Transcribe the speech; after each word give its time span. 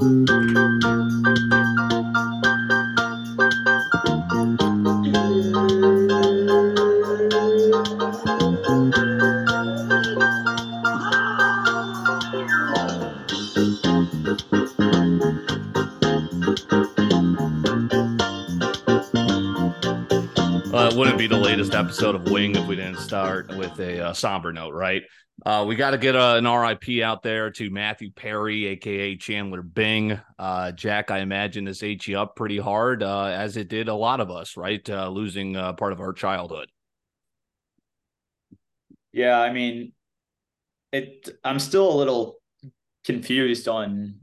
Uh, 0.00 0.06
it 20.88 20.96
wouldn't 20.96 21.18
be 21.18 21.26
the 21.26 21.36
latest 21.36 21.74
episode 21.74 22.14
of 22.14 22.30
Wing 22.30 22.56
if 22.56 22.66
we 22.66 22.76
didn't 22.76 22.96
start 22.96 23.54
with 23.54 23.78
a 23.80 24.06
uh, 24.06 24.12
somber 24.14 24.50
note, 24.50 24.72
right? 24.72 25.02
Uh, 25.44 25.64
we 25.66 25.74
got 25.74 25.92
to 25.92 25.98
get 25.98 26.14
a, 26.14 26.36
an 26.36 26.46
RIP 26.46 27.02
out 27.02 27.22
there 27.22 27.50
to 27.50 27.70
Matthew 27.70 28.10
Perry, 28.10 28.66
aka 28.66 29.16
Chandler 29.16 29.62
Bing. 29.62 30.20
Uh, 30.38 30.72
Jack, 30.72 31.10
I 31.10 31.20
imagine 31.20 31.64
this 31.64 31.82
ate 31.82 32.06
you 32.06 32.18
up 32.18 32.36
pretty 32.36 32.58
hard, 32.58 33.02
uh, 33.02 33.24
as 33.24 33.56
it 33.56 33.68
did 33.68 33.88
a 33.88 33.94
lot 33.94 34.20
of 34.20 34.30
us, 34.30 34.56
right? 34.56 34.88
Uh, 34.88 35.08
losing 35.08 35.56
uh, 35.56 35.72
part 35.72 35.92
of 35.92 36.00
our 36.00 36.12
childhood. 36.12 36.68
Yeah, 39.12 39.40
I 39.40 39.52
mean, 39.52 39.92
it. 40.92 41.30
I'm 41.42 41.58
still 41.58 41.90
a 41.90 41.96
little 41.96 42.36
confused 43.04 43.66
on 43.66 44.20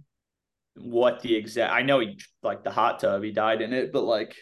what 0.76 1.22
the 1.22 1.36
exact. 1.36 1.73
I 1.73 1.81
know 1.81 2.00
he 2.00 2.20
like 2.44 2.64
the 2.64 2.72
hot 2.72 3.00
tub, 3.00 3.23
he 3.23 3.31
died 3.31 3.62
in 3.62 3.73
it, 3.73 3.92
but 3.92 4.04
like 4.04 4.36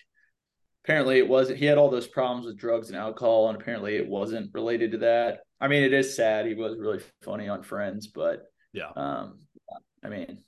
apparently 0.83 1.19
it 1.19 1.27
wasn't. 1.27 1.59
He 1.59 1.65
had 1.65 1.77
all 1.77 1.89
those 1.89 2.07
problems 2.07 2.45
with 2.45 2.57
drugs 2.57 2.89
and 2.89 2.97
alcohol, 2.97 3.47
and 3.47 3.59
apparently 3.59 3.95
it 3.95 4.07
wasn't 4.07 4.53
related 4.53 4.91
to 4.91 4.97
that. 4.99 5.44
I 5.61 5.67
mean, 5.67 5.83
it 5.83 5.93
is 5.93 6.15
sad. 6.15 6.45
He 6.45 6.53
was 6.53 6.77
really 6.77 6.99
funny 7.23 7.47
on 7.47 7.63
Friends, 7.63 8.07
but 8.07 8.43
Yeah. 8.73 8.89
um, 8.95 9.39
I 10.03 10.09
mean, 10.09 10.43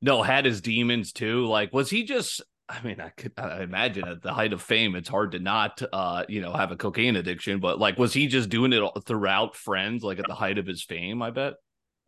No, 0.00 0.22
had 0.22 0.44
his 0.44 0.60
demons 0.60 1.12
too. 1.12 1.46
Like, 1.46 1.72
was 1.72 1.90
he 1.90 2.04
just? 2.04 2.42
I 2.68 2.82
mean, 2.82 3.00
I 3.00 3.08
could 3.08 3.32
I 3.38 3.62
imagine 3.62 4.06
at 4.06 4.20
the 4.22 4.32
height 4.34 4.52
of 4.52 4.60
fame, 4.60 4.94
it's 4.94 5.08
hard 5.08 5.32
to 5.32 5.38
not, 5.38 5.80
uh, 5.90 6.24
you 6.28 6.42
know, 6.42 6.52
have 6.52 6.70
a 6.70 6.76
cocaine 6.76 7.16
addiction. 7.16 7.60
But 7.60 7.78
like, 7.78 7.98
was 7.98 8.12
he 8.12 8.26
just 8.26 8.50
doing 8.50 8.72
it 8.74 8.82
throughout 9.06 9.56
Friends? 9.56 10.04
Like 10.04 10.18
at 10.18 10.26
the 10.28 10.34
height 10.34 10.58
of 10.58 10.66
his 10.66 10.82
fame, 10.84 11.22
I 11.22 11.30
bet. 11.30 11.54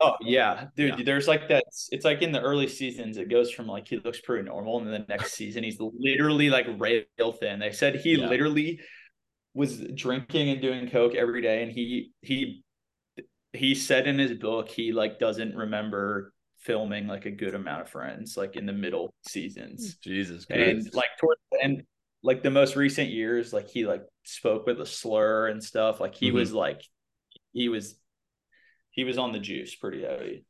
Oh 0.03 0.15
yeah, 0.23 0.67
dude. 0.77 0.98
Yeah. 0.98 1.05
There's 1.05 1.28
like 1.28 1.48
that. 1.48 1.65
It's 1.91 2.05
like 2.05 2.23
in 2.23 2.33
the 2.33 2.41
early 2.41 2.69
seasons, 2.69 3.17
it 3.17 3.28
goes 3.31 3.51
from 3.51 3.67
like 3.67 3.89
he 3.89 3.98
looks 3.98 4.21
pretty 4.21 4.45
normal, 4.48 4.78
and 4.78 4.87
then 4.87 5.01
the 5.06 5.06
next 5.09 5.33
season 5.33 5.62
he's 5.65 5.78
literally 5.81 6.48
like 6.51 6.67
rail 6.78 7.33
thin. 7.33 7.59
They 7.59 7.73
said 7.73 7.97
he 7.97 8.17
Yeah. 8.17 8.28
literally 8.28 8.81
was 9.55 9.79
drinking 9.95 10.48
and 10.51 10.62
doing 10.62 10.89
coke 10.89 11.15
every 11.15 11.43
day, 11.43 11.62
and 11.62 11.73
he 11.73 12.12
he 12.23 12.62
he 13.53 13.75
said 13.75 14.06
in 14.06 14.19
his 14.19 14.34
book 14.34 14.69
he 14.69 14.93
like 14.93 15.19
doesn't 15.19 15.56
remember 15.56 16.33
filming 16.59 17.06
like 17.06 17.27
a 17.27 17.31
good 17.31 17.55
amount 17.55 17.81
of 17.81 17.89
Friends 17.89 18.37
like 18.37 18.55
in 18.56 18.67
the 18.67 18.73
middle 18.73 19.12
seasons, 19.27 19.97
Jesus 20.03 20.47
and 20.51 20.89
like 20.93 21.09
towards 21.19 21.41
the 21.51 21.62
end, 21.62 21.83
like 22.23 22.43
the 22.43 22.51
most 22.51 22.77
recent 22.77 23.11
years, 23.11 23.53
like 23.53 23.69
he 23.69 23.87
like 23.87 24.03
spoke 24.25 24.67
with 24.67 24.81
a 24.81 24.87
slur 24.87 25.48
and 25.48 25.62
stuff. 25.62 26.01
Like 26.01 26.15
he 26.15 26.31
Mhm. 26.31 26.34
was 26.34 26.53
like 26.53 26.83
he 27.53 27.69
was 27.69 27.97
he 28.91 29.05
was 29.05 29.19
on 29.19 29.33
the 29.33 29.39
juice 29.39 29.75
pretty 29.75 30.03
heavy. 30.03 30.45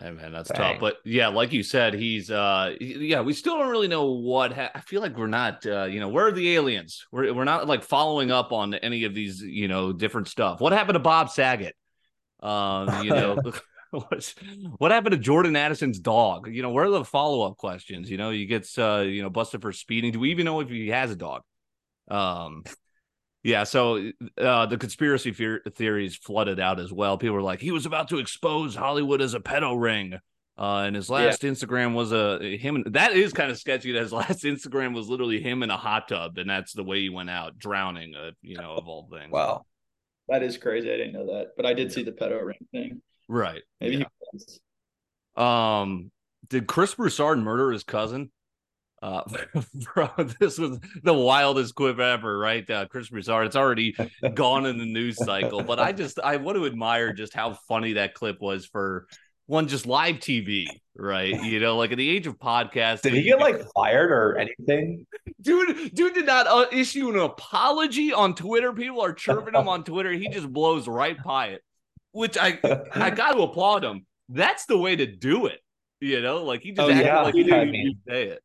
Hey 0.00 0.12
man, 0.12 0.32
that's 0.32 0.50
Dang. 0.50 0.74
tough. 0.74 0.80
But 0.80 0.96
yeah, 1.04 1.28
like 1.28 1.52
you 1.52 1.62
said, 1.62 1.94
he's 1.94 2.30
uh 2.30 2.74
yeah, 2.80 3.20
we 3.20 3.32
still 3.32 3.58
don't 3.58 3.68
really 3.68 3.88
know 3.88 4.12
what 4.12 4.52
ha- 4.52 4.70
I 4.74 4.80
feel 4.80 5.02
like 5.02 5.16
we're 5.16 5.26
not 5.26 5.66
uh 5.66 5.84
you 5.84 5.98
know, 5.98 6.08
where 6.08 6.26
are 6.26 6.32
the 6.32 6.54
aliens? 6.54 7.06
We're 7.10 7.32
we're 7.34 7.44
not 7.44 7.66
like 7.66 7.82
following 7.82 8.30
up 8.30 8.52
on 8.52 8.74
any 8.74 9.04
of 9.04 9.14
these, 9.14 9.42
you 9.42 9.66
know, 9.66 9.92
different 9.92 10.28
stuff. 10.28 10.60
What 10.60 10.72
happened 10.72 10.94
to 10.94 11.00
Bob 11.00 11.30
Saget? 11.30 11.74
Um, 12.40 13.04
you 13.04 13.10
know, 13.10 13.38
what's, 13.90 14.34
what 14.76 14.90
happened 14.90 15.12
to 15.12 15.18
Jordan 15.18 15.56
Addison's 15.56 15.98
dog? 15.98 16.46
You 16.48 16.62
know, 16.62 16.70
where 16.70 16.84
are 16.84 16.90
the 16.90 17.04
follow-up 17.04 17.56
questions? 17.56 18.10
You 18.10 18.18
know, 18.18 18.30
he 18.30 18.44
gets 18.44 18.78
uh, 18.78 19.06
you 19.08 19.22
know, 19.22 19.30
busted 19.30 19.62
for 19.62 19.72
speeding. 19.72 20.12
Do 20.12 20.20
we 20.20 20.30
even 20.30 20.44
know 20.44 20.60
if 20.60 20.68
he 20.68 20.88
has 20.88 21.10
a 21.10 21.16
dog? 21.16 21.42
Um 22.08 22.62
yeah, 23.42 23.64
so 23.64 24.10
uh, 24.36 24.66
the 24.66 24.76
conspiracy 24.78 25.32
fear- 25.32 25.62
theories 25.74 26.16
flooded 26.16 26.60
out 26.60 26.80
as 26.80 26.92
well. 26.92 27.18
People 27.18 27.36
were 27.36 27.42
like, 27.42 27.60
he 27.60 27.70
was 27.70 27.86
about 27.86 28.08
to 28.08 28.18
expose 28.18 28.74
Hollywood 28.74 29.20
as 29.22 29.34
a 29.34 29.40
pedo 29.40 29.80
ring. 29.80 30.18
Uh, 30.58 30.82
and 30.86 30.96
his 30.96 31.08
last 31.08 31.42
Instagram 31.42 31.94
was 31.94 32.10
a 32.10 32.56
him. 32.56 32.82
That 32.86 33.12
is 33.12 33.32
kind 33.32 33.48
of 33.48 33.58
sketchy. 33.58 33.92
That 33.92 34.02
his 34.02 34.12
last 34.22 34.42
Instagram 34.42 34.92
was 34.92 35.08
literally 35.08 35.40
him 35.40 35.62
in 35.62 35.70
a 35.70 35.76
hot 35.76 36.08
tub, 36.08 36.36
and 36.36 36.50
that's 36.50 36.72
the 36.72 36.82
way 36.82 37.00
he 37.00 37.10
went 37.10 37.30
out, 37.30 37.58
drowning. 37.58 38.16
Uh, 38.16 38.32
you 38.42 38.56
know, 38.56 38.72
of 38.72 38.88
all 38.88 39.08
things. 39.12 39.30
Wow. 39.30 39.66
That 40.28 40.42
is 40.42 40.58
crazy. 40.58 40.92
I 40.92 40.96
didn't 40.96 41.12
know 41.12 41.26
that, 41.26 41.52
but 41.56 41.64
I 41.64 41.74
did 41.74 41.92
see 41.92 42.02
the 42.02 42.10
pedo 42.12 42.44
ring 42.44 42.58
thing. 42.72 43.02
Right. 43.28 43.62
Maybe 43.80 43.98
Yeah. 43.98 44.04
he 44.32 44.38
was. 44.38 44.60
Um, 45.36 46.10
did 46.48 46.66
Chris 46.66 46.94
Broussard 46.94 47.38
murder 47.38 47.70
his 47.70 47.84
cousin? 47.84 48.30
Uh, 49.00 49.22
bro, 49.94 50.08
this 50.40 50.58
was 50.58 50.78
the 51.02 51.14
wildest 51.14 51.74
quip 51.74 51.98
ever, 51.98 52.36
right? 52.38 52.68
Uh, 52.68 52.86
Chris 52.86 53.08
Broussard. 53.08 53.46
It's 53.46 53.56
already 53.56 53.94
gone 54.34 54.66
in 54.66 54.78
the 54.78 54.86
news 54.86 55.16
cycle, 55.24 55.62
but 55.62 55.78
I 55.78 55.92
just 55.92 56.18
I 56.18 56.36
want 56.36 56.56
to 56.58 56.66
admire 56.66 57.12
just 57.12 57.32
how 57.34 57.52
funny 57.68 57.92
that 57.94 58.14
clip 58.14 58.40
was 58.40 58.66
for 58.66 59.06
one 59.46 59.68
just 59.68 59.86
live 59.86 60.16
TV, 60.16 60.66
right? 60.96 61.42
You 61.42 61.60
know, 61.60 61.76
like 61.76 61.92
at 61.92 61.96
the 61.98 62.08
age 62.10 62.26
of 62.26 62.38
podcast, 62.38 63.02
Did 63.02 63.14
he 63.14 63.22
get 63.22 63.38
like 63.38 63.62
fired 63.74 64.10
or 64.10 64.36
anything? 64.36 65.06
dude? 65.40 65.94
Dude 65.94 66.14
did 66.14 66.26
not 66.26 66.46
uh, 66.46 66.66
issue 66.72 67.08
an 67.08 67.18
apology 67.18 68.12
on 68.12 68.34
Twitter. 68.34 68.72
People 68.72 69.00
are 69.00 69.12
chirping 69.12 69.54
him 69.54 69.68
on 69.68 69.84
Twitter. 69.84 70.12
He 70.12 70.28
just 70.28 70.52
blows 70.52 70.88
right 70.88 71.16
by 71.22 71.48
it, 71.48 71.62
which 72.12 72.36
I 72.36 72.58
I 72.94 73.10
got 73.14 73.32
to 73.34 73.42
applaud 73.42 73.84
him. 73.84 74.04
That's 74.28 74.66
the 74.66 74.76
way 74.76 74.96
to 74.96 75.06
do 75.06 75.46
it. 75.46 75.60
You 76.00 76.20
know, 76.20 76.44
like 76.44 76.62
he 76.62 76.72
just 76.72 76.80
Oh, 76.86 76.90
acted 76.90 77.06
yeah. 77.06 77.20
like 77.22 77.34
he 77.34 77.44
didn't 77.44 77.74
even 77.74 77.94
say 78.08 78.24
it. 78.24 78.42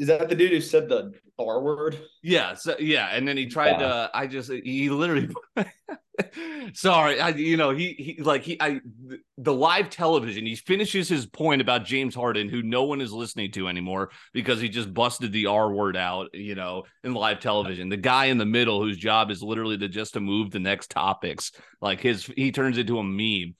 Is 0.00 0.06
that 0.06 0.30
the 0.30 0.34
dude 0.34 0.50
who 0.50 0.62
said 0.62 0.88
the 0.88 1.12
R 1.38 1.60
word? 1.62 2.00
Yeah, 2.22 2.54
so, 2.54 2.74
yeah, 2.78 3.08
and 3.12 3.28
then 3.28 3.36
he 3.36 3.44
tried 3.46 3.72
Yeah. 3.72 3.88
to. 3.88 4.10
I 4.14 4.26
just 4.26 4.50
he 4.50 4.88
literally. 4.88 5.28
sorry, 6.72 7.20
I 7.20 7.28
you 7.28 7.58
know 7.58 7.68
he 7.70 7.92
he 8.16 8.22
like 8.22 8.42
he 8.42 8.56
I 8.62 8.80
the 9.36 9.52
live 9.52 9.90
television. 9.90 10.46
He 10.46 10.56
finishes 10.56 11.06
his 11.06 11.26
point 11.26 11.60
about 11.60 11.84
James 11.84 12.14
Harden, 12.14 12.48
who 12.48 12.62
no 12.62 12.84
one 12.84 13.02
is 13.02 13.12
listening 13.12 13.52
to 13.52 13.68
anymore 13.68 14.10
because 14.32 14.58
he 14.58 14.70
just 14.70 14.94
busted 14.94 15.32
the 15.32 15.44
R 15.46 15.70
word 15.70 15.98
out. 15.98 16.28
You 16.32 16.54
know, 16.54 16.84
in 17.04 17.12
live 17.12 17.40
television, 17.40 17.90
the 17.90 17.98
guy 17.98 18.26
in 18.26 18.38
the 18.38 18.46
middle 18.46 18.82
whose 18.82 18.96
job 18.96 19.30
is 19.30 19.42
literally 19.42 19.76
to 19.76 19.88
just 19.88 20.14
to 20.14 20.20
move 20.20 20.50
the 20.50 20.60
next 20.60 20.90
topics. 20.90 21.52
Like 21.82 22.00
his 22.00 22.24
he 22.24 22.52
turns 22.52 22.78
into 22.78 22.98
a 22.98 23.04
meme. 23.04 23.54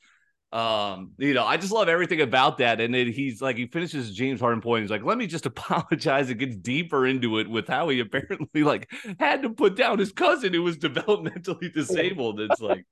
Um, 0.53 1.13
you 1.19 1.33
know, 1.33 1.45
I 1.47 1.57
just 1.57 1.73
love 1.73 1.89
everything 1.89 2.21
about 2.23 2.59
that. 2.59 2.81
And 2.81 2.93
then 2.93 3.13
he's 3.13 3.41
like, 3.41 3.57
he 3.57 3.67
finishes 3.67 4.13
James 4.15 4.41
Harden 4.41 4.61
point. 4.61 4.83
He's 4.83 4.91
like, 4.91 5.05
let 5.05 5.17
me 5.17 5.27
just 5.27 5.47
apologize. 5.47 6.29
It 6.31 6.39
gets 6.39 6.57
deeper 6.57 7.07
into 7.07 7.39
it 7.39 7.49
with 7.49 7.69
how 7.69 7.89
he 7.89 8.01
apparently 8.01 8.65
like 8.65 8.91
had 9.19 9.43
to 9.43 9.51
put 9.51 9.77
down 9.77 9.99
his 9.99 10.13
cousin 10.13 10.53
who 10.53 10.63
was 10.63 10.77
developmentally 10.79 11.73
disabled. 11.73 12.41
It's 12.41 12.61
like, 12.61 12.85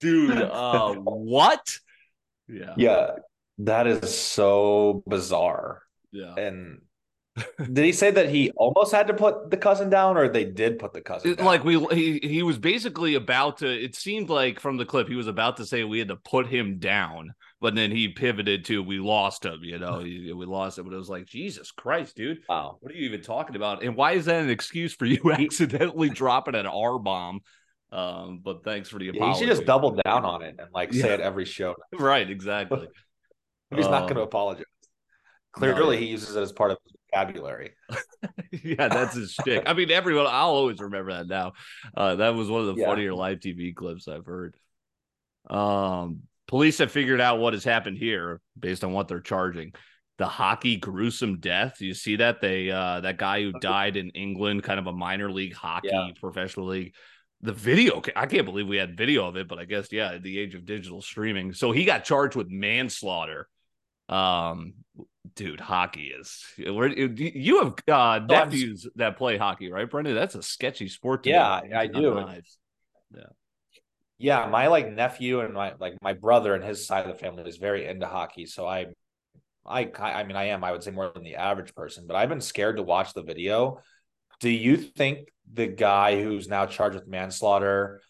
dude, 0.00 0.36
uh, 0.42 0.94
what? 0.94 1.66
Yeah, 2.48 2.74
Yeah, 2.76 3.10
that 3.58 3.86
is 3.86 4.16
so 4.16 5.02
bizarre. 5.06 5.82
yeah. 6.12 6.34
And 6.34 6.80
did 7.58 7.84
he 7.84 7.92
say 7.92 8.10
that 8.10 8.28
he 8.28 8.50
almost 8.52 8.92
had 8.92 9.06
to 9.08 9.14
put 9.14 9.50
the 9.50 9.56
cousin 9.56 9.90
down, 9.90 10.16
or 10.16 10.28
they 10.28 10.44
did 10.44 10.78
put 10.78 10.92
the 10.92 11.00
cousin 11.00 11.34
down? 11.34 11.46
like 11.46 11.64
we 11.64 11.78
he 11.92 12.18
he 12.22 12.42
was 12.42 12.58
basically 12.58 13.14
about 13.14 13.58
to 13.58 13.66
it 13.68 13.94
seemed 13.94 14.28
like 14.28 14.60
from 14.60 14.76
the 14.76 14.84
clip 14.84 15.08
he 15.08 15.14
was 15.14 15.26
about 15.26 15.56
to 15.56 15.66
say 15.66 15.84
we 15.84 15.98
had 15.98 16.08
to 16.08 16.16
put 16.16 16.46
him 16.46 16.78
down 16.78 17.32
but 17.60 17.74
then 17.74 17.90
he 17.90 18.08
pivoted 18.08 18.64
to 18.64 18.82
we 18.82 18.98
lost 18.98 19.44
him 19.44 19.60
you 19.62 19.78
know 19.78 19.98
we 19.98 20.32
lost 20.32 20.78
him 20.78 20.84
but 20.84 20.94
it 20.94 20.98
was 20.98 21.08
like 21.08 21.26
jesus 21.26 21.70
christ 21.70 22.16
dude 22.16 22.38
wow. 22.48 22.76
what 22.80 22.92
are 22.92 22.94
you 22.94 23.06
even 23.06 23.20
talking 23.20 23.56
about 23.56 23.82
and 23.82 23.96
why 23.96 24.12
is 24.12 24.26
that 24.26 24.42
an 24.42 24.50
excuse 24.50 24.94
for 24.94 25.06
you 25.06 25.20
accidentally 25.32 26.08
dropping 26.08 26.54
an 26.54 26.66
r-bomb 26.66 27.40
um 27.90 28.40
but 28.42 28.62
thanks 28.64 28.88
for 28.88 28.98
the 28.98 29.10
Yeah, 29.12 29.32
he 29.32 29.38
should 29.38 29.48
just 29.48 29.64
double 29.64 29.92
down 30.04 30.24
on 30.24 30.42
it 30.42 30.56
and 30.58 30.68
like 30.72 30.92
say 30.92 31.12
it 31.14 31.20
every 31.20 31.44
show. 31.44 31.74
right 31.98 32.28
exactly 32.28 32.86
He's 33.74 33.86
not 33.86 34.02
going 34.02 34.14
to 34.14 34.22
Um, 34.22 34.28
apologize. 34.28 34.64
Clearly, 35.52 35.96
yeah. 35.96 36.00
he 36.04 36.06
uses 36.08 36.36
it 36.36 36.40
as 36.40 36.52
part 36.52 36.70
of 36.70 36.78
his 36.84 36.92
vocabulary. 37.12 37.72
yeah, 38.64 38.88
that's 38.88 39.14
his 39.14 39.32
shtick. 39.32 39.64
I 39.66 39.72
mean, 39.74 39.90
everyone, 39.90 40.26
I'll 40.26 40.50
always 40.50 40.80
remember 40.80 41.12
that 41.12 41.26
now. 41.26 41.52
Uh, 41.96 42.16
that 42.16 42.30
was 42.30 42.48
one 42.50 42.60
of 42.62 42.66
the 42.74 42.80
Yeah. 42.80 42.86
funnier 42.86 43.14
live 43.14 43.40
TV 43.40 43.74
clips 43.74 44.08
I've 44.08 44.26
heard. 44.26 44.56
Um, 45.48 46.22
police 46.46 46.78
have 46.78 46.92
figured 46.92 47.20
out 47.20 47.38
what 47.38 47.52
has 47.54 47.64
happened 47.64 47.98
here 47.98 48.40
based 48.58 48.84
on 48.84 48.92
what 48.92 49.08
they're 49.08 49.20
charging. 49.20 49.72
The 50.18 50.26
hockey 50.26 50.76
gruesome 50.76 51.38
death. 51.38 51.80
You 51.80 51.94
see 51.94 52.16
that 52.16 52.40
they 52.40 52.70
uh 52.70 53.00
that 53.02 53.18
guy 53.18 53.42
who 53.42 53.52
died 53.52 53.96
in 53.96 54.10
England, 54.10 54.64
kind 54.64 54.80
of 54.80 54.88
a 54.88 54.92
minor 54.92 55.30
league 55.30 55.54
hockey 55.54 55.90
Yeah. 55.92 56.08
professional 56.20 56.66
league. 56.66 56.94
The 57.40 57.52
video, 57.52 58.02
I 58.16 58.26
can't 58.26 58.44
believe 58.44 58.66
we 58.66 58.78
had 58.78 58.96
video 58.96 59.28
of 59.28 59.36
it, 59.36 59.46
but 59.46 59.60
I 59.60 59.64
guess 59.64 59.92
yeah, 59.92 60.14
at 60.14 60.24
the 60.24 60.36
age 60.40 60.56
of 60.56 60.64
digital 60.64 61.00
streaming. 61.00 61.52
So 61.52 61.70
he 61.70 61.84
got 61.84 62.02
charged 62.02 62.34
with 62.34 62.48
manslaughter. 62.48 63.48
Um, 64.08 64.72
dude, 65.34 65.60
hockey 65.60 66.12
is 66.18 66.44
where 66.58 66.88
you 66.88 67.58
have 67.62 67.74
uh 67.88 67.92
I'm- 67.92 68.26
nephews 68.26 68.86
that 68.96 69.16
play 69.16 69.36
hockey, 69.36 69.70
right, 69.70 69.88
Brendan? 69.88 70.14
That's 70.14 70.34
a 70.34 70.42
sketchy 70.42 70.88
sport. 70.88 71.22
To 71.24 71.30
Yeah. 71.30 71.48
I 71.48 71.84
It's 71.84 71.94
not 71.94 72.00
do. 72.00 72.14
nice. 72.14 72.58
Yeah, 74.20 74.46
my 74.46 74.66
like 74.66 74.90
nephew 74.92 75.40
and 75.40 75.54
my 75.54 75.74
like 75.78 75.94
my 76.02 76.12
brother 76.12 76.54
and 76.54 76.64
his 76.64 76.84
side 76.86 77.06
of 77.06 77.12
the 77.12 77.18
family 77.18 77.48
is 77.48 77.56
very 77.56 77.86
into 77.86 78.06
hockey. 78.06 78.46
So 78.46 78.66
I 78.66 78.86
I 79.64 79.90
I 80.00 80.24
mean 80.24 80.34
I 80.36 80.46
am 80.46 80.64
I 80.64 80.72
would 80.72 80.82
say 80.82 80.90
more 80.90 81.12
than 81.14 81.22
the 81.22 81.36
average 81.36 81.72
person, 81.74 82.06
but 82.08 82.16
I've 82.16 82.28
been 82.28 82.40
scared 82.40 82.76
to 82.78 82.82
watch 82.82 83.14
the 83.14 83.22
video. 83.22 83.80
Do 84.40 84.50
you 84.50 84.76
think 84.76 85.28
the 85.52 85.66
guy 85.68 86.20
who's 86.20 86.48
now 86.48 86.66
charged 86.66 86.96
with 86.96 87.06
manslaughter? 87.06 88.00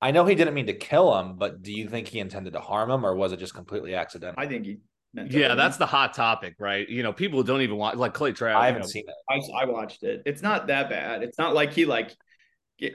I 0.00 0.12
know 0.12 0.24
he 0.24 0.34
didn't 0.36 0.54
mean 0.54 0.66
to 0.66 0.72
kill 0.72 1.18
him, 1.18 1.36
but 1.36 1.62
do 1.62 1.72
you 1.72 1.88
think 1.88 2.06
he 2.08 2.20
intended 2.20 2.52
to 2.54 2.60
harm 2.60 2.90
him, 2.90 3.04
or 3.04 3.14
was 3.14 3.32
it 3.32 3.38
just 3.38 3.52
completely 3.54 3.94
accidental? 3.94 4.40
I 4.42 4.46
think 4.46 4.66
he. 4.66 4.78
Yeah, 5.14 5.54
that's 5.54 5.76
the 5.76 5.86
hot 5.86 6.14
topic, 6.14 6.54
right? 6.58 6.88
You 6.88 7.02
know, 7.02 7.12
people 7.12 7.42
don't 7.42 7.62
even 7.62 7.76
watch 7.76 7.96
like 7.96 8.14
Clay 8.14 8.32
Travis. 8.32 8.60
I 8.62 8.66
haven't 8.66 8.82
know, 8.82 8.88
seen 8.88 9.04
it. 9.08 9.14
I, 9.54 9.62
I 9.62 9.64
watched 9.64 10.02
it. 10.02 10.22
It's 10.24 10.42
not 10.42 10.68
that 10.68 10.88
bad. 10.88 11.22
It's 11.22 11.38
not 11.38 11.54
like 11.54 11.72
he 11.72 11.84
like, 11.84 12.14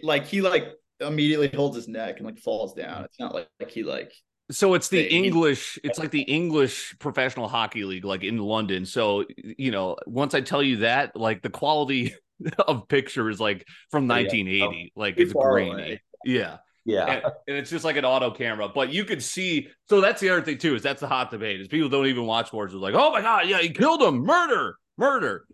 like 0.01 0.25
he 0.25 0.41
like 0.41 0.67
immediately 1.00 1.50
holds 1.50 1.75
his 1.75 1.88
neck 1.88 2.17
and 2.17 2.25
like 2.25 2.39
falls 2.39 2.73
down. 2.73 3.03
It's 3.03 3.19
not 3.19 3.33
like, 3.33 3.47
like 3.59 3.69
he 3.69 3.83
like. 3.83 4.13
So 4.51 4.75
it's 4.75 4.89
the 4.89 5.01
They- 5.01 5.09
English, 5.09 5.77
it's 5.83 6.00
like 6.00 6.12
the 6.12 6.21
English 6.21 6.95
professional 7.00 7.47
hockey 7.47 7.83
league, 7.83 8.06
like 8.06 8.23
in 8.23 8.38
London. 8.38 8.85
So, 8.85 9.25
you 9.38 9.71
know, 9.71 9.97
once 10.06 10.33
I 10.33 10.41
tell 10.41 10.63
you 10.63 10.77
that, 10.77 11.15
like 11.15 11.41
the 11.41 11.50
quality 11.50 12.15
of 12.59 12.88
picture 12.88 13.29
is 13.29 13.39
like 13.39 13.67
from 13.91 14.09
oh, 14.09 14.15
Yeah. 14.15 14.21
1980, 14.23 14.94
like 14.95 15.15
it's 15.17 15.33
grainy. 15.33 15.71
away. 15.71 16.01
Yeah. 16.23 16.57
Yeah. 16.85 17.05
And, 17.07 17.23
and 17.47 17.57
it's 17.57 17.69
just 17.71 17.83
like 17.83 17.97
an 17.97 18.05
auto 18.05 18.29
camera, 18.31 18.69
but 18.69 18.93
you 18.93 19.05
could 19.05 19.23
see. 19.23 19.69
So 19.89 20.01
that's 20.01 20.21
the 20.21 20.29
other 20.29 20.41
thing 20.43 20.59
too, 20.59 20.75
is 20.75 20.83
that's 20.83 21.01
the 21.01 21.07
hot 21.07 21.31
debate 21.31 21.59
is 21.59 21.67
people 21.67 21.89
don't 21.89 22.05
even 22.05 22.25
watch 22.25 22.47
sports. 22.47 22.73
It's 22.73 22.81
like, 22.81 22.93
oh 22.95 23.11
my 23.11 23.21
God, 23.21 23.47
yeah, 23.47 23.59
he 23.59 23.69
killed 23.69 24.01
him. 24.01 24.19
Murder, 24.23 24.77
murder. 24.97 25.45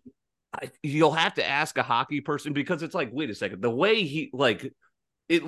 I, 0.54 0.69
you'll 0.83 1.13
have 1.13 1.36
to 1.36 1.48
ask 1.48 1.78
a 1.78 1.83
hockey 1.83 2.19
person 2.19 2.51
because 2.51 2.83
it's 2.83 2.94
like, 2.94 3.10
wait 3.13 3.30
a 3.30 3.36
second, 3.36 3.62
the 3.62 3.69
way 3.69 4.04
he 4.04 4.30
like 4.33 4.74
it 5.30 5.44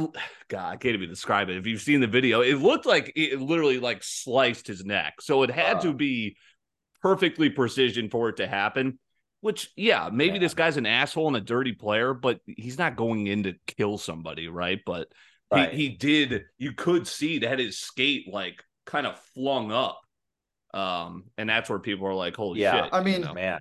god 0.47 0.71
i 0.71 0.77
can't 0.77 0.95
even 0.95 1.09
describe 1.09 1.49
it 1.49 1.57
if 1.57 1.67
you've 1.67 1.81
seen 1.81 1.99
the 1.99 2.07
video 2.07 2.39
it 2.39 2.53
looked 2.55 2.85
like 2.85 3.11
it 3.17 3.41
literally 3.41 3.79
like 3.79 4.01
sliced 4.01 4.65
his 4.65 4.85
neck 4.85 5.15
so 5.19 5.43
it 5.43 5.49
had 5.51 5.81
to 5.81 5.89
Uh. 5.89 5.93
be 5.93 6.37
perfectly 7.01 7.49
precision 7.49 8.09
for 8.09 8.29
it 8.29 8.37
to 8.37 8.47
happen 8.47 8.97
which 9.41 9.71
yeah 9.75 10.09
maybe 10.13 10.35
Yeah. 10.35 10.39
this 10.39 10.53
guy's 10.53 10.77
an 10.77 10.85
asshole 10.85 11.27
and 11.27 11.35
a 11.35 11.41
dirty 11.41 11.73
player 11.73 12.13
but 12.13 12.39
he's 12.45 12.77
not 12.77 12.95
going 12.95 13.27
in 13.27 13.43
to 13.43 13.55
kill 13.67 13.97
somebody 13.97 14.47
right 14.47 14.79
but 14.85 15.09
Right. 15.53 15.71
he, 15.71 15.89
he 15.89 15.89
did 15.89 16.43
you 16.57 16.73
could 16.73 17.07
see 17.07 17.39
that 17.39 17.59
his 17.59 17.79
skate 17.79 18.27
like 18.31 18.63
kind 18.85 19.07
of 19.07 19.19
flung 19.33 19.71
up 19.71 20.01
um 20.73 21.25
and 21.37 21.47
that's 21.49 21.69
where 21.69 21.79
people 21.79 22.07
are 22.07 22.13
like 22.13 22.35
holy 22.35 22.59
Yeah. 22.59 22.81
shit 22.83 22.93
I 22.93 22.99
you 22.99 23.03
mean, 23.05 23.21
know? 23.21 23.33
Man. 23.33 23.59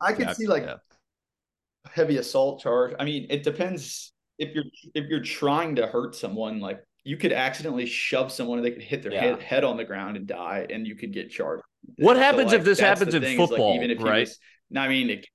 I 0.00 0.12
could 0.12 0.26
Yeah, 0.26 0.32
see 0.34 0.46
like 0.46 0.64
yeah. 0.64 0.76
heavy 1.92 2.18
assault 2.18 2.60
charge. 2.60 2.94
I 2.98 3.04
mean, 3.04 3.26
it 3.30 3.42
depends 3.42 4.12
if 4.38 4.54
you're 4.54 4.64
if 4.94 5.06
you're 5.08 5.20
trying 5.22 5.76
to 5.76 5.86
hurt 5.86 6.14
someone. 6.14 6.60
Like 6.60 6.80
you 7.04 7.16
could 7.16 7.32
accidentally 7.32 7.86
shove 7.86 8.32
someone, 8.32 8.58
and 8.58 8.66
they 8.66 8.70
could 8.72 8.82
hit 8.82 9.02
their 9.02 9.12
Yeah. 9.12 9.20
head, 9.20 9.42
head 9.42 9.64
on 9.64 9.76
the 9.76 9.84
ground 9.84 10.16
and 10.16 10.26
die, 10.26 10.66
and 10.70 10.86
you 10.86 10.96
could 10.96 11.12
get 11.12 11.30
charged. 11.30 11.62
What 11.96 12.16
So, 12.16 12.22
happens 12.22 12.52
if 12.52 12.64
this 12.64 12.78
happens 12.80 13.14
in 13.14 13.22
thing 13.22 13.38
is, 13.38 13.50
like, 13.50 13.58
football, 13.58 13.74
even 13.76 13.90
if 13.90 14.02
right? 14.02 14.20
was- 14.20 14.38
no, 14.70 14.80
I 14.80 14.88
mean, 14.88 15.10
it, 15.10 15.26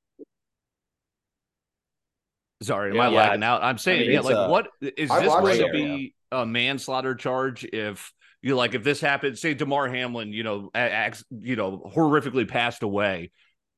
Sorry, 2.62 2.90
am 2.92 2.98
Yeah, 2.98 3.04
I 3.04 3.10
yeah, 3.12 3.18
lagging 3.18 3.44
out? 3.44 3.64
I'm 3.64 3.78
saying, 3.78 4.02
mean, 4.02 4.12
yeah, 4.12 4.20
like 4.20 4.36
a- 4.36 4.50
what 4.50 4.68
is 4.82 5.10
I 5.10 5.22
this 5.22 5.34
going 5.34 5.58
to 5.60 5.66
it. 5.66 5.72
be 5.72 6.14
a 6.32 6.46
manslaughter 6.46 7.16
charge 7.16 7.64
if 7.64 8.12
you 8.42 8.56
like 8.56 8.74
if 8.74 8.84
this 8.84 9.00
happened, 9.02 9.38
say 9.38 9.54
Damar 9.54 9.88
Hamlin, 9.90 10.34
you 10.34 10.44
know, 10.44 10.70
acts, 10.76 11.24
you 11.30 11.56
know, 11.56 11.92
horrifically 11.96 12.48
passed 12.48 12.84
away. 12.84 13.32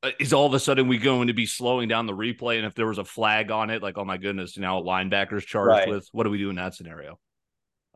uh, 0.04 0.12
Is 0.20 0.34
all 0.34 0.48
of 0.48 0.54
a 0.54 0.60
sudden 0.60 0.88
we 0.88 0.98
going 0.98 1.28
to 1.28 1.34
be 1.34 1.46
slowing 1.46 1.88
down 1.88 2.08
the 2.08 2.14
replay? 2.14 2.58
And 2.58 2.66
if 2.66 2.74
there 2.74 2.88
was 2.88 2.98
a 2.98 3.06
flag 3.06 3.52
on 3.52 3.70
it, 3.70 3.84
like, 3.84 3.98
oh 3.98 4.06
my 4.06 4.18
goodness, 4.18 4.58
now 4.58 4.80
a 4.80 4.84
linebacker's 4.84 5.46
charged 5.46 5.70
Right. 5.70 5.88
with 5.88 6.08
what 6.12 6.24
do 6.24 6.30
we 6.32 6.38
do 6.40 6.50
in 6.50 6.56
that 6.56 6.74
scenario? 6.76 7.20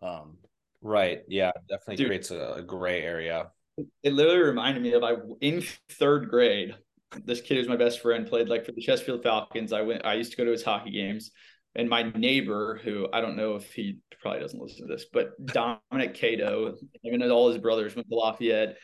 Um, 0.01 0.37
Right. 0.81 1.21
Yeah. 1.27 1.51
Definitely 1.67 1.95
Dude. 1.95 2.07
creates 2.07 2.29
a, 2.31 2.53
a 2.57 2.61
gray 2.61 3.01
area. 3.01 3.47
it 4.03 4.13
literally 4.13 4.39
reminded 4.41 4.83
me 4.83 4.93
of 4.93 5.03
I 5.03 5.13
in 5.41 5.63
third 5.89 6.29
grade. 6.29 6.75
This 7.23 7.41
kid 7.41 7.57
who's 7.57 7.67
my 7.67 7.77
best 7.77 8.01
friend 8.01 8.27
played 8.27 8.49
like 8.49 8.65
for 8.65 8.71
the 8.71 8.81
Chesterfield 8.81 9.23
Falcons. 9.23 9.71
I 9.71 9.81
went. 9.81 10.05
I 10.05 10.15
used 10.15 10.31
to 10.31 10.37
go 10.37 10.45
to 10.45 10.51
his 10.51 10.63
hockey 10.63 10.91
games, 10.91 11.31
and 11.75 11.89
my 11.89 12.03
neighbor, 12.03 12.79
who 12.83 13.07
I 13.13 13.21
don't 13.21 13.37
know 13.37 13.55
if 13.55 13.71
he 13.73 13.99
probably 14.21 14.41
doesn't 14.41 14.59
listen 14.59 14.87
to 14.87 14.93
this, 14.93 15.05
but 15.13 15.33
Dominic 15.45 16.13
Cato, 16.15 16.75
even 17.03 17.21
all 17.31 17.49
his 17.49 17.59
brothers 17.59 17.95
went 17.95 18.09
to 18.09 18.15
Lafayette. 18.15 18.77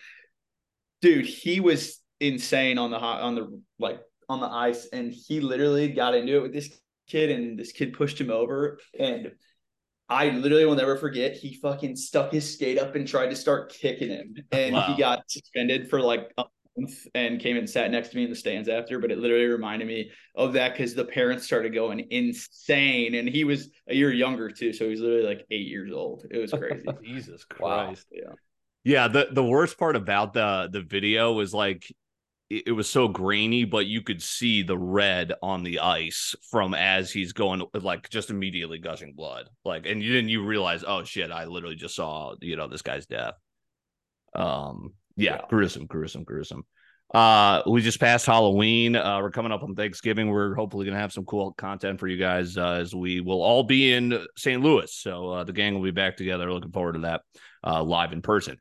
Dude, 1.01 1.25
he 1.25 1.59
was 1.59 1.99
insane 2.19 2.77
on 2.77 2.91
the 2.91 2.99
hot 2.99 3.21
on 3.21 3.35
the 3.35 3.61
like 3.79 3.99
on 4.29 4.39
the 4.39 4.47
ice, 4.47 4.87
and 4.93 5.11
he 5.11 5.41
literally 5.41 5.89
got 5.89 6.15
into 6.15 6.37
it 6.37 6.41
with 6.41 6.53
this 6.53 6.79
kid, 7.07 7.31
and 7.31 7.59
this 7.59 7.71
kid 7.71 7.93
pushed 7.93 8.21
him 8.21 8.29
over, 8.29 8.79
and 8.97 9.31
I 10.07 10.29
literally 10.29 10.65
will 10.65 10.75
never 10.75 10.95
forget. 10.95 11.35
He 11.35 11.55
fucking 11.55 11.95
stuck 11.95 12.31
his 12.31 12.53
skate 12.53 12.77
up 12.77 12.95
and 12.95 13.07
tried 13.07 13.31
to 13.31 13.35
start 13.35 13.73
kicking 13.73 14.09
him, 14.09 14.35
and 14.51 14.75
Wow. 14.75 14.93
he 14.93 15.01
got 15.01 15.29
suspended 15.29 15.89
for 15.89 15.99
like 16.01 16.31
a 16.37 16.45
and 17.13 17.39
came 17.39 17.57
and 17.57 17.69
sat 17.69 17.91
next 17.91 18.09
to 18.09 18.17
me 18.17 18.23
in 18.23 18.29
the 18.29 18.35
stands 18.35 18.69
after. 18.69 18.99
But 18.99 19.11
it 19.11 19.17
literally 19.19 19.45
reminded 19.45 19.87
me 19.87 20.11
of 20.35 20.53
that 20.53 20.71
because 20.73 20.95
the 20.95 21.05
parents 21.05 21.45
started 21.45 21.73
going 21.73 22.07
insane, 22.11 23.15
and 23.15 23.27
he 23.27 23.43
was 23.43 23.69
a 23.87 23.95
year 23.95 24.11
younger 24.11 24.49
too, 24.49 24.73
so 24.73 24.85
he 24.85 24.91
was 24.91 25.01
literally 25.01 25.25
like 25.25 25.45
eight 25.51 25.67
years 25.67 25.91
old. 25.91 26.25
It 26.31 26.37
was 26.37 26.53
crazy. 26.53 26.87
Jesus 27.03 27.43
Wow. 27.59 27.85
Christ. 27.87 28.07
yeah, 28.11 28.33
Yeah, 28.83 29.07
the 29.07 29.29
the 29.31 29.43
worst 29.43 29.77
part 29.77 29.95
about 29.95 30.33
the 30.33 30.69
the 30.71 30.81
video 30.81 31.33
was 31.33 31.53
like 31.53 31.91
it, 32.49 32.65
it 32.67 32.71
was 32.73 32.89
so 32.89 33.07
grainy, 33.07 33.65
but 33.65 33.87
you 33.87 34.01
could 34.03 34.21
see 34.21 34.63
the 34.63 34.77
red 34.77 35.33
on 35.43 35.63
the 35.63 35.79
ice 35.79 36.35
from 36.51 36.73
as 36.73 37.11
he's 37.11 37.33
going 37.33 37.63
like 37.73 38.09
just 38.09 38.29
immediately 38.29 38.79
gushing 38.79 39.13
blood. 39.13 39.49
Like 39.65 39.85
and 39.87 40.01
you 40.03 40.13
didn't 40.13 40.29
you 40.29 40.45
realize, 40.45 40.83
oh 40.87 41.03
shit, 41.03 41.31
I 41.31 41.45
literally 41.45 41.75
just 41.75 41.95
saw, 41.95 42.35
you 42.41 42.55
know, 42.57 42.67
this 42.67 42.81
guy's 42.83 43.05
death. 43.07 43.35
Um 44.35 44.93
yeah, 45.15 45.35
Yeah. 45.35 45.41
gruesome, 45.49 45.85
gruesome, 45.85 46.23
gruesome. 46.23 46.63
Uh 47.13 47.61
we 47.67 47.81
just 47.81 47.99
passed 47.99 48.25
Halloween. 48.25 48.95
Uh 48.95 49.19
we're 49.21 49.31
coming 49.31 49.51
up 49.51 49.63
on 49.63 49.75
Thanksgiving. 49.75 50.29
We're 50.29 50.55
hopefully 50.55 50.85
gonna 50.85 50.97
have 50.99 51.11
some 51.11 51.25
cool 51.25 51.51
content 51.53 51.99
for 51.99 52.07
you 52.07 52.17
guys 52.17 52.55
uh, 52.57 52.71
as 52.81 52.95
we 52.95 53.19
will 53.19 53.41
all 53.41 53.63
be 53.63 53.91
in 53.93 54.25
St. 54.37 54.61
Louis. 54.61 54.93
So 54.93 55.29
uh 55.29 55.43
the 55.43 55.51
gang 55.53 55.73
will 55.75 55.83
be 55.83 55.91
back 55.91 56.15
together. 56.17 56.51
Looking 56.51 56.71
forward 56.71 56.93
to 56.93 56.99
that 56.99 57.21
uh 57.65 57.83
live 57.83 58.13
in 58.13 58.21
person. 58.21 58.57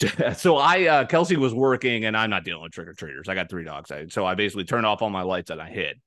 so 0.36 0.56
I 0.58 0.86
uh 0.88 1.04
Kelsey 1.06 1.36
was 1.36 1.54
working 1.54 2.04
and 2.04 2.16
I'm 2.16 2.28
not 2.30 2.44
dealing 2.44 2.62
with 2.62 2.72
trick 2.72 2.88
or 2.88 2.94
treaters. 2.94 3.28
I 3.28 3.34
got 3.34 3.48
three 3.48 3.64
dogs. 3.64 3.90
I, 3.90 4.06
so 4.08 4.26
I 4.26 4.34
basically 4.34 4.64
turned 4.64 4.84
off 4.84 5.00
all 5.00 5.10
my 5.10 5.22
lights 5.22 5.50
and 5.50 5.60
I 5.60 5.70
hid. 5.70 6.00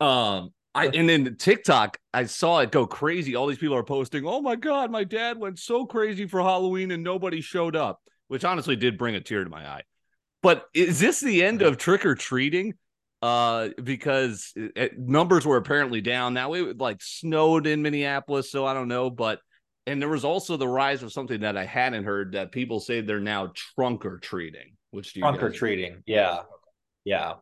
Um 0.00 0.50
I 0.74 0.86
and 0.86 1.08
then 1.08 1.36
TikTok, 1.36 1.98
I 2.14 2.24
saw 2.24 2.60
it 2.60 2.70
go 2.70 2.86
crazy. 2.86 3.34
All 3.34 3.46
these 3.48 3.58
people 3.58 3.74
are 3.76 3.82
posting, 3.82 4.24
"Oh 4.24 4.40
my 4.40 4.54
god, 4.54 4.90
my 4.90 5.02
dad 5.02 5.36
went 5.36 5.58
so 5.58 5.84
crazy 5.84 6.26
for 6.26 6.40
Halloween 6.40 6.92
and 6.92 7.02
nobody 7.02 7.40
showed 7.40 7.74
up," 7.74 7.98
which 8.30 8.44
honestly 8.44 8.76
did 8.76 8.96
bring 8.96 9.16
a 9.16 9.20
tear 9.20 9.42
to 9.42 9.50
my 9.50 9.66
eye. 9.66 9.82
But 10.40 10.66
is 10.72 11.00
this 11.00 11.18
the 11.18 11.42
end 11.42 11.62
of 11.62 11.78
trick 11.78 12.06
or 12.06 12.14
treating? 12.14 12.74
Uh, 13.20 13.70
because 13.82 14.52
it, 14.54 14.72
it- 14.76 14.98
numbers 14.98 15.44
were 15.44 15.56
apparently 15.56 16.00
down. 16.00 16.32
Now 16.32 16.54
it 16.54 16.78
like 16.78 17.02
snowed 17.02 17.66
in 17.66 17.82
Minneapolis, 17.82 18.48
so 18.52 18.64
I 18.64 18.72
don't 18.72 18.86
know. 18.86 19.10
But 19.10 19.40
and 19.84 20.00
there 20.00 20.08
was 20.08 20.24
also 20.24 20.56
the 20.56 20.68
rise 20.68 21.02
of 21.02 21.12
something 21.12 21.40
that 21.40 21.56
I 21.56 21.64
hadn't 21.64 22.04
heard 22.04 22.32
that 22.32 22.52
people 22.52 22.78
say 22.78 23.00
they're 23.00 23.18
now 23.18 23.52
trunk 23.74 24.06
or 24.06 24.18
treating. 24.18 24.76
Which 24.92 25.12
do 25.12 25.20
you 25.20 25.24
Trunk 25.24 25.42
or 25.42 25.50
treating. 25.50 26.02
Yeah. 26.06 26.38
Yeah. 27.04 27.34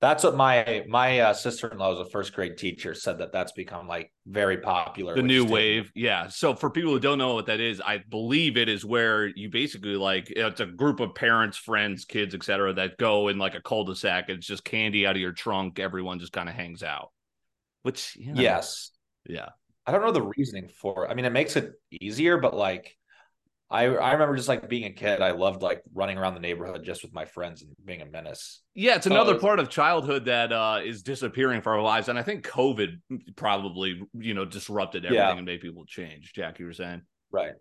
That's 0.00 0.24
what 0.24 0.36
my 0.36 0.84
my 0.88 1.20
uh, 1.20 1.32
sister 1.32 1.68
in 1.68 1.78
law 1.78 1.90
was 1.90 2.06
a 2.06 2.10
first 2.10 2.34
grade 2.34 2.58
teacher 2.58 2.92
said 2.94 3.18
that 3.18 3.32
that's 3.32 3.52
become 3.52 3.88
like 3.88 4.12
very 4.26 4.58
popular. 4.58 5.14
the 5.14 5.22
new 5.22 5.44
wave 5.44 5.90
yeah 5.94 6.28
so 6.28 6.54
for 6.54 6.68
people 6.68 6.92
who 6.92 7.00
don't 7.00 7.18
know 7.18 7.34
what 7.34 7.46
that 7.46 7.60
is 7.60 7.80
i 7.80 7.98
believe 8.10 8.56
it 8.56 8.68
is 8.68 8.84
where 8.84 9.26
you 9.26 9.48
basically 9.48 9.96
like 9.96 10.30
it's 10.30 10.60
a 10.60 10.66
group 10.66 11.00
of 11.00 11.14
parents 11.14 11.56
friends 11.56 12.04
kids 12.04 12.34
etc 12.34 12.74
that 12.74 12.98
go 12.98 13.28
in 13.28 13.38
like 13.38 13.54
a 13.54 13.60
cul-de-sac 13.62 14.28
it's 14.28 14.46
just 14.46 14.64
candy 14.64 15.06
out 15.06 15.14
of 15.14 15.20
your 15.22 15.32
trunk 15.32 15.78
everyone 15.78 16.18
just 16.18 16.32
kind 16.32 16.48
of 16.48 16.54
hangs 16.54 16.82
out 16.82 17.10
which 17.82 18.16
you 18.16 18.34
know, 18.34 18.40
Yes. 18.42 18.90
yeah 19.26 19.50
I 19.86 19.92
don't 19.92 20.02
know 20.02 20.10
the 20.10 20.22
reasoning 20.22 20.68
for 20.68 21.04
it. 21.04 21.10
I 21.10 21.14
mean, 21.14 21.24
it 21.24 21.32
makes 21.32 21.54
it 21.54 21.72
easier, 21.92 22.38
but 22.38 22.56
like 22.56 22.96
I 23.68 23.84
I 23.86 24.12
remember 24.12 24.36
just 24.36 24.48
like 24.48 24.68
being 24.68 24.84
a 24.84 24.92
kid, 24.92 25.20
I 25.20 25.32
loved 25.32 25.60
like 25.62 25.82
running 25.92 26.18
around 26.18 26.34
the 26.34 26.40
neighborhood 26.40 26.84
just 26.84 27.02
with 27.02 27.12
my 27.12 27.24
friends 27.24 27.62
and 27.62 27.72
being 27.84 28.00
a 28.02 28.06
menace. 28.06 28.62
yeah 28.74 28.94
it's 28.96 29.06
another 29.06 29.32
it's- 29.32 29.42
part 29.42 29.58
of 29.58 29.68
childhood 29.68 30.26
that 30.26 30.52
uh 30.52 30.80
is 30.84 31.02
disappearing 31.02 31.60
for 31.62 31.72
our 31.74 31.82
lives 31.82 32.08
and 32.08 32.18
i 32.18 32.22
think 32.22 32.44
covid 32.46 33.00
probably 33.34 34.00
you 34.14 34.34
know 34.34 34.44
disrupted 34.44 35.04
everything 35.04 35.24
Yeah. 35.26 35.36
and 35.36 35.44
made 35.46 35.60
people 35.60 35.84
change 35.86 36.32
jack 36.32 36.58
you 36.58 36.66
were 36.66 36.72
saying 36.72 37.02
Right. 37.32 37.52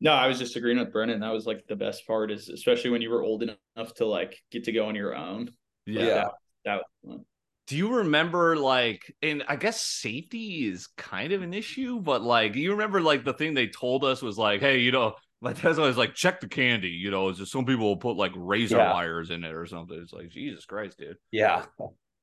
no, 0.00 0.12
I 0.12 0.26
was 0.26 0.38
just 0.38 0.56
agreeing 0.56 0.78
with 0.78 0.90
Brendan. 0.92 1.20
That 1.20 1.32
was 1.32 1.46
like 1.46 1.64
the 1.68 1.76
best 1.76 2.06
part 2.06 2.30
is 2.32 2.48
especially 2.48 2.90
when 2.90 3.02
you 3.02 3.10
were 3.10 3.22
old 3.22 3.42
enough 3.42 3.94
to 3.96 4.06
like 4.06 4.36
get 4.50 4.64
to 4.64 4.72
go 4.72 4.86
on 4.86 4.94
your 4.94 5.14
own. 5.14 5.50
yeah. 5.86 6.02
Yeah. 6.06 6.28
That 6.64 6.76
was 6.76 6.84
fun. 7.16 7.24
Do 7.68 7.76
you 7.76 7.94
remember 7.96 8.56
like 8.56 9.14
and 9.22 9.44
I 9.48 9.56
guess 9.56 9.80
safety 9.82 10.66
is 10.66 10.88
kind 10.96 11.32
of 11.32 11.42
an 11.42 11.54
issue, 11.54 12.00
but 12.00 12.22
like 12.22 12.54
you 12.56 12.72
remember 12.72 13.00
like 13.00 13.24
the 13.24 13.32
thing 13.34 13.54
they 13.54 13.68
told 13.68 14.02
us 14.04 14.22
was 14.22 14.36
like, 14.38 14.60
hey, 14.60 14.78
you 14.78 14.90
know, 14.92 15.14
my 15.42 15.52
dad 15.52 15.76
was 15.76 15.98
like, 15.98 16.14
check 16.14 16.40
the 16.40 16.48
candy, 16.48 16.88
you 16.88 17.10
know, 17.10 17.28
it's 17.28 17.38
just 17.38 17.52
some 17.52 17.66
people 17.66 17.84
will 17.86 17.96
put 17.96 18.16
like 18.16 18.32
razor 18.36 18.76
Yeah. 18.78 18.92
wires 18.92 19.30
in 19.30 19.44
it 19.44 19.52
or 19.52 19.66
something. 19.66 19.98
It's 20.00 20.12
like 20.12 20.30
Jesus 20.30 20.64
Christ, 20.64 20.98
dude. 20.98 21.16
Yeah. 21.30 21.64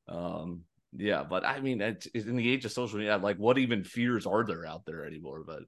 Um, 0.07 0.61
yeah, 0.95 1.23
but 1.23 1.45
I 1.45 1.59
mean, 1.59 1.81
it's, 1.81 2.07
it's 2.15 2.25
in 2.25 2.35
the 2.35 2.49
age 2.49 2.65
of 2.65 2.71
social 2.71 2.97
media, 2.97 3.17
like 3.17 3.38
what 3.38 3.57
even 3.59 3.83
fears 3.83 4.25
are 4.25 4.43
there 4.43 4.65
out 4.65 4.85
there 4.85 5.05
anymore? 5.05 5.43
But 5.45 5.63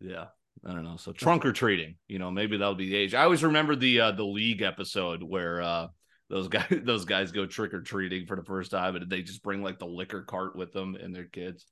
Yeah. 0.00 0.26
I 0.66 0.72
don't 0.72 0.84
know. 0.84 0.96
So 0.96 1.12
trunk 1.12 1.44
or 1.44 1.52
treating, 1.52 1.96
you 2.08 2.18
know, 2.18 2.30
maybe 2.30 2.56
that'll 2.56 2.74
be 2.74 2.88
the 2.88 2.96
age. 2.96 3.12
I 3.14 3.24
always 3.24 3.44
remember 3.44 3.76
the 3.76 4.00
uh 4.00 4.12
the 4.12 4.24
league 4.24 4.62
episode 4.62 5.22
where 5.22 5.60
uh 5.60 5.88
those 6.30 6.48
guys 6.48 6.66
those 6.84 7.04
guys 7.04 7.32
go 7.32 7.44
trick 7.44 7.74
or 7.74 7.82
treating 7.82 8.24
for 8.26 8.36
the 8.36 8.44
first 8.44 8.70
time 8.70 8.96
and 8.96 9.10
they 9.10 9.20
just 9.22 9.42
bring 9.42 9.62
like 9.62 9.78
the 9.78 9.84
liquor 9.86 10.22
cart 10.22 10.56
with 10.56 10.72
them 10.72 10.94
and 10.94 11.14
their 11.14 11.24
kids. 11.26 11.66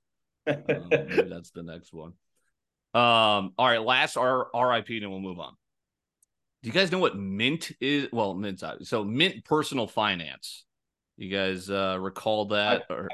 Um, 0.46 0.62
maybe 0.90 1.22
that's 1.28 1.52
the 1.52 1.62
next 1.62 1.92
one. 1.94 2.12
Um, 2.94 3.52
all 3.58 3.66
right, 3.66 3.82
last 3.82 4.16
R 4.16 4.49
RIP, 4.54 4.88
and 4.90 5.11
we'll 5.11 5.20
move 5.20 5.38
on. 5.40 5.54
Do 6.62 6.68
you 6.68 6.72
guys 6.72 6.92
know 6.92 6.99
what 6.99 7.16
Mint 7.16 7.72
is? 7.80 8.08
Well, 8.12 8.34
Mint's 8.34 8.62
out. 8.62 8.87
So 8.87 9.02
Mint 9.04 9.44
Personal 9.44 9.87
Finance. 9.87 10.64
You 11.16 11.28
guys 11.30 11.68
uh 11.70 11.96
recall 12.00 12.46
that? 12.46 12.84
or 12.90 13.08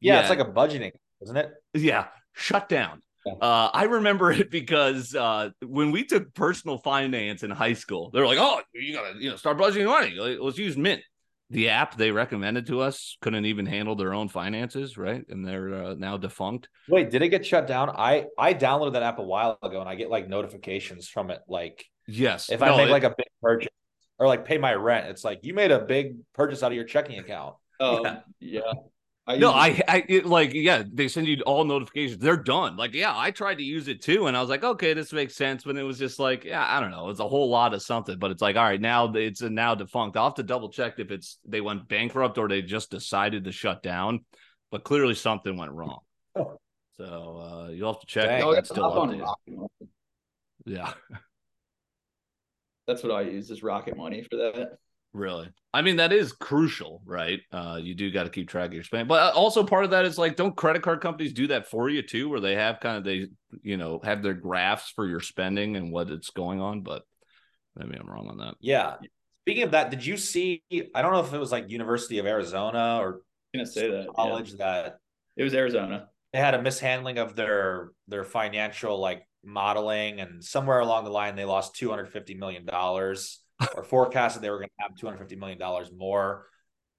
Yeah, 0.00 0.20
it's 0.20 0.30
like 0.30 0.38
a 0.40 0.44
budgeting, 0.44 0.92
isn't 1.22 1.36
it? 1.36 1.52
yeah, 1.74 2.06
shut 2.32 2.68
down. 2.68 3.00
Yeah. 3.26 3.32
Uh, 3.34 3.70
I 3.72 3.84
remember 3.84 4.30
it 4.32 4.50
because 4.50 5.14
uh, 5.14 5.50
when 5.62 5.90
we 5.90 6.04
took 6.04 6.34
personal 6.34 6.76
finance 6.76 7.42
in 7.42 7.50
high 7.50 7.72
school, 7.72 8.10
they're 8.10 8.26
like, 8.26 8.38
"Oh, 8.38 8.60
you 8.74 8.92
gotta, 8.94 9.14
you 9.18 9.30
know, 9.30 9.36
start 9.36 9.56
budgeting 9.56 9.86
money. 9.86 10.14
Let's 10.38 10.58
use 10.58 10.76
Mint." 10.76 11.00
The 11.50 11.68
app 11.68 11.96
they 11.96 12.10
recommended 12.10 12.66
to 12.68 12.80
us 12.80 13.16
couldn't 13.20 13.44
even 13.44 13.66
handle 13.66 13.94
their 13.96 14.14
own 14.14 14.28
finances, 14.28 14.96
right? 14.96 15.24
And 15.28 15.46
they're 15.46 15.74
uh, 15.74 15.94
now 15.94 16.16
defunct. 16.16 16.68
Wait, 16.88 17.10
did 17.10 17.22
it 17.22 17.28
get 17.28 17.44
shut 17.44 17.66
down? 17.66 17.90
I 17.90 18.26
I 18.38 18.54
downloaded 18.54 18.94
that 18.94 19.02
app 19.02 19.18
a 19.18 19.22
while 19.22 19.58
ago, 19.62 19.80
and 19.80 19.88
I 19.88 19.94
get 19.94 20.10
like 20.10 20.28
notifications 20.28 21.08
from 21.08 21.30
it. 21.30 21.40
Like 21.46 21.84
Yes, 22.06 22.50
if 22.50 22.60
No, 22.60 22.74
I 22.74 22.76
make 22.78 22.88
it- 22.88 22.92
like 22.92 23.04
a 23.04 23.14
big 23.16 23.26
purchase 23.42 23.70
or 24.18 24.26
like 24.26 24.44
pay 24.44 24.58
my 24.58 24.74
rent, 24.74 25.08
it's 25.08 25.24
like 25.24 25.40
you 25.42 25.54
made 25.54 25.70
a 25.70 25.80
big 25.80 26.16
purchase 26.34 26.62
out 26.62 26.72
of 26.72 26.76
your 26.76 26.84
checking 26.84 27.18
account. 27.18 27.56
Um, 27.80 28.00
Yeah. 28.04 28.20
yeah. 28.40 28.72
I 29.26 29.38
No, 29.38 29.52
I, 29.52 29.80
I 29.88 30.04
it, 30.06 30.26
like, 30.26 30.52
yeah, 30.52 30.82
they 30.92 31.08
send 31.08 31.26
you 31.26 31.40
all 31.46 31.64
notifications. 31.64 32.20
They're 32.20 32.36
done. 32.36 32.76
Like, 32.76 32.92
yeah, 32.92 33.12
I 33.16 33.30
tried 33.30 33.56
to 33.56 33.62
use 33.62 33.88
it 33.88 34.02
too, 34.02 34.26
and 34.26 34.36
I 34.36 34.40
was 34.40 34.50
like, 34.50 34.64
okay, 34.64 34.92
this 34.92 35.12
makes 35.14 35.34
sense. 35.34 35.64
But 35.64 35.76
it 35.76 35.82
was 35.82 35.98
just 35.98 36.18
like, 36.18 36.44
yeah, 36.44 36.66
I 36.66 36.78
don't 36.80 36.90
know, 36.90 37.08
it's 37.08 37.20
a 37.20 37.28
whole 37.28 37.48
lot 37.48 37.72
of 37.72 37.82
something. 37.82 38.18
But 38.18 38.32
it's 38.32 38.42
like, 38.42 38.56
all 38.56 38.64
right, 38.64 38.80
now 38.80 39.10
it's 39.14 39.40
a 39.40 39.48
now 39.48 39.74
defunct. 39.74 40.16
I'll 40.16 40.24
have 40.24 40.34
to 40.34 40.42
double 40.42 40.68
check 40.68 40.98
if 40.98 41.10
it's 41.10 41.38
they 41.46 41.62
went 41.62 41.88
bankrupt 41.88 42.36
or 42.36 42.48
they 42.48 42.60
just 42.60 42.90
decided 42.90 43.44
to 43.44 43.52
shut 43.52 43.82
down. 43.82 44.24
But 44.70 44.84
clearly 44.84 45.14
something 45.14 45.56
went 45.56 45.72
wrong. 45.72 46.00
Oh. 46.36 46.58
So 46.96 47.40
uh, 47.42 47.70
you'll 47.70 47.92
have 47.92 48.00
to 48.02 48.06
check. 48.06 48.26
Dang. 48.26 48.52
That's 48.52 48.68
still 48.68 48.84
up 48.84 48.94
on. 48.94 49.18
Rocket 49.18 49.90
Yeah, 50.64 50.92
That's 52.86 53.02
what 53.02 53.12
I 53.12 53.22
use 53.22 53.50
is 53.50 53.62
Rocket 53.62 53.96
Money 53.96 54.22
for 54.22 54.36
that. 54.36 54.78
Really. 55.14 55.48
I 55.72 55.80
mean, 55.82 55.96
that 55.96 56.12
is 56.12 56.32
crucial, 56.32 57.00
right? 57.06 57.40
Uh, 57.50 57.78
you 57.82 57.94
do 57.94 58.10
got 58.10 58.24
to 58.24 58.30
keep 58.30 58.48
track 58.48 58.68
of 58.68 58.74
your 58.74 58.84
spending, 58.84 59.08
but 59.08 59.34
uh, 59.34 59.36
also 59.36 59.64
part 59.64 59.84
of 59.84 59.90
that 59.92 60.04
is 60.04 60.18
like, 60.18 60.36
don't 60.36 60.54
credit 60.54 60.82
card 60.82 61.00
companies 61.00 61.32
do 61.32 61.46
that 61.46 61.66
for 61.68 61.88
you 61.88 62.02
too, 62.02 62.28
where 62.28 62.40
they 62.40 62.54
have 62.54 62.80
kind 62.80 62.98
of 62.98 63.04
they, 63.04 63.28
you 63.62 63.76
know, 63.76 64.00
have 64.04 64.22
their 64.22 64.34
graphs 64.34 64.90
for 64.94 65.06
your 65.06 65.20
spending 65.20 65.76
and 65.76 65.90
what 65.90 66.10
it's 66.10 66.30
going 66.30 66.60
on. 66.60 66.82
But 66.82 67.02
maybe 67.74 67.96
I'm 67.98 68.06
wrong 68.08 68.28
on 68.28 68.36
that. 68.38 68.56
Yeah. 68.60 68.96
Speaking 69.44 69.64
of 69.64 69.70
that, 69.72 69.90
did 69.90 70.04
you 70.04 70.16
see? 70.16 70.62
I 70.94 71.02
don't 71.02 71.12
know 71.12 71.20
if 71.20 71.32
it 71.32 71.38
was 71.38 71.52
like 71.52 71.70
University 71.70 72.18
of 72.18 72.26
Arizona 72.26 72.98
or 73.00 73.20
gonna 73.54 73.66
say 73.66 73.90
that. 73.90 74.04
yeah. 74.04 74.06
college 74.16 74.52
that 74.54 74.98
It 75.36 75.44
was 75.44 75.54
Arizona. 75.54 76.08
they 76.32 76.38
had 76.38 76.54
a 76.54 76.62
mishandling 76.62 77.18
of 77.18 77.36
their 77.36 77.90
their 78.08 78.24
financial 78.24 78.98
like 78.98 79.28
modeling, 79.44 80.20
and 80.20 80.42
somewhere 80.42 80.78
along 80.80 81.04
the 81.04 81.10
line 81.10 81.36
they 81.36 81.44
lost 81.44 81.74
two 81.74 81.90
hundred 81.90 82.10
fifty 82.10 82.34
million 82.34 82.64
dollars, 82.64 83.40
or 83.76 83.84
forecasted 83.84 84.42
they 84.42 84.50
were 84.50 84.58
going 84.58 84.68
to 84.68 84.82
have 84.82 84.96
two 84.96 85.06
hundred 85.06 85.18
fifty 85.18 85.36
million 85.36 85.58
dollars 85.58 85.90
more, 85.96 86.46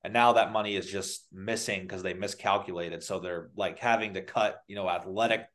and 0.04 0.14
now 0.14 0.34
that 0.34 0.52
money 0.52 0.76
is 0.76 0.90
just 0.90 1.26
missing 1.32 1.82
because 1.82 2.04
they 2.04 2.14
miscalculated. 2.14 3.04
So 3.04 3.20
they're 3.20 3.50
like 3.56 3.80
having 3.80 4.14
to 4.14 4.22
cut, 4.22 4.62
you 4.68 4.76
know, 4.76 4.90
athletic 4.90 5.46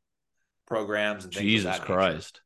programs 0.67 1.25
and 1.25 1.33
things. 1.33 1.41
of 1.43 1.47
Jesus 1.47 1.65
that 1.65 1.81
nature. 1.83 1.93
Christ. 1.95 2.41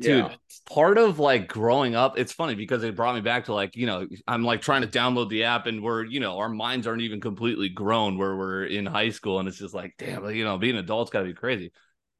Dude, 0.00 0.24
Yeah. 0.24 0.34
part 0.64 0.96
of 0.96 1.18
like 1.18 1.46
growing 1.46 1.94
up, 1.94 2.18
it's 2.18 2.32
funny 2.32 2.54
because 2.54 2.82
it 2.82 2.96
brought 2.96 3.14
me 3.14 3.20
back 3.20 3.44
to 3.44 3.54
like, 3.54 3.76
you 3.76 3.86
know, 3.86 4.08
I'm 4.26 4.42
like 4.42 4.62
trying 4.62 4.80
to 4.80 4.88
download 4.88 5.28
the 5.28 5.44
app 5.44 5.66
and 5.66 5.82
we're, 5.82 6.04
you 6.04 6.20
know, 6.20 6.38
our 6.38 6.48
minds 6.48 6.86
aren't 6.86 7.02
even 7.02 7.20
completely 7.20 7.68
grown 7.68 8.16
where 8.16 8.34
we're 8.34 8.64
in 8.64 8.86
high 8.86 9.10
school. 9.10 9.38
And 9.40 9.46
it's 9.46 9.58
just 9.58 9.74
like, 9.74 9.94
damn, 9.98 10.24
you 10.30 10.42
know, 10.42 10.56
being 10.56 10.76
an 10.76 10.84
adult's 10.84 11.10
got 11.10 11.20
to 11.20 11.26
be 11.26 11.34
crazy. 11.34 11.70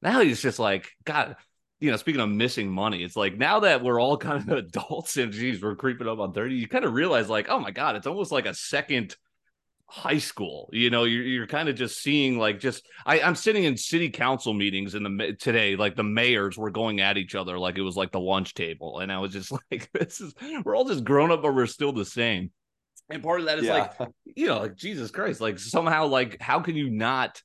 Now 0.03 0.21
he's 0.21 0.43
just 0.43 0.59
like, 0.59 0.91
God, 1.05 1.37
you 1.81 1.91
know, 1.91 1.97
speaking 1.97 2.21
of 2.21 2.29
missing 2.29 2.71
money, 2.71 3.03
it's 3.03 3.17
like 3.17 3.39
now 3.39 3.61
that 3.61 3.83
we're 3.83 4.01
all 4.01 4.17
kind 4.17 4.49
of 4.49 4.59
adults 4.67 5.17
and 5.17 5.33
geez, 5.33 5.63
we're 5.63 5.77
creeping 5.77 6.09
up 6.09 6.19
on 6.19 6.33
30, 6.33 6.55
you 6.55 6.69
kind 6.69 6.85
of 6.85 6.93
realize 6.93 7.29
like, 7.29 7.49
oh 7.49 7.59
my 7.59 7.71
God, 7.71 7.97
it's 7.97 8.07
almost 8.07 8.33
like 8.33 8.47
a 8.47 8.55
second 8.55 9.17
high 9.91 10.19
school 10.19 10.71
you 10.73 10.89
know 10.89 11.03
you're, 11.03 11.25
you're 11.25 11.47
kind 11.49 11.69
of 11.69 11.75
just 11.75 12.01
seeing 12.01 12.39
like 12.39 12.61
just 12.61 12.87
I, 13.05 13.23
i'm 13.23 13.35
sitting 13.35 13.65
in 13.65 13.77
city 13.77 14.09
council 14.09 14.55
meetings 14.55 14.95
in 14.95 15.03
the 15.03 15.37
today 15.37 15.75
like 15.75 15.97
the 15.97 16.05
mayors 16.05 16.57
were 16.57 16.71
going 16.71 17.01
at 17.01 17.17
each 17.17 17.35
other 17.35 17.59
like 17.59 17.77
it 17.77 17.83
was 17.83 17.97
like 17.97 18.13
the 18.13 18.21
lunch 18.21 18.55
table 18.55 19.01
and 19.01 19.11
i 19.11 19.19
was 19.19 19.33
just 19.33 19.51
like 19.71 19.91
this 19.93 20.21
is 20.21 20.33
we're 20.65 20.77
all 20.77 20.85
just 20.85 21.03
grown 21.03 21.33
up 21.33 21.43
but 21.43 21.53
we're 21.53 21.67
still 21.67 21.93
the 21.93 22.05
same. 22.05 22.53
And 23.11 23.21
part 23.21 23.41
of 23.41 23.47
that 23.47 23.59
is 23.59 23.67
like 23.67 23.93
you 24.37 24.47
know 24.47 24.61
like 24.61 24.77
jesus 24.77 25.11
christ 25.11 25.41
like 25.41 25.59
somehow 25.59 26.07
like 26.07 26.41
how 26.41 26.61
can 26.61 26.77
you 26.77 26.89
not 26.89 27.43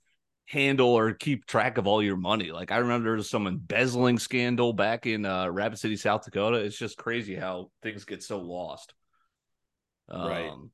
handle 0.47 0.89
or 0.89 1.13
keep 1.13 1.45
track 1.45 1.77
of 1.77 1.87
all 1.87 2.03
your 2.03 2.17
money 2.17 2.51
like 2.51 2.71
i 2.71 2.77
remember 2.77 3.05
there 3.05 3.17
was 3.17 3.29
some 3.29 3.47
embezzling 3.47 4.19
scandal 4.19 4.73
back 4.73 5.07
in 5.07 5.25
uh 5.25 5.49
rapid 5.49 5.77
city 5.77 5.97
south 5.97 6.23
dakota 6.23 6.57
it's 6.57 6.77
just 6.77 6.97
crazy 6.97 7.35
how 7.35 7.71
things 7.81 8.05
get 8.05 8.21
so 8.21 8.39
lost 8.39 8.93
Right. 10.09 10.49
Um, 10.49 10.71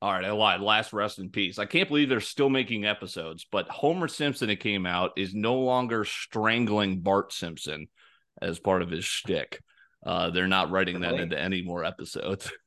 all 0.00 0.12
right, 0.12 0.24
I 0.24 0.30
lied. 0.30 0.60
Last 0.60 0.92
rest 0.92 1.18
in 1.18 1.30
peace. 1.30 1.58
I 1.58 1.66
can't 1.66 1.88
believe 1.88 2.08
they're 2.08 2.20
still 2.20 2.50
making 2.50 2.84
episodes, 2.84 3.46
but 3.50 3.68
Homer 3.68 4.06
Simpson, 4.06 4.48
it 4.48 4.60
came 4.60 4.86
out, 4.86 5.12
is 5.16 5.34
no 5.34 5.56
longer 5.56 6.04
strangling 6.04 7.00
Bart 7.00 7.32
Simpson 7.32 7.88
as 8.40 8.60
part 8.60 8.82
of 8.82 8.90
his 8.90 9.04
shtick. 9.04 9.60
Uh, 10.06 10.30
they're 10.30 10.46
not 10.46 10.70
writing 10.70 11.00
that 11.00 11.14
into 11.14 11.38
any 11.38 11.62
more 11.62 11.84
episodes. 11.84 12.50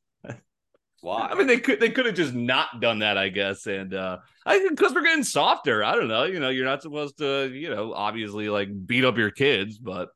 Why? 1.01 1.27
I 1.31 1.36
mean, 1.36 1.48
they 1.48 1.60
could 1.60 1.79
they 1.79 1.89
could 1.89 2.05
have 2.05 2.15
just 2.15 2.34
not 2.34 2.79
done 2.79 3.00
that, 3.00 3.17
I 3.17 3.29
guess. 3.29 3.65
And 3.65 3.93
uh 3.93 4.20
I 4.46 4.65
because 4.70 4.93
we're 4.93 5.01
getting 5.01 5.24
softer. 5.24 5.84
I 5.84 5.96
don't 5.96 6.08
know. 6.08 6.24
You 6.24 6.39
know, 6.39 6.50
you're 6.50 6.65
not 6.65 6.81
supposed 6.81 7.17
to, 7.17 7.51
you 7.51 7.70
know, 7.70 7.93
obviously 7.93 8.50
like 8.50 8.70
beat 8.86 9.03
up 9.03 9.17
your 9.17 9.31
kids, 9.31 9.77
but 9.77 10.10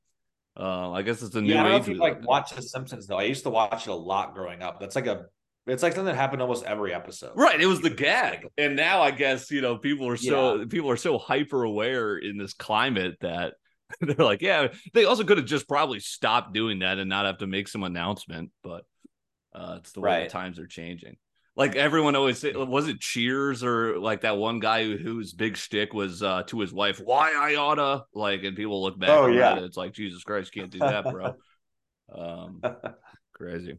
uh, 0.58 0.92
I 0.92 1.01
guess 1.01 1.22
it's 1.22 1.36
a 1.36 1.42
new 1.42 1.54
yeah, 1.54 1.62
I 1.62 1.63
don't 1.63 1.72
know 1.72 1.77
if 1.77 1.88
you 1.88 1.96
like 1.96 2.25
watch 2.25 2.51
The 2.51 2.62
Simpsons 2.62 3.08
though. 3.08 3.18
I 3.18 3.24
used 3.24 3.44
to 3.44 3.50
watch 3.50 3.88
it 3.88 3.89
a 3.89 3.96
lot 3.96 4.34
growing 4.34 4.62
up. 4.62 4.80
That's 4.80 4.96
like 4.96 5.08
a, 5.08 5.25
it's 5.68 5.84
like 5.84 5.94
something 5.94 6.06
that 6.06 6.15
happened 6.15 6.42
almost 6.42 6.63
every 6.63 6.94
episode. 6.94 7.34
Right, 7.36 7.60
it 7.60 7.65
was 7.65 7.82
the 7.82 7.89
gag, 7.89 8.48
and 8.58 8.75
now 8.75 9.01
I 9.01 9.12
guess 9.12 9.51
you 9.51 9.60
know 9.60 9.77
people 9.77 10.08
are 10.08 10.15
so 10.15 10.65
people 10.65 10.89
are 10.92 10.98
so 10.98 11.18
hyper 11.18 11.63
aware 11.63 12.18
in 12.18 12.38
this 12.38 12.54
climate 12.54 13.18
that 13.20 13.56
they're 14.01 14.25
like, 14.25 14.42
yeah, 14.42 14.68
they 14.94 15.04
also 15.04 15.25
could 15.25 15.38
have 15.38 15.46
just 15.46 15.68
probably 15.68 16.00
stopped 16.00 16.54
doing 16.54 16.80
that 16.80 17.00
and 17.00 17.10
not 17.10 17.25
have 17.25 17.39
to 17.39 17.48
make 17.48 17.68
some 17.68 17.84
announcement, 17.84 18.51
but 18.63 18.86
uh, 19.55 19.75
it's 19.77 19.93
the 19.93 20.01
way 20.01 20.24
the 20.24 20.29
times 20.29 20.59
are 20.59 20.67
changing. 20.67 21.15
Like 21.55 21.77
everyone 21.77 22.17
always 22.17 22.39
say, 22.39 22.51
was 22.51 22.89
it 22.89 23.00
Cheers 23.00 23.63
or 23.63 23.97
like 23.97 24.21
that 24.21 24.35
one 24.38 24.59
guy 24.59 24.83
who, 24.83 24.97
whose 24.97 25.31
big 25.31 25.55
shtick 25.55 25.93
was 25.93 26.21
uh, 26.21 26.43
to 26.47 26.59
his 26.59 26.74
wife, 26.74 27.00
"Why 27.00 27.31
I 27.33 27.55
oughta," 27.55 28.03
like, 28.13 28.43
and 28.43 28.57
people 28.57 28.83
look 28.83 29.00
back. 29.00 29.09
Oh, 29.09 29.27
yeah. 29.27 29.55
that, 29.55 29.63
it's 29.63 29.77
like 29.77 29.93
Jesus 29.93 30.24
Christ, 30.24 30.53
can't 30.53 30.69
do 30.69 30.79
that, 30.79 31.05
bro. 31.05 31.35
um, 32.13 32.62
crazy. 33.33 33.77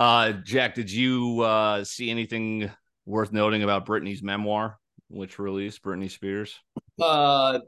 Uh, 0.00 0.32
Jack, 0.32 0.74
did 0.74 0.90
you 0.90 1.40
uh, 1.40 1.84
see 1.84 2.10
anything 2.10 2.70
worth 3.04 3.30
noting 3.30 3.62
about 3.62 3.84
Britney's 3.84 4.22
memoir, 4.22 4.78
which 5.08 5.38
released 5.38 5.82
Britney 5.82 6.10
Spears? 6.10 6.58
Uh, 6.98 7.60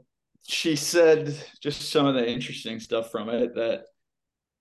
she 0.47 0.75
said 0.75 1.35
just 1.61 1.91
some 1.91 2.07
of 2.07 2.15
the 2.15 2.27
interesting 2.27 2.79
stuff 2.79 3.11
from 3.11 3.29
it 3.29 3.53
that 3.55 3.83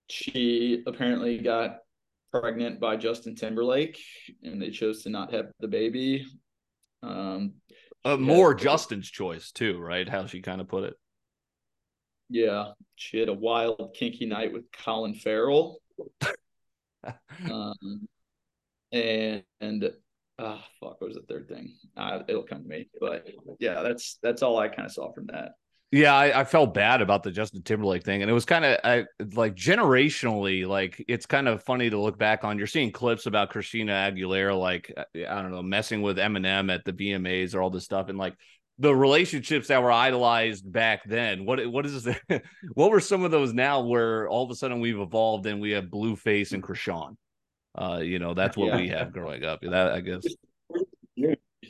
she 0.09 0.83
apparently 0.87 1.39
got 1.39 1.79
pregnant 2.41 2.81
by 2.81 2.97
Justin 2.97 3.35
Timberlake 3.35 3.99
and 4.43 4.61
they 4.61 4.71
chose 4.71 5.03
to 5.03 5.11
not 5.11 5.33
have 5.33 5.47
the 5.61 5.69
baby. 5.69 6.27
Um, 7.03 7.55
Uh, 8.05 8.17
more 8.17 8.51
had- 8.53 8.59
Justin's 8.63 9.11
choice 9.11 9.51
too, 9.53 9.79
right? 9.79 10.09
How 10.09 10.27
she 10.27 10.41
kind 10.41 10.61
of 10.61 10.69
put 10.69 10.85
it. 10.85 10.95
Yeah, 12.29 12.73
she 12.97 13.19
had 13.19 13.29
a 13.29 13.35
wild 13.35 13.95
kinky 13.95 14.27
night 14.27 14.53
with 14.53 14.65
Colin 14.73 15.15
Farrell. 15.15 15.81
um, 17.51 18.09
and 18.93 19.43
and 19.61 19.91
ah 20.39 20.65
fuck, 20.81 21.01
what 21.01 21.09
was 21.09 21.15
the 21.15 21.23
third 21.23 21.49
thing? 21.49 21.75
Uh, 21.97 22.23
it'll 22.29 22.43
come 22.43 22.63
to 22.63 22.69
me. 22.69 22.89
But 23.01 23.29
yeah, 23.61 23.83
that's 23.83 24.19
that's 24.23 24.43
all 24.43 24.59
I 24.59 24.69
kind 24.69 24.87
of 24.87 24.93
saw 24.93 25.13
from 25.13 25.27
that. 25.27 25.53
Yeah, 25.93 26.15
I, 26.15 26.41
I 26.41 26.45
felt 26.45 26.75
bad 26.75 27.01
about 27.01 27.23
the 27.23 27.31
Justin 27.31 27.63
Timberlake 27.63 28.03
thing, 28.05 28.23
and 28.23 28.31
it 28.31 28.35
was 28.35 28.45
kind 28.45 28.65
of 28.65 29.07
like 29.35 29.55
generationally, 29.55 30.67
like 30.67 31.03
it's 31.07 31.27
kind 31.27 31.47
of 31.47 31.63
funny 31.63 31.89
to 31.91 31.99
look 31.99 32.19
back 32.19 32.43
on. 32.43 32.59
You're 32.59 32.67
seeing 32.67 32.91
clips 32.91 33.27
about 33.27 33.51
Christina 33.51 33.93
Aguilera, 33.93 34.59
like 34.59 34.93
uh, 34.97 35.05
I 35.15 35.43
don't 35.43 35.53
know, 35.53 35.63
messing 35.63 36.03
with 36.03 36.19
Eminem 36.19 36.75
at 36.75 36.85
the 36.85 36.93
VMAs 36.93 37.55
or 37.55 37.63
all 37.63 37.71
this 37.71 37.85
stuff, 37.85 38.09
and 38.09 38.19
like 38.19 38.35
the 38.79 38.95
relationships 38.95 39.69
that 39.69 39.81
were 39.83 39.93
idolized 39.93 40.71
back 40.71 41.05
then. 41.09 41.47
What 41.47 41.65
what 41.71 41.87
is 41.87 42.03
this? 42.03 42.19
what 42.75 42.91
were 42.91 43.01
some 43.01 43.23
of 43.23 43.31
those 43.31 43.55
now 43.55 43.83
where 43.83 44.29
all 44.29 44.45
of 44.45 44.51
a 44.51 44.57
sudden 44.57 44.81
we've 44.81 44.99
evolved 44.99 45.47
and 45.47 45.61
we 45.61 45.71
have 45.71 45.85
Blueface 45.85 46.53
and 46.53 46.65
Chrisean? 46.65 47.15
Uh, 47.79 48.01
you 48.03 48.19
know, 48.19 48.35
that's 48.35 48.57
what 48.57 48.69
Yeah. 48.69 48.77
we 48.77 48.89
have 48.89 49.13
growing 49.13 49.45
up. 49.45 49.61
That 49.63 49.93
I 49.93 50.01
guess. 50.01 50.27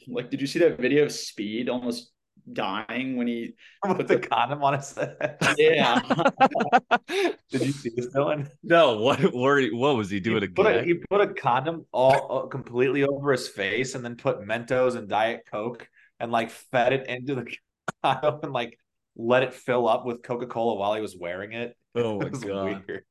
Like, 0.08 0.30
did 0.30 0.40
you 0.40 0.46
see 0.46 0.60
that 0.60 0.78
video 0.80 1.04
of 1.04 1.12
Speed 1.12 1.68
almost 1.68 2.12
dying 2.52 3.16
when 3.16 3.26
he 3.26 3.54
put 3.84 4.06
the 4.08 4.18
condom 4.18 4.62
on 4.62 4.74
his 4.74 4.94
head. 4.94 5.36
yeah 5.58 6.00
Did 7.08 7.60
you 7.62 7.72
see 7.72 7.90
this, 7.94 8.06
Dylan? 8.08 8.48
No, 8.62 8.98
what 8.98 9.32
were 9.34 9.58
he- 9.58 9.70
what 9.72 9.96
was 9.96 10.10
he 10.10 10.20
doing 10.20 10.42
he, 10.42 10.48
put 10.48 10.66
a, 10.66 10.70
again? 10.80 10.84
he 10.84 10.94
put 11.10 11.20
a 11.20 11.34
condom 11.34 11.86
all 11.92 12.44
uh, 12.44 12.46
completely 12.46 13.04
over 13.04 13.32
his 13.32 13.48
face 13.48 13.94
and 13.94 14.04
then 14.04 14.16
put 14.16 14.40
Mentos 14.40 14.96
and 14.96 15.08
Diet 15.08 15.42
Coke 15.50 15.88
and 16.20 16.30
like 16.32 16.50
fed 16.50 16.92
it 16.92 17.08
into 17.08 17.34
the 17.34 17.46
condom 18.02 18.40
and 18.42 18.52
like 18.52 18.78
let 19.16 19.42
it 19.42 19.54
fill 19.54 19.88
up 19.88 20.04
with 20.06 20.22
Coca 20.22 20.46
Cola 20.46 20.74
while 20.74 20.94
he 20.94 21.00
was 21.00 21.16
wearing 21.16 21.52
it. 21.52 21.76
Oh 21.94 22.18
my 22.20 22.26
It 22.26 22.32
was 22.32 22.44
god. 22.44 22.84
weird. 22.86 23.04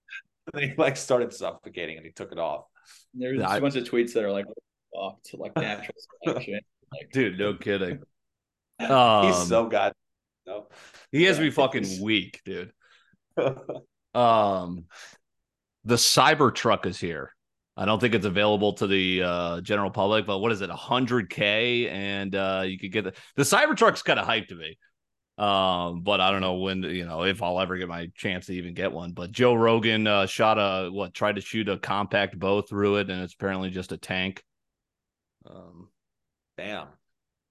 And 0.54 0.62
then 0.62 0.70
he 0.70 0.76
like 0.78 0.96
started 0.98 1.34
suffocating 1.34 1.98
and 1.98 2.06
he 2.06 2.12
took 2.12 2.32
it 2.32 2.40
off. 2.40 2.66
there's 3.14 3.42
I- 3.42 3.58
a 3.58 3.62
bunch 3.62 3.76
of 3.76 3.84
tweets 3.84 4.14
that 4.14 4.24
are 4.24 4.32
like 4.32 4.46
off 4.94 5.22
to 5.24 5.38
like 5.38 5.56
natural 5.58 5.96
selection 6.24 6.60
like 6.94 7.12
Dude, 7.12 7.38
no 7.38 7.54
kidding. 7.56 8.00
Um, 8.80 9.28
He's 9.28 9.48
so 9.48 9.68
god. 9.68 9.94
No. 10.46 10.68
he 11.12 11.24
has 11.24 11.40
me 11.40 11.50
fucking 11.50 12.02
weak, 12.02 12.42
dude. 12.46 12.72
Um, 14.16 14.86
the 15.84 15.96
Cybertruck 15.96 16.86
is 16.86 16.98
here. 16.98 17.36
I 17.78 17.84
don't 17.84 18.00
think 18.00 18.16
it's 18.16 18.26
available 18.26 18.72
to 18.76 18.88
the 18.88 19.24
uh, 19.24 19.62
general 19.62 19.92
public, 19.92 20.26
but 20.26 20.40
what 20.40 20.54
is 20.54 20.62
it, 20.62 20.70
hundred 20.70 21.30
k, 21.30 21.90
and 21.90 22.34
uh, 22.34 22.64
you 22.66 22.80
could 22.80 22.94
get 22.94 23.04
the 23.04 23.14
the 23.36 23.44
Cybertruck's 23.44 24.02
kind 24.02 24.18
of 24.18 24.26
hyped 24.26 24.48
to 24.48 24.56
me. 24.56 24.78
Um, 25.38 26.02
but 26.02 26.22
I 26.22 26.32
don't 26.32 26.40
know 26.40 26.56
when 26.56 26.84
you 26.84 27.06
know 27.06 27.24
if 27.24 27.44
I'll 27.44 27.60
ever 27.60 27.76
get 27.78 27.90
my 27.90 28.10
chance 28.16 28.46
to 28.46 28.54
even 28.54 28.74
get 28.74 28.94
one. 28.94 29.12
But 29.12 29.34
Joe 29.34 29.54
Rogan 29.54 30.08
uh, 30.08 30.26
shot 30.26 30.58
a 30.58 30.90
what 30.90 31.14
tried 31.14 31.36
to 31.36 31.42
shoot 31.42 31.68
a 31.68 31.78
compact 31.78 32.40
bow 32.40 32.62
through 32.62 32.98
it, 32.98 33.10
and 33.10 33.22
it's 33.22 33.34
apparently 33.34 33.70
just 33.70 33.92
a 33.92 33.98
tank. 33.98 34.42
Um, 35.46 35.90
Damn. 36.58 36.88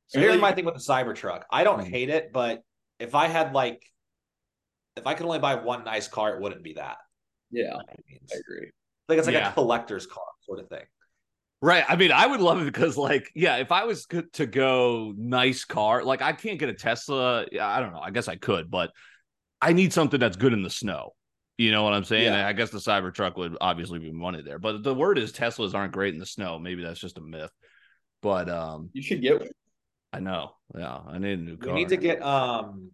So 0.08 0.20
here's 0.20 0.40
my 0.40 0.52
thing 0.52 0.64
with 0.64 0.75
the 0.75 0.80
Cybertruck. 0.80 1.42
I 1.50 1.64
don't 1.64 1.80
Mhm. 1.80 1.90
hate 1.90 2.11
it, 2.11 2.32
but 2.32 2.62
if 2.99 3.14
I 3.14 3.26
had 3.28 3.52
like, 3.52 3.82
if 4.96 5.06
I 5.06 5.14
could 5.14 5.26
only 5.26 5.38
buy 5.40 5.56
one 5.56 5.84
nice 5.84 6.06
car, 6.08 6.34
it 6.37 6.40
wouldn't 6.40 6.62
be 6.62 6.75
that. 6.75 6.99
yeah 7.50 7.75
by 7.75 7.82
any 7.92 8.02
means. 8.08 8.32
i 8.34 8.37
agree 8.38 8.70
Like 9.08 9.18
it's 9.18 9.26
like 9.28 9.34
Yeah. 9.34 9.50
a 9.50 9.52
collector's 9.52 10.06
car 10.06 10.25
sort 10.40 10.58
of 10.61 10.68
thing. 10.68 10.84
Right. 11.61 11.84
I 11.88 11.96
mean, 11.96 12.11
I 12.12 12.26
would 12.26 12.40
love 12.40 12.61
it 12.61 12.64
because, 12.64 12.96
like, 12.99 13.30
yeah, 13.34 13.56
if 13.56 13.70
I 13.73 13.84
was 13.84 14.06
to 14.34 14.46
go 14.46 15.14
nice 15.16 15.64
car, 15.64 16.02
like, 16.04 16.20
I 16.20 16.32
can't 16.32 16.58
get 16.58 16.68
a 16.68 16.75
Tesla. 16.75 17.46
Yeah, 17.52 17.66
I 17.68 17.80
don't 17.80 17.92
know. 17.92 18.00
I 18.00 18.11
guess 18.11 18.28
I 18.28 18.37
could, 18.37 18.70
but 18.70 18.90
I 19.62 19.73
need 19.73 19.92
something 19.92 20.18
that's 20.20 20.37
good 20.37 20.52
in 20.52 20.62
the 20.62 20.68
snow. 20.70 21.14
You 21.56 21.70
know 21.70 21.82
what 21.84 21.94
I'm 21.94 22.04
saying? 22.04 22.32
Yeah. 22.32 22.46
I 22.46 22.52
guess 22.52 22.70
the 22.70 22.78
Cybertruck 22.78 23.37
would 23.37 23.56
obviously 23.61 23.99
be 23.99 24.11
money 24.11 24.42
there. 24.42 24.58
But 24.58 24.82
the 24.82 24.94
word 24.94 25.16
is 25.18 25.32
Teslas 25.32 25.75
aren't 25.75 25.92
great 25.92 26.12
in 26.12 26.20
the 26.20 26.26
snow. 26.26 26.58
Maybe 26.58 26.82
that's 26.82 27.00
just 27.00 27.16
a 27.18 27.23
myth. 27.23 27.52
But 28.20 28.49
um, 28.49 28.90
you 28.92 29.02
should 29.02 29.23
get 29.23 29.38
one 29.38 29.49
I 30.14 30.21
know. 30.21 30.52
Yeah, 30.76 30.99
I 31.09 31.18
need 31.18 31.38
a 31.38 31.42
new 31.42 31.56
car. 31.56 31.75
We 31.75 31.80
need 31.80 31.88
to 31.88 31.97
get 31.97 32.23
um 32.23 32.92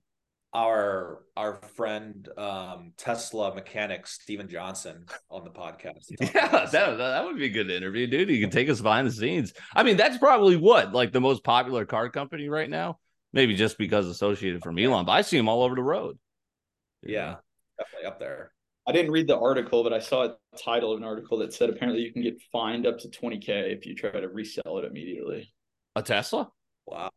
our 0.54 1.20
our 1.36 1.60
friend 1.76 2.28
um 2.38 2.92
Tesla 2.96 3.54
mechanic 3.54 4.06
Steven 4.06 4.48
Johnson 4.48 5.04
on 5.30 5.44
the 5.44 5.50
podcast. 5.50 6.06
Yeah, 6.20 6.66
that, 6.66 6.96
that 6.96 7.24
would 7.24 7.36
be 7.36 7.46
a 7.46 7.50
good 7.50 7.70
interview, 7.70 8.06
dude. 8.06 8.30
You 8.30 8.40
can 8.40 8.50
take 8.50 8.68
us 8.68 8.80
behind 8.80 9.06
the 9.06 9.12
scenes. 9.12 9.52
I 9.74 9.82
mean, 9.82 9.96
that's 9.96 10.16
probably 10.16 10.56
what 10.56 10.92
like 10.92 11.12
the 11.12 11.20
most 11.20 11.44
popular 11.44 11.84
car 11.84 12.08
company 12.08 12.48
right 12.48 12.70
now. 12.70 12.98
Maybe 13.32 13.54
just 13.54 13.78
because 13.78 14.06
associated 14.08 14.62
from 14.62 14.78
Elon, 14.78 15.04
but 15.04 15.12
I 15.12 15.20
see 15.22 15.36
them 15.36 15.48
all 15.48 15.62
over 15.62 15.74
the 15.74 15.82
road. 15.82 16.18
You 17.02 17.14
yeah, 17.14 17.36
definitely 17.78 18.06
up 18.06 18.18
there. 18.18 18.52
i 18.86 18.92
didn't 18.92 19.10
read 19.10 19.26
the 19.26 19.38
article 19.38 19.82
but 19.82 19.92
i 19.92 19.98
saw 19.98 20.24
a 20.24 20.36
title 20.58 20.92
of 20.92 20.98
an 20.98 21.04
article 21.04 21.38
that 21.38 21.52
said 21.54 21.70
apparently 21.70 22.02
you 22.02 22.12
can 22.12 22.22
get 22.22 22.40
fined 22.52 22.86
up 22.86 22.98
to 22.98 23.08
20k 23.08 23.48
if 23.74 23.86
you 23.86 23.94
try 23.94 24.10
to 24.10 24.28
resell 24.28 24.78
it 24.78 24.84
immediately 24.84 25.50
a 25.96 26.02
Tesla. 26.02 26.50
Wow. 26.90 27.11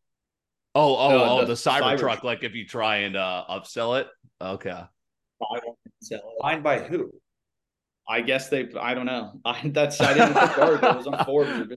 Oh, 0.75 0.95
oh, 0.97 1.09
No, 1.09 1.23
oh, 1.23 1.39
the 1.41 1.47
the, 1.47 1.53
Cybertruck. 1.53 1.99
Cybertruck. 1.99 2.23
Like 2.23 2.43
if 2.43 2.55
you 2.55 2.65
try 2.65 2.97
and 2.97 3.15
uh 3.15 3.45
upsell 3.49 3.99
it. 3.99 4.07
Okay. 4.41 4.81
Fined 6.41 6.63
by 6.63 6.79
who? 6.79 7.11
I 8.07 8.21
guess 8.21 8.49
they. 8.49 8.69
I 8.79 8.93
don't 8.93 9.05
know. 9.05 9.33
I, 9.45 9.61
that's. 9.65 9.99
I 10.01 10.13
didn't 10.13 10.33
the 10.33 10.61
article. 10.61 10.89
It 10.89 10.97
was 10.97 11.07
on 11.07 11.25
Forbes. 11.25 11.51
or 11.51 11.67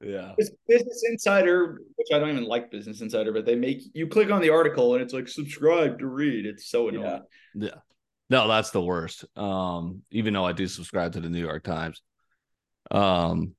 Yeah. 0.00 0.32
It's 0.38 0.50
Business 0.66 1.02
Insider, 1.08 1.78
which 1.96 2.08
I 2.12 2.18
don't 2.18 2.30
even 2.30 2.44
like 2.44 2.70
Business 2.70 3.00
Insider, 3.00 3.32
but 3.32 3.46
they 3.46 3.54
make 3.54 3.82
you 3.94 4.06
click 4.06 4.30
on 4.30 4.40
the 4.40 4.50
article 4.50 4.94
and 4.94 5.02
it's 5.02 5.12
like 5.12 5.28
subscribe 5.28 5.98
to 6.00 6.06
read. 6.06 6.46
It's 6.46 6.68
so 6.68 6.88
annoying. 6.88 7.22
Yeah. 7.54 7.74
No, 8.30 8.48
that's 8.48 8.70
the 8.70 8.82
worst. 8.82 9.26
Um, 9.36 10.02
even 10.10 10.32
though 10.32 10.46
I 10.46 10.52
do 10.52 10.66
subscribe 10.66 11.12
to 11.12 11.20
the 11.20 11.28
New 11.28 11.40
York 11.40 11.64
Times. 11.64 12.00
Um, 12.90 13.54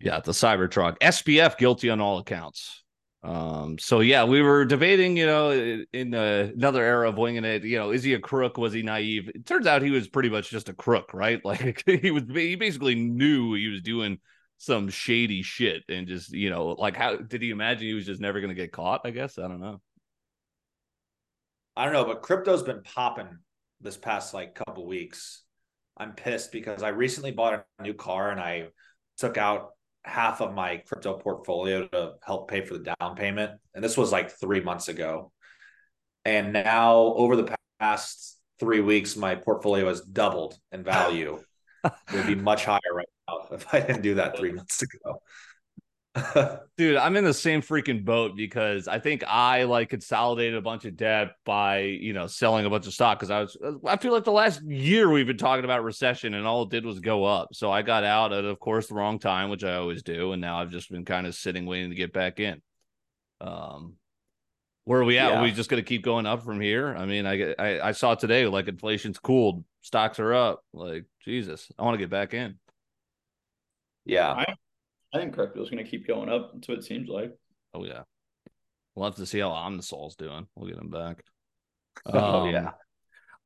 yeah, 0.00 0.20
the 0.20 0.32
Cybertruck. 0.32 0.98
SPF 1.00 1.58
guilty 1.58 1.90
on 1.90 2.00
all 2.00 2.18
accounts. 2.18 2.82
Um, 3.22 3.78
so 3.78 4.00
yeah, 4.00 4.24
we 4.24 4.42
were 4.42 4.64
debating, 4.64 5.16
you 5.16 5.26
know, 5.26 5.50
in 5.92 6.14
uh, 6.14 6.50
another 6.54 6.84
era 6.84 7.08
of 7.08 7.18
winging 7.18 7.44
it, 7.44 7.64
you 7.64 7.76
know, 7.76 7.90
is 7.90 8.04
he 8.04 8.14
a 8.14 8.20
crook? 8.20 8.58
Was 8.58 8.72
he 8.72 8.82
naive? 8.82 9.28
It 9.34 9.44
turns 9.44 9.66
out 9.66 9.82
he 9.82 9.90
was 9.90 10.08
pretty 10.08 10.28
much 10.28 10.50
just 10.50 10.68
a 10.68 10.74
crook, 10.74 11.12
right? 11.12 11.40
Like 11.48 11.82
he 11.86 12.10
was, 12.10 12.24
he 12.32 12.54
basically 12.54 12.94
knew 12.94 13.54
he 13.54 13.68
was 13.68 13.82
doing 13.82 14.18
some 14.58 14.88
shady 14.88 15.42
shit 15.42 15.82
and 15.88 16.06
just, 16.06 16.32
you 16.32 16.50
know, 16.50 16.68
like 16.68 16.96
how 16.96 17.16
did 17.16 17.42
he 17.42 17.50
imagine 17.50 17.88
he 17.88 17.94
was 17.94 18.06
just 18.06 18.20
never 18.20 18.40
going 18.40 18.54
to 18.54 18.60
get 18.60 18.72
caught? 18.72 19.00
I 19.04 19.10
guess. 19.10 19.38
I 19.38 19.48
don't 19.48 19.60
know. 19.60 19.80
I 21.76 21.84
don't 21.84 21.92
know, 21.92 22.04
but 22.04 22.22
crypto's 22.22 22.62
been 22.62 22.82
popping 22.82 23.38
this 23.80 23.96
past 23.96 24.34
like 24.34 24.54
couple 24.54 24.86
weeks. 24.86 25.42
I'm 25.96 26.12
pissed 26.12 26.52
because 26.52 26.82
I 26.82 26.88
recently 26.88 27.32
bought 27.32 27.64
a 27.78 27.82
new 27.82 27.94
car 27.94 28.30
and 28.30 28.40
I 28.40 28.68
took 29.16 29.36
out 29.36 29.70
half 30.04 30.40
of 30.40 30.54
my 30.54 30.78
crypto 30.78 31.14
portfolio 31.14 31.86
to 31.88 32.14
help 32.24 32.50
pay 32.50 32.64
for 32.64 32.78
the 32.78 32.94
down 33.00 33.16
payment. 33.16 33.52
And 33.74 33.82
this 33.82 33.96
was 33.96 34.12
like 34.12 34.30
three 34.30 34.60
months 34.60 34.88
ago. 34.88 35.32
And 36.24 36.52
now 36.52 36.96
over 36.96 37.36
the 37.36 37.56
past 37.80 38.38
three 38.58 38.80
weeks, 38.80 39.16
my 39.16 39.34
portfolio 39.34 39.88
has 39.88 40.00
doubled 40.00 40.58
in 40.72 40.82
value. 40.84 41.38
it 41.84 41.92
would 42.12 42.26
be 42.26 42.34
much 42.34 42.64
higher 42.64 42.80
right 42.92 43.08
now 43.28 43.46
if 43.52 43.72
I 43.72 43.80
didn't 43.80 44.02
do 44.02 44.14
that 44.14 44.36
three 44.36 44.52
months 44.52 44.82
ago. 44.82 45.20
Dude, 46.76 46.96
I'm 46.96 47.16
in 47.16 47.24
the 47.24 47.34
same 47.34 47.60
freaking 47.60 48.04
boat 48.04 48.36
because 48.36 48.88
I 48.88 48.98
think 48.98 49.24
I 49.26 49.64
like 49.64 49.90
consolidated 49.90 50.54
a 50.54 50.62
bunch 50.62 50.84
of 50.84 50.96
debt 50.96 51.32
by, 51.44 51.80
you 51.80 52.12
know, 52.12 52.26
selling 52.26 52.66
a 52.66 52.70
bunch 52.70 52.86
of 52.86 52.94
stock 52.94 53.18
because 53.18 53.30
I 53.30 53.40
was 53.40 53.56
I 53.86 53.96
feel 53.96 54.12
like 54.12 54.24
the 54.24 54.32
last 54.32 54.62
year 54.62 55.10
we've 55.10 55.26
been 55.26 55.36
talking 55.36 55.64
about 55.64 55.84
recession 55.84 56.34
and 56.34 56.46
all 56.46 56.62
it 56.62 56.70
did 56.70 56.84
was 56.86 57.00
go 57.00 57.24
up. 57.24 57.54
So 57.54 57.70
I 57.70 57.82
got 57.82 58.04
out 58.04 58.32
at 58.32 58.44
of 58.44 58.58
course 58.58 58.88
the 58.88 58.94
wrong 58.94 59.18
time, 59.18 59.50
which 59.50 59.64
I 59.64 59.74
always 59.74 60.02
do, 60.02 60.32
and 60.32 60.40
now 60.40 60.60
I've 60.60 60.70
just 60.70 60.90
been 60.90 61.04
kind 61.04 61.26
of 61.26 61.34
sitting 61.34 61.66
waiting 61.66 61.90
to 61.90 61.96
get 61.96 62.12
back 62.12 62.40
in. 62.40 62.62
Um 63.40 63.94
where 64.84 65.00
are 65.00 65.04
we 65.04 65.18
at? 65.18 65.32
Yeah. 65.32 65.40
Are 65.40 65.42
we 65.42 65.52
just 65.52 65.68
gonna 65.70 65.82
keep 65.82 66.02
going 66.02 66.26
up 66.26 66.42
from 66.42 66.60
here? 66.60 66.94
I 66.96 67.06
mean, 67.06 67.26
I 67.26 67.54
I, 67.58 67.88
I 67.88 67.92
saw 67.92 68.14
today 68.14 68.46
like 68.46 68.68
inflation's 68.68 69.18
cooled, 69.18 69.64
stocks 69.82 70.18
are 70.18 70.32
up. 70.34 70.64
Like 70.72 71.04
Jesus, 71.24 71.70
I 71.78 71.82
want 71.82 71.94
to 71.94 71.98
get 71.98 72.10
back 72.10 72.34
in. 72.34 72.58
yeah. 74.04 74.30
I 74.32 74.46
think 75.16 75.34
crypto's 75.34 75.70
going 75.70 75.82
to 75.82 75.90
keep 75.90 76.06
going 76.06 76.28
up. 76.28 76.52
That's 76.52 76.68
what 76.68 76.78
it 76.78 76.84
seems 76.84 77.08
like. 77.08 77.32
Oh 77.72 77.84
yeah. 77.84 78.02
We'll 78.94 79.06
have 79.06 79.16
to 79.16 79.26
see 79.26 79.38
how 79.38 79.50
Omnisol's 79.50 80.16
doing. 80.16 80.46
We'll 80.54 80.68
get 80.68 80.78
him 80.78 80.90
back. 80.90 81.22
Oh, 82.04 82.40
Um, 82.42 82.50
yeah. 82.50 82.70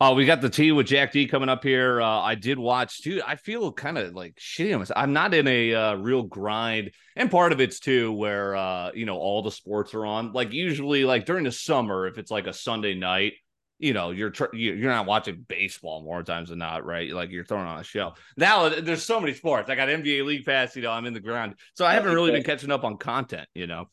Oh, 0.00 0.14
we 0.14 0.24
got 0.24 0.40
the 0.40 0.50
tea 0.50 0.72
with 0.72 0.86
Jack 0.86 1.12
D 1.12 1.28
coming 1.28 1.48
up 1.48 1.62
here. 1.62 2.00
Uh, 2.00 2.22
I 2.22 2.34
did 2.34 2.58
watch, 2.58 3.02
too. 3.02 3.22
I 3.24 3.36
feel 3.36 3.70
kind 3.70 3.96
of 3.98 4.14
like 4.14 4.34
shitty 4.34 4.72
on 4.72 4.80
myself. 4.80 4.98
I'm 4.98 5.12
not 5.12 5.32
in 5.32 5.46
a 5.46 5.74
uh, 5.74 5.94
real 5.94 6.24
grind, 6.24 6.90
and 7.14 7.30
part 7.30 7.52
of 7.52 7.60
it's 7.60 7.78
too 7.78 8.10
where 8.12 8.56
uh, 8.56 8.90
you 8.94 9.06
know 9.06 9.16
all 9.16 9.42
the 9.42 9.52
sports 9.52 9.94
are 9.94 10.04
on. 10.04 10.32
Like 10.32 10.52
usually, 10.52 11.04
like 11.04 11.24
during 11.24 11.44
the 11.44 11.52
summer, 11.52 12.08
if 12.08 12.18
it's 12.18 12.32
like 12.32 12.48
a 12.48 12.52
Sunday 12.52 12.94
night, 12.94 13.34
you 13.82 13.92
know 13.92 14.12
you're 14.12 14.30
tr- 14.30 14.54
you- 14.54 14.72
you're 14.74 14.90
not 14.90 15.06
watching 15.06 15.44
baseball 15.48 16.02
more 16.02 16.22
times 16.22 16.48
than 16.48 16.58
not, 16.58 16.86
right? 16.86 17.10
Like 17.12 17.30
you're 17.30 17.44
throwing 17.44 17.66
on 17.66 17.80
a 17.80 17.84
show. 17.84 18.14
Now 18.36 18.68
there's 18.68 19.02
so 19.02 19.20
many 19.20 19.34
sports. 19.34 19.68
I 19.68 19.74
got 19.74 19.88
NBA 19.88 20.24
League 20.24 20.46
Pass. 20.46 20.74
You 20.76 20.82
know, 20.82 20.90
I'm 20.92 21.04
in 21.04 21.12
the 21.12 21.20
ground, 21.20 21.56
so 21.74 21.84
I 21.84 21.92
haven't 21.94 22.14
really 22.14 22.30
been 22.30 22.44
catching 22.44 22.70
up 22.70 22.84
on 22.84 22.96
content. 22.96 23.48
You 23.54 23.66
know, 23.66 23.90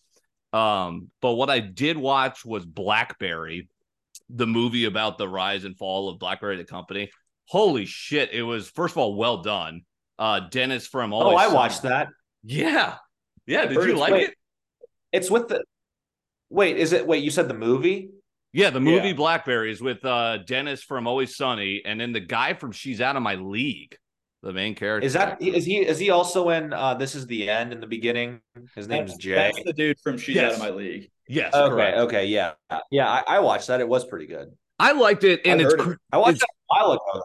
um, 0.54 1.10
but 1.22 1.34
what 1.34 1.50
I 1.50 1.60
did 1.60 1.98
watch 1.98 2.46
was 2.46 2.66
Blackberry, 2.66 3.68
the 4.30 4.48
movie 4.48 4.86
about 4.86 5.18
the 5.18 5.28
rise 5.28 5.64
and 5.66 5.76
fall 5.78 6.08
of 6.10 6.20
BlackBerry 6.20 6.58
the 6.58 6.64
company. 6.66 7.10
Holy 7.48 7.86
shit! 7.86 8.32
It 8.32 8.44
was 8.44 8.70
first 8.70 8.94
of 8.94 9.00
all 9.00 9.16
well 9.16 9.42
done. 9.42 9.82
Uh, 10.20 10.42
Dennis 10.42 10.86
from 10.86 11.14
Oh, 11.14 11.36
I 11.36 11.48
watched 11.48 11.82
that. 11.82 12.10
Yeah, 12.44 12.96
yeah. 13.48 13.66
Did 13.66 13.84
you 13.84 13.96
like 13.96 14.12
great. 14.12 14.30
it? 14.30 14.36
It's 15.12 15.32
with 15.32 15.48
the 15.48 15.64
wait, 16.50 16.78
is 16.78 16.94
it 16.94 17.08
wait, 17.08 17.24
you 17.24 17.32
said 17.32 17.48
the 17.48 17.54
movie? 17.56 18.12
Yeah, 18.54 18.70
the 18.72 18.80
movie 18.80 19.10
Yeah. 19.10 19.14
Blackberry 19.14 19.72
is 19.72 19.82
with 19.82 20.04
uh 20.06 20.38
Dennis 20.38 20.82
from 20.84 21.08
Always 21.08 21.36
Sunny, 21.36 21.82
and 21.86 22.00
then 22.02 22.12
the 22.14 22.20
guy 22.20 22.54
from 22.54 22.72
She's 22.72 23.00
Out 23.02 23.16
of 23.16 23.22
My 23.22 23.36
League, 23.36 23.96
the 24.42 24.54
main 24.54 24.74
character. 24.76 25.06
Is 25.06 25.14
that 25.14 25.42
is 25.42 25.66
he 25.66 25.78
is 25.86 26.00
he 26.00 26.10
also 26.10 26.50
in 26.50 26.74
uh 26.74 26.96
This 26.96 27.14
Is 27.16 27.28
the 27.28 27.50
End 27.50 27.72
in 27.74 27.80
the 27.80 27.88
beginning? 27.88 28.42
His 28.76 28.88
name's 28.88 29.12
That's- 29.12 29.18
Jay. 29.18 29.36
That's 29.36 29.64
the 29.64 29.74
dude 29.74 30.00
from 30.00 30.18
She's 30.18 30.36
Yes. 30.36 30.54
Out 30.54 30.54
of 30.54 30.60
My 30.60 30.70
League. 30.72 31.10
Yes, 31.28 31.54
Okay, 31.54 31.70
correct. 31.70 31.98
okay, 32.00 32.26
yeah. 32.26 32.54
Yeah, 32.90 33.08
I, 33.08 33.36
I 33.36 33.40
watched 33.40 33.68
that. 33.68 33.82
It 33.82 33.88
was 33.88 34.04
pretty 34.04 34.26
good. 34.26 34.52
I 34.80 34.94
liked 34.94 35.24
it, 35.24 35.42
and 35.46 35.62
I 35.62 35.66
it's 35.66 35.74
it. 35.76 35.98
I 36.12 36.18
watched 36.18 36.38
It's- 36.38 36.40
that 36.40 36.48
a 36.48 36.84
while 36.86 36.92
ago 36.94 37.02
though. 37.14 37.22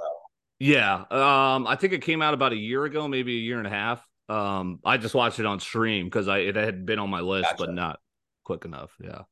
Yeah. 0.59 0.95
Um, 1.11 1.67
I 1.67 1.77
think 1.77 1.95
it 1.95 2.03
came 2.03 2.21
out 2.23 2.35
about 2.35 2.53
a 2.53 2.57
year 2.57 2.85
ago, 2.85 3.09
maybe 3.09 3.35
a 3.37 3.41
year 3.41 3.59
and 3.59 3.67
a 3.67 3.71
half. 3.71 4.07
Um, 4.29 4.79
I 4.85 4.99
just 4.99 5.15
watched 5.15 5.41
it 5.41 5.47
on 5.47 5.59
stream 5.61 6.07
because 6.07 6.29
I 6.29 6.39
it 6.39 6.57
had 6.57 6.85
been 6.87 6.99
on 6.99 7.09
my 7.11 7.21
list, 7.21 7.45
Gotcha. 7.51 7.57
but 7.59 7.73
not 7.75 7.99
quick 8.45 8.65
enough. 8.67 8.91
Yeah. 9.03 9.23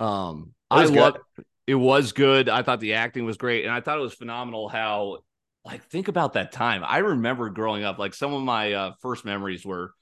Um, 0.00 0.54
I 0.70 0.84
love 0.84 1.16
it 1.66 1.74
was 1.74 2.12
good. 2.12 2.48
I 2.48 2.62
thought 2.62 2.80
the 2.80 2.94
acting 2.94 3.24
was 3.24 3.36
great, 3.36 3.64
and 3.64 3.72
I 3.72 3.80
thought 3.80 3.98
it 3.98 4.02
was 4.02 4.14
phenomenal 4.14 4.68
how 4.68 5.18
like 5.64 5.84
think 5.84 6.08
about 6.08 6.32
that 6.32 6.52
time. 6.52 6.82
I 6.84 6.98
remember 6.98 7.50
growing 7.50 7.84
up, 7.84 7.98
like 7.98 8.14
some 8.14 8.32
of 8.32 8.42
my 8.42 8.72
uh, 8.72 8.92
first 9.00 9.24
memories 9.24 9.64
were 9.64 9.92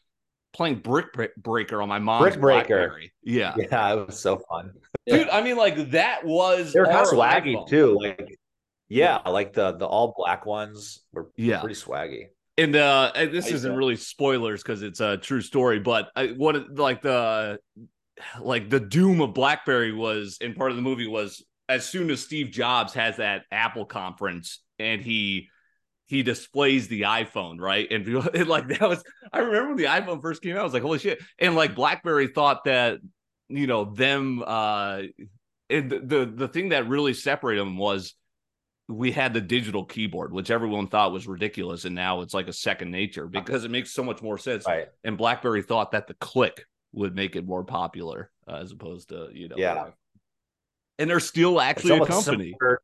playing 0.54 0.76
Brick 0.76 1.06
Breaker 1.36 1.82
on 1.82 1.88
my 1.88 1.98
mom's 1.98 2.22
Brick 2.22 2.40
Breaker. 2.40 2.66
BlackBerry. 2.88 3.12
Yeah. 3.22 3.54
Yeah, 3.70 3.92
it 3.94 4.06
was 4.06 4.18
so 4.18 4.40
fun. 4.48 4.72
dude. 5.06 5.28
I 5.28 5.42
mean, 5.42 5.56
like 5.56 5.90
that 5.90 6.24
was 6.24 6.72
They 6.72 6.80
were 6.80 6.86
kind 6.86 7.00
of 7.00 7.06
swaggy 7.12 7.54
iPhone. 7.56 7.68
too. 7.68 7.98
Like, 8.00 8.38
yeah, 8.88 9.18
like 9.26 9.52
the 9.52 9.72
the 9.72 9.86
all 9.86 10.14
black 10.16 10.46
ones 10.46 11.00
were 11.12 11.28
Yeah. 11.36 11.60
pretty 11.60 11.74
swaggy. 11.74 12.28
And 12.56 12.74
uh, 12.74 13.12
this 13.14 13.48
isn't 13.52 13.76
really 13.76 13.94
spoilers 13.96 14.62
because 14.62 14.82
it's 14.82 15.00
a 15.00 15.16
true 15.16 15.42
story, 15.42 15.78
but 15.80 16.08
I, 16.16 16.28
what 16.28 16.74
like 16.76 17.02
the 17.02 17.58
like 18.40 18.70
the 18.70 18.80
doom 18.80 19.20
of 19.20 19.34
BlackBerry 19.34 19.92
was, 19.92 20.38
and 20.40 20.56
part 20.56 20.70
of 20.70 20.76
the 20.76 20.82
movie 20.82 21.06
was 21.06 21.44
as 21.68 21.86
soon 21.86 22.10
as 22.10 22.20
Steve 22.20 22.50
Jobs 22.50 22.94
has 22.94 23.16
that 23.18 23.42
Apple 23.52 23.84
conference 23.84 24.62
and 24.78 25.02
he 25.02 25.48
he 26.06 26.22
displays 26.22 26.88
the 26.88 27.02
iPhone, 27.02 27.60
right? 27.60 27.86
And, 27.90 28.06
and 28.34 28.48
like 28.48 28.68
that 28.68 28.80
was, 28.80 29.04
I 29.32 29.40
remember 29.40 29.68
when 29.68 29.76
the 29.76 29.84
iPhone 29.84 30.22
first 30.22 30.42
came 30.42 30.56
out, 30.56 30.60
I 30.60 30.64
was 30.64 30.72
like, 30.72 30.82
holy 30.82 30.98
shit! 30.98 31.22
And 31.38 31.54
like 31.54 31.74
BlackBerry 31.74 32.28
thought 32.28 32.64
that 32.64 32.98
you 33.48 33.66
know 33.66 33.84
them, 33.84 34.42
uh, 34.46 35.02
and 35.70 35.90
the 35.90 36.00
the, 36.00 36.32
the 36.34 36.48
thing 36.48 36.70
that 36.70 36.88
really 36.88 37.14
separated 37.14 37.60
them 37.60 37.76
was 37.76 38.14
we 38.88 39.12
had 39.12 39.34
the 39.34 39.40
digital 39.40 39.84
keyboard, 39.84 40.32
which 40.32 40.50
everyone 40.50 40.86
thought 40.86 41.12
was 41.12 41.26
ridiculous, 41.26 41.84
and 41.84 41.94
now 41.94 42.22
it's 42.22 42.32
like 42.32 42.48
a 42.48 42.52
second 42.54 42.90
nature 42.90 43.26
because 43.26 43.64
it 43.64 43.70
makes 43.70 43.92
so 43.92 44.02
much 44.02 44.22
more 44.22 44.38
sense. 44.38 44.64
Right. 44.66 44.88
And 45.04 45.18
BlackBerry 45.18 45.62
thought 45.62 45.92
that 45.92 46.06
the 46.06 46.14
click 46.14 46.64
would 46.92 47.14
make 47.14 47.36
it 47.36 47.46
more 47.46 47.64
popular 47.64 48.30
uh, 48.46 48.56
as 48.56 48.72
opposed 48.72 49.10
to 49.10 49.28
you 49.32 49.48
know. 49.48 49.56
Yeah. 49.56 49.90
And 50.98 51.08
they're 51.08 51.20
still 51.20 51.60
actually 51.60 51.96
a 51.96 52.06
company. 52.06 52.54
similar- 52.58 52.82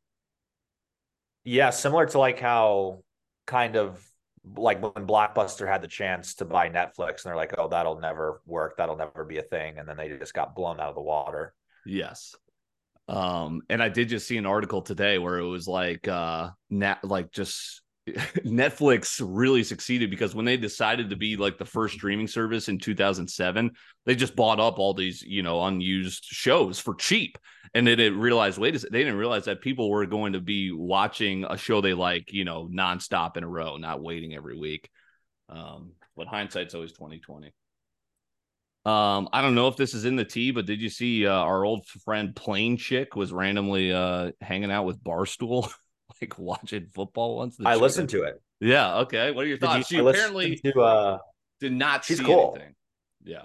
yeah, 1.43 1.69
similar 1.69 2.05
to 2.07 2.19
like 2.19 2.39
how 2.39 3.03
kind 3.45 3.75
of 3.75 4.03
like 4.55 4.81
when 4.81 5.07
Blockbuster 5.07 5.67
had 5.67 5.81
the 5.81 5.87
chance 5.87 6.35
to 6.35 6.45
buy 6.45 6.69
Netflix 6.69 7.23
and 7.23 7.25
they're 7.25 7.35
like, 7.35 7.55
oh, 7.57 7.67
that'll 7.67 7.99
never 7.99 8.41
work. 8.45 8.77
That'll 8.77 8.95
never 8.95 9.23
be 9.25 9.37
a 9.37 9.43
thing. 9.43 9.77
And 9.77 9.87
then 9.87 9.97
they 9.97 10.09
just 10.09 10.33
got 10.33 10.55
blown 10.55 10.79
out 10.79 10.89
of 10.89 10.95
the 10.95 11.01
water. 11.01 11.53
Yes. 11.85 12.35
Um, 13.07 13.61
and 13.69 13.81
I 13.81 13.89
did 13.89 14.09
just 14.09 14.27
see 14.27 14.37
an 14.37 14.45
article 14.45 14.81
today 14.81 15.19
where 15.19 15.37
it 15.37 15.47
was 15.47 15.67
like 15.67 16.07
uh 16.07 16.49
net 16.69 17.03
like 17.03 17.31
just 17.31 17.81
Netflix 18.07 19.21
really 19.23 19.63
succeeded 19.63 20.11
because 20.11 20.35
when 20.35 20.45
they 20.45 20.57
decided 20.57 21.09
to 21.09 21.15
be 21.15 21.37
like 21.37 21.57
the 21.57 21.65
first 21.65 21.95
streaming 21.95 22.27
service 22.27 22.69
in 22.69 22.77
2007, 22.77 23.71
they 24.05 24.15
just 24.15 24.35
bought 24.35 24.59
up 24.59 24.77
all 24.77 24.93
these, 24.93 25.23
you 25.23 25.41
know, 25.41 25.63
unused 25.63 26.23
shows 26.23 26.79
for 26.79 26.95
cheap. 26.95 27.37
And 27.73 27.85
they 27.85 27.95
didn't 27.95 28.19
realize, 28.19 28.57
wait 28.59 28.73
they 28.73 28.99
didn't 28.99 29.17
realize 29.17 29.45
that 29.45 29.61
people 29.61 29.89
were 29.89 30.05
going 30.05 30.33
to 30.33 30.39
be 30.39 30.71
watching 30.71 31.45
a 31.45 31.57
show 31.57 31.81
they 31.81 31.93
like, 31.93 32.31
you 32.31 32.45
know, 32.45 32.69
nonstop 32.71 33.37
in 33.37 33.43
a 33.43 33.47
row, 33.47 33.77
not 33.77 34.01
waiting 34.01 34.35
every 34.35 34.57
week. 34.57 34.89
Um, 35.49 35.93
but 36.15 36.27
hindsight's 36.27 36.75
always 36.75 36.93
2020. 36.93 37.51
Um, 38.85 39.29
I 39.33 39.41
don't 39.41 39.55
know 39.55 39.67
if 39.67 39.77
this 39.77 39.95
is 39.95 40.05
in 40.05 40.15
the 40.15 40.23
tea, 40.23 40.51
but 40.51 40.67
did 40.67 40.79
you 40.79 40.89
see 40.89 41.25
uh, 41.25 41.33
our 41.33 41.65
old 41.65 41.87
friend 41.87 42.35
Plane 42.35 42.77
Chick 42.77 43.15
was 43.15 43.33
randomly 43.33 43.91
uh 43.91 44.31
hanging 44.41 44.71
out 44.71 44.85
with 44.85 45.03
Barstool, 45.03 45.71
like 46.21 46.37
watching 46.39 46.87
football 46.93 47.37
once? 47.37 47.57
The 47.57 47.67
I 47.67 47.73
chick- 47.73 47.81
listened 47.81 48.09
to 48.09 48.23
it. 48.23 48.41
Yeah. 48.59 48.97
Okay. 48.99 49.31
What 49.31 49.45
are 49.45 49.47
your 49.47 49.57
Did 49.57 49.65
you- 49.65 49.73
thoughts? 49.75 49.87
she 49.87 49.97
I 49.99 50.09
apparently 50.09 50.55
to 50.57 50.81
uh 50.81 51.17
did 51.59 51.73
not 51.73 52.03
she's 52.05 52.17
see 52.19 52.23
cool. 52.23 52.53
anything. 52.55 52.75
Yeah. 53.23 53.43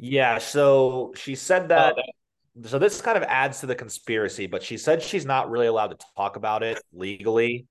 Yeah, 0.00 0.38
so 0.38 1.12
she 1.16 1.34
said 1.34 1.68
that. 1.70 1.96
So 2.64 2.78
this 2.78 3.00
kind 3.00 3.16
of 3.16 3.24
adds 3.24 3.60
to 3.60 3.66
the 3.66 3.74
conspiracy, 3.74 4.46
but 4.46 4.62
she 4.62 4.76
said 4.76 5.02
she's 5.02 5.24
not 5.26 5.50
really 5.50 5.66
allowed 5.66 5.88
to 5.98 6.06
talk 6.16 6.36
about 6.36 6.62
it 6.62 6.80
legally 6.92 7.66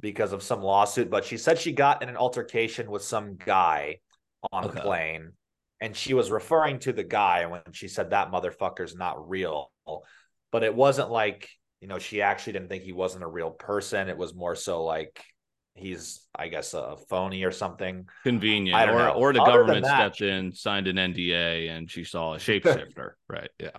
because 0.00 0.32
of 0.32 0.42
some 0.42 0.62
lawsuit. 0.62 1.10
But 1.10 1.24
she 1.24 1.36
said 1.36 1.58
she 1.58 1.72
got 1.72 2.02
in 2.02 2.08
an 2.08 2.16
altercation 2.16 2.90
with 2.90 3.02
some 3.02 3.36
guy 3.36 3.98
on 4.52 4.66
Okay. 4.66 4.78
a 4.78 4.82
plane, 4.82 5.32
and 5.80 5.96
she 5.96 6.14
was 6.14 6.30
referring 6.30 6.78
to 6.80 6.92
the 6.92 7.04
guy 7.04 7.46
when 7.46 7.60
she 7.72 7.88
said 7.88 8.10
that 8.10 8.30
motherfucker's 8.30 8.94
not 8.96 9.28
real. 9.28 9.72
But 10.52 10.62
it 10.64 10.74
wasn't 10.74 11.10
like 11.10 11.48
you 11.80 11.88
know 11.88 11.98
she 11.98 12.22
actually 12.22 12.54
didn't 12.54 12.68
think 12.68 12.82
he 12.82 12.92
wasn't 12.92 13.24
a 13.24 13.28
real 13.28 13.50
person. 13.50 14.08
It 14.08 14.16
was 14.18 14.34
more 14.34 14.54
so 14.56 14.84
like 14.84 15.22
he's, 15.74 16.26
I 16.34 16.48
guess, 16.48 16.74
a 16.74 16.96
phony 17.08 17.44
or 17.44 17.52
something. 17.52 18.06
Convenient. 18.24 18.76
I 18.76 18.84
don't 18.86 18.96
or 18.96 18.98
know. 19.04 19.12
or 19.12 19.32
the 19.32 19.40
Other 19.42 19.52
government 19.60 19.84
that- 19.84 20.14
stepped 20.16 20.20
in, 20.22 20.52
signed 20.52 20.88
an 20.88 20.96
NDA, 20.96 21.70
and 21.70 21.90
she 21.90 22.04
saw 22.04 22.34
a 22.34 22.36
shapeshifter. 22.38 23.12
right. 23.28 23.50
Yeah. 23.60 23.70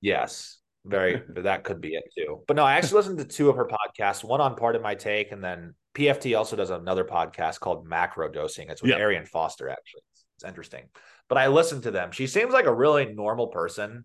Yes, 0.00 0.58
very. 0.84 1.22
that 1.36 1.64
could 1.64 1.80
be 1.80 1.94
it 1.94 2.04
too. 2.16 2.42
But 2.46 2.56
no, 2.56 2.64
I 2.64 2.74
actually 2.74 2.98
listened 2.98 3.18
to 3.18 3.24
two 3.24 3.48
of 3.48 3.56
her 3.56 3.66
podcasts. 3.66 4.22
One 4.24 4.40
on 4.40 4.56
Pardon 4.56 4.82
My 4.82 4.94
Take, 4.94 5.32
and 5.32 5.42
then 5.42 5.74
PFT 5.94 6.36
also 6.36 6.56
does 6.56 6.70
another 6.70 7.04
podcast 7.04 7.60
called 7.60 7.86
Macro 7.86 8.30
Dosing. 8.30 8.68
It's 8.68 8.82
with 8.82 8.90
Yeah. 8.90 8.98
Arian 8.98 9.24
Foster. 9.24 9.68
Actually, 9.70 10.02
it's, 10.12 10.24
it's 10.36 10.44
interesting. 10.44 10.84
But 11.28 11.38
I 11.38 11.48
listened 11.48 11.84
to 11.84 11.90
them. 11.90 12.12
She 12.12 12.26
seems 12.26 12.52
like 12.52 12.66
a 12.66 12.74
really 12.74 13.06
normal 13.06 13.48
person. 13.48 14.04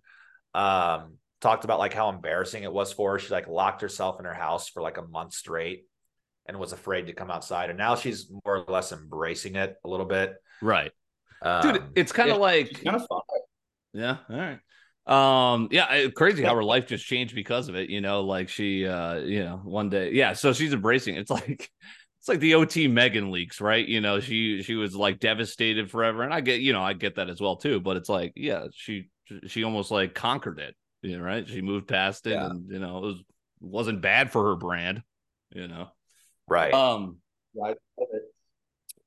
Um, 0.54 1.18
talked 1.42 1.64
about 1.64 1.80
like 1.80 1.94
how 1.94 2.10
embarrassing 2.10 2.64
it 2.64 2.72
was 2.72 2.94
for 2.94 3.14
her. 3.14 3.20
She 3.20 3.34
like 3.34 3.48
locked 3.48 3.82
herself 3.82 4.20
in 4.20 4.26
her 4.26 4.34
house 4.34 4.70
for 4.70 4.82
like 4.82 4.98
a 4.98 5.04
month 5.04 5.34
straight 5.34 5.86
and 6.46 6.58
was 6.60 6.74
afraid 6.74 7.08
to 7.08 7.14
come 7.14 7.32
outside. 7.32 7.70
And 7.70 7.78
now 7.78 7.96
she's 7.96 8.30
more 8.30 8.58
or 8.58 8.66
less 8.68 8.92
embracing 8.92 9.56
it 9.56 9.76
a 9.84 9.90
little 9.90 10.06
bit. 10.06 10.36
Right. 10.62 10.92
Um, 11.42 11.74
Dude, 11.74 11.84
it's 11.96 12.12
kind 12.12 12.30
of 12.30 12.38
yeah, 12.38 12.42
like 12.42 12.84
kind 12.84 12.96
of 12.96 13.08
fun. 13.08 13.22
Yeah. 13.94 14.18
All 14.30 14.38
right. 14.38 14.60
Um, 15.08 15.68
yeah, 15.72 16.08
crazy 16.16 16.44
how 16.44 16.56
her 16.56 16.64
life 16.64 16.86
just 16.86 17.06
changed 17.06 17.34
because 17.34 17.68
of 17.68 17.76
it, 17.76 17.90
you 17.90 18.02
know, 18.02 18.22
like 18.22 18.50
she 18.50 18.86
uh, 18.86 19.16
you 19.16 19.44
know, 19.44 19.60
one 19.64 19.90
day. 19.90 20.12
Yeah, 20.14 20.34
so 20.34 20.54
she's 20.54 20.74
embracing 20.74 21.16
it. 21.16 21.22
It's 21.22 21.32
like 21.32 21.70
it's 22.20 22.30
like 22.30 22.40
the 22.40 22.54
OT 22.54 22.88
Megan 22.88 23.32
leaks, 23.32 23.60
right? 23.60 23.86
You 23.86 24.00
know, 24.00 24.20
she 24.20 24.62
she 24.62 24.76
was 24.76 24.96
like 24.96 25.20
devastated 25.20 25.90
forever. 25.90 26.22
And 26.22 26.32
I 26.32 26.42
get, 26.42 26.62
you 26.62 26.72
know, 26.72 26.84
I 26.84 26.94
get 26.94 27.16
that 27.16 27.32
as 27.32 27.42
well 27.42 27.56
too, 27.56 27.80
but 27.80 27.98
it's 27.98 28.10
like, 28.10 28.34
yeah, 28.36 28.68
she 28.76 29.10
she 29.48 29.64
almost 29.64 29.90
like 29.90 30.14
conquered 30.14 30.60
it, 30.60 30.76
you 31.02 31.18
know, 31.18 31.24
right? 31.24 31.48
She 31.48 31.62
moved 31.62 31.88
past 31.88 32.28
it 32.28 32.32
Yeah. 32.32 32.48
and 32.50 32.70
you 32.72 32.80
know, 32.80 32.98
it 32.98 33.02
was 33.02 33.24
wasn't 33.60 34.02
bad 34.02 34.32
for 34.32 34.46
her 34.46 34.56
brand, 34.56 35.04
you 35.52 35.68
know. 35.68 35.90
right. 36.48 36.74
Um 36.74 37.18
Right. 37.54 37.76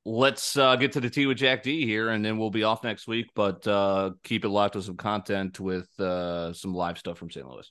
let's 0.04 0.56
uh, 0.58 0.76
get 0.76 0.92
to 0.92 1.00
the 1.00 1.08
tea 1.08 1.24
with 1.24 1.38
Jack 1.38 1.62
D 1.62 1.86
here, 1.86 2.10
and 2.10 2.22
then 2.22 2.36
we'll 2.38 2.50
be 2.50 2.62
off 2.62 2.84
next 2.84 3.08
week. 3.08 3.30
But 3.34 3.66
uh, 3.66 4.10
keep 4.22 4.44
it 4.44 4.50
locked 4.50 4.76
with 4.76 4.84
some 4.84 4.98
content 4.98 5.58
with 5.58 5.88
uh, 5.98 6.52
some 6.52 6.74
live 6.74 6.98
stuff 6.98 7.16
from 7.16 7.30
St. 7.30 7.48
Louis. 7.48 7.70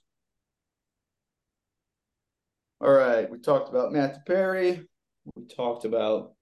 All 2.82 2.92
right. 2.92 3.30
We 3.30 3.38
talked 3.38 3.70
about 3.70 3.92
Matt 3.94 4.26
Perry. 4.26 4.88
We 5.36 5.46
talked 5.46 5.86
about 5.86 6.34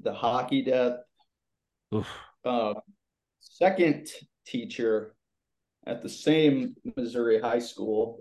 the 0.00 0.14
hockey 0.14 0.62
death. 0.62 0.98
Uh, 2.44 2.74
second 3.40 4.06
teacher 4.46 5.14
at 5.88 6.02
the 6.02 6.08
same 6.08 6.76
Missouri 6.96 7.40
high 7.40 7.58
school 7.58 8.20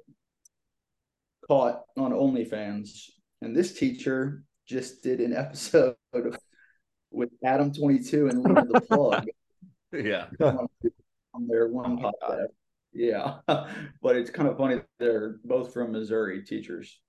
caught 1.47 1.81
on 1.97 2.11
OnlyFans. 2.11 3.09
And 3.41 3.55
this 3.55 3.73
teacher 3.77 4.43
just 4.67 5.03
did 5.03 5.19
an 5.19 5.33
episode 5.35 5.95
with 7.11 7.29
Adam 7.43 7.71
22 7.73 8.29
and 8.29 8.43
Lena 8.43 8.65
the 8.65 8.81
Plug 8.81 9.25
Yeah, 9.93 10.25
on 10.41 11.47
their 11.47 11.67
one 11.67 11.99
Oh, 12.03 12.11
podcast. 12.21 12.47
Yeah. 12.93 13.35
but 14.01 14.15
it's 14.15 14.29
kind 14.29 14.49
of 14.49 14.57
funny. 14.57 14.81
They're 14.99 15.37
both 15.45 15.73
from 15.73 15.91
Missouri 15.91 16.43
teachers. 16.43 16.99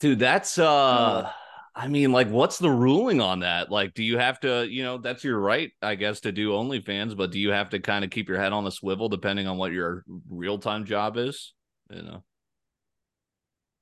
dude, 0.00 0.18
that's 0.18 0.58
uh. 0.58 1.30
I 1.74 1.86
mean, 1.88 2.12
like, 2.12 2.28
what's 2.28 2.58
the 2.58 2.70
ruling 2.70 3.20
on 3.20 3.40
that? 3.40 3.70
Like, 3.70 3.94
do 3.94 4.02
you 4.02 4.18
have 4.18 4.40
to, 4.40 4.66
you 4.68 4.82
know, 4.82 4.98
that's 4.98 5.22
your 5.22 5.38
right, 5.38 5.70
I 5.80 5.94
guess, 5.94 6.20
to 6.20 6.32
do 6.32 6.50
OnlyFans, 6.50 7.16
but 7.16 7.30
do 7.30 7.38
you 7.38 7.52
have 7.52 7.70
to 7.70 7.78
kind 7.78 8.04
of 8.04 8.10
keep 8.10 8.28
your 8.28 8.38
head 8.38 8.52
on 8.52 8.64
the 8.64 8.72
swivel 8.72 9.08
depending 9.08 9.46
on 9.46 9.56
what 9.56 9.72
your 9.72 10.04
real 10.28 10.58
time 10.58 10.84
job 10.84 11.16
is? 11.16 11.54
You 11.88 12.02
know, 12.02 12.24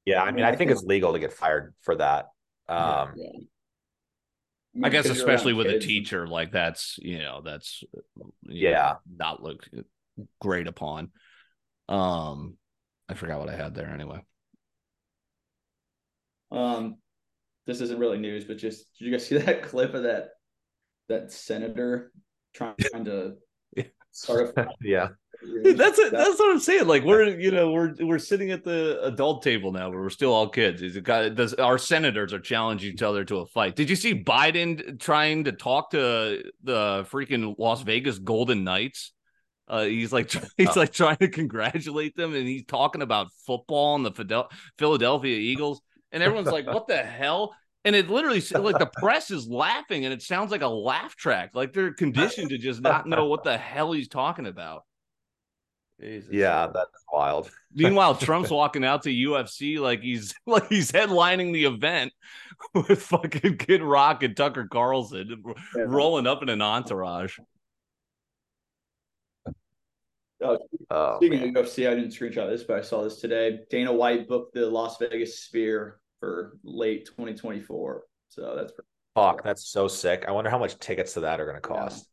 Yeah, 0.04 0.22
I 0.22 0.32
mean, 0.32 0.44
I 0.44 0.54
think 0.54 0.70
it's 0.70 0.82
legal 0.82 1.12
to 1.12 1.18
get 1.18 1.32
fired 1.32 1.74
for 1.82 1.96
that. 1.96 2.26
Um, 2.68 3.12
Yeah. 3.16 3.30
I 4.80 4.90
guess 4.90 5.04
because 5.04 5.18
you're 5.18 5.26
around 5.26 5.34
especially 5.36 5.52
with 5.54 5.66
a 5.70 5.78
teacher, 5.80 6.28
like 6.28 6.52
that's 6.52 6.98
you 7.02 7.18
know 7.18 7.40
that's 7.44 7.82
you 8.42 8.64
know, 8.64 8.70
Yeah. 8.70 8.94
not 9.16 9.42
looked 9.42 9.68
great 10.40 10.66
upon. 10.66 11.10
Um, 11.88 12.56
I 13.08 13.14
forgot 13.14 13.40
what 13.40 13.48
I 13.48 13.56
had 13.56 13.74
there 13.74 13.88
anyway. 13.90 14.20
Um, 16.50 16.98
this 17.68 17.80
isn't 17.82 18.00
really 18.00 18.18
news, 18.18 18.44
but 18.44 18.58
just 18.58 18.86
did 18.98 19.04
you 19.06 19.12
guys 19.12 19.24
see 19.26 19.38
that 19.38 19.62
clip 19.62 19.94
of 19.94 20.02
that 20.02 20.30
that 21.08 21.30
senator 21.30 22.10
trying 22.54 22.74
to 23.04 23.34
Yeah. 23.76 23.84
start 24.10 24.52
a 24.56 24.66
yeah. 24.82 25.08
Dude, 25.62 25.78
that's 25.78 26.00
it. 26.00 26.10
That's 26.10 26.36
what 26.36 26.50
I'm 26.50 26.58
saying. 26.58 26.88
Like 26.88 27.04
we're, 27.04 27.38
you 27.38 27.52
know, 27.52 27.70
we're 27.70 27.94
we're 28.00 28.18
sitting 28.18 28.50
at 28.50 28.64
the 28.64 29.00
adult 29.04 29.44
table 29.44 29.70
now, 29.70 29.88
where 29.88 30.00
we're 30.00 30.10
still 30.10 30.32
all 30.34 30.48
kids. 30.48 30.82
Is 30.82 30.96
it 30.96 31.04
got 31.04 31.36
does 31.36 31.54
our 31.54 31.78
senators 31.78 32.32
are 32.32 32.40
challenging 32.40 32.92
each 32.92 33.02
other 33.02 33.24
to 33.26 33.36
a 33.38 33.46
fight? 33.46 33.76
Did 33.76 33.88
you 33.88 33.94
see 33.94 34.20
Biden 34.20 34.98
trying 34.98 35.44
to 35.44 35.52
talk 35.52 35.90
to 35.92 36.42
the 36.64 37.06
freaking 37.12 37.54
Las 37.56 37.82
Vegas 37.82 38.18
Golden 38.18 38.64
Knights 38.64 39.12
Uh, 39.68 39.84
he's 39.84 40.12
like 40.12 40.32
he's 40.56 40.76
Oh. 40.76 40.80
like 40.80 40.92
trying 40.92 41.18
to 41.18 41.28
congratulate 41.28 42.16
them, 42.16 42.34
and 42.34 42.48
he's 42.48 42.64
talking 42.64 43.02
about 43.02 43.28
football 43.46 43.94
and 43.94 44.04
the 44.04 44.10
Fidel- 44.12 44.50
Philadelphia 44.76 45.36
Eagles, 45.38 45.80
and 46.12 46.22
everyone's 46.22 46.50
like, 46.50 46.66
"What 46.66 46.86
the 46.86 46.98
hell?" 46.98 47.54
And 47.84 47.94
it 47.94 48.10
literally 48.10 48.42
like 48.54 48.78
the 48.78 48.90
press 48.92 49.30
is 49.30 49.48
laughing, 49.48 50.04
and 50.04 50.12
it 50.12 50.22
sounds 50.22 50.50
like 50.50 50.62
a 50.62 50.68
laugh 50.68 51.16
track. 51.16 51.50
Like 51.54 51.72
they're 51.72 51.92
conditioned 51.92 52.50
to 52.50 52.58
just 52.58 52.80
not 52.80 53.06
know 53.06 53.26
what 53.26 53.44
the 53.44 53.56
hell 53.56 53.92
he's 53.92 54.08
talking 54.08 54.46
about. 54.46 54.84
Jesus. 56.00 56.32
Yeah, 56.32 56.68
that's 56.72 57.04
wild. 57.12 57.50
Meanwhile, 57.74 58.16
Trump's 58.16 58.50
walking 58.52 58.84
out 58.84 59.02
to 59.02 59.10
UFC 59.10 59.78
like 59.78 60.00
he's 60.00 60.34
like 60.46 60.68
he's 60.68 60.92
headlining 60.92 61.52
the 61.52 61.64
event 61.64 62.12
with 62.74 63.02
fucking 63.02 63.58
Kid 63.58 63.82
Rock 63.82 64.22
and 64.22 64.36
Tucker 64.36 64.68
Carlson 64.70 65.42
rolling 65.76 66.26
up 66.26 66.42
in 66.42 66.48
an 66.48 66.62
entourage. 66.62 67.38
Oh, 70.40 71.16
Speaking 71.16 71.40
man. 71.40 71.56
of 71.56 71.66
UFC, 71.66 71.88
I 71.90 71.94
didn't 71.94 72.10
screenshot 72.10 72.48
this, 72.48 72.62
but 72.62 72.78
I 72.78 72.82
saw 72.82 73.02
this 73.02 73.16
today. 73.20 73.60
Dana 73.70 73.92
White 73.92 74.28
booked 74.28 74.54
the 74.54 74.66
Las 74.68 74.96
Vegas 74.98 75.40
Sphere 75.40 75.98
for 76.20 76.56
late 76.62 77.06
2024. 77.06 78.04
So 78.28 78.54
that's 78.56 78.72
pretty 78.72 78.86
fuck, 79.14 79.42
that's 79.42 79.68
so 79.68 79.88
sick. 79.88 80.24
I 80.28 80.30
wonder 80.32 80.48
how 80.50 80.58
much 80.58 80.78
tickets 80.78 81.14
to 81.14 81.20
that 81.20 81.40
are 81.40 81.44
going 81.46 81.60
to 81.60 81.68
Yeah. 81.68 81.80
cost. 81.80 82.08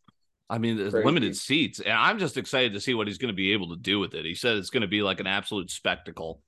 I 0.49 0.57
mean, 0.59 0.77
there's 0.77 0.91
Crazy. 0.93 1.05
limited 1.05 1.35
seats, 1.35 1.79
and 1.79 1.91
I'm 1.93 2.19
just 2.19 2.37
excited 2.37 2.73
to 2.73 2.79
see 2.79 2.93
what 2.93 3.07
he's 3.07 3.17
going 3.17 3.31
to 3.31 3.35
be 3.35 3.53
able 3.53 3.69
to 3.69 3.77
do 3.81 3.99
with 3.99 4.13
it. 4.15 4.25
He 4.25 4.35
said 4.35 4.57
it's 4.57 4.69
going 4.69 4.81
to 4.81 4.87
be 4.87 5.01
like 5.01 5.19
an 5.19 5.27
absolute 5.27 5.69
spectacle. 5.71 6.41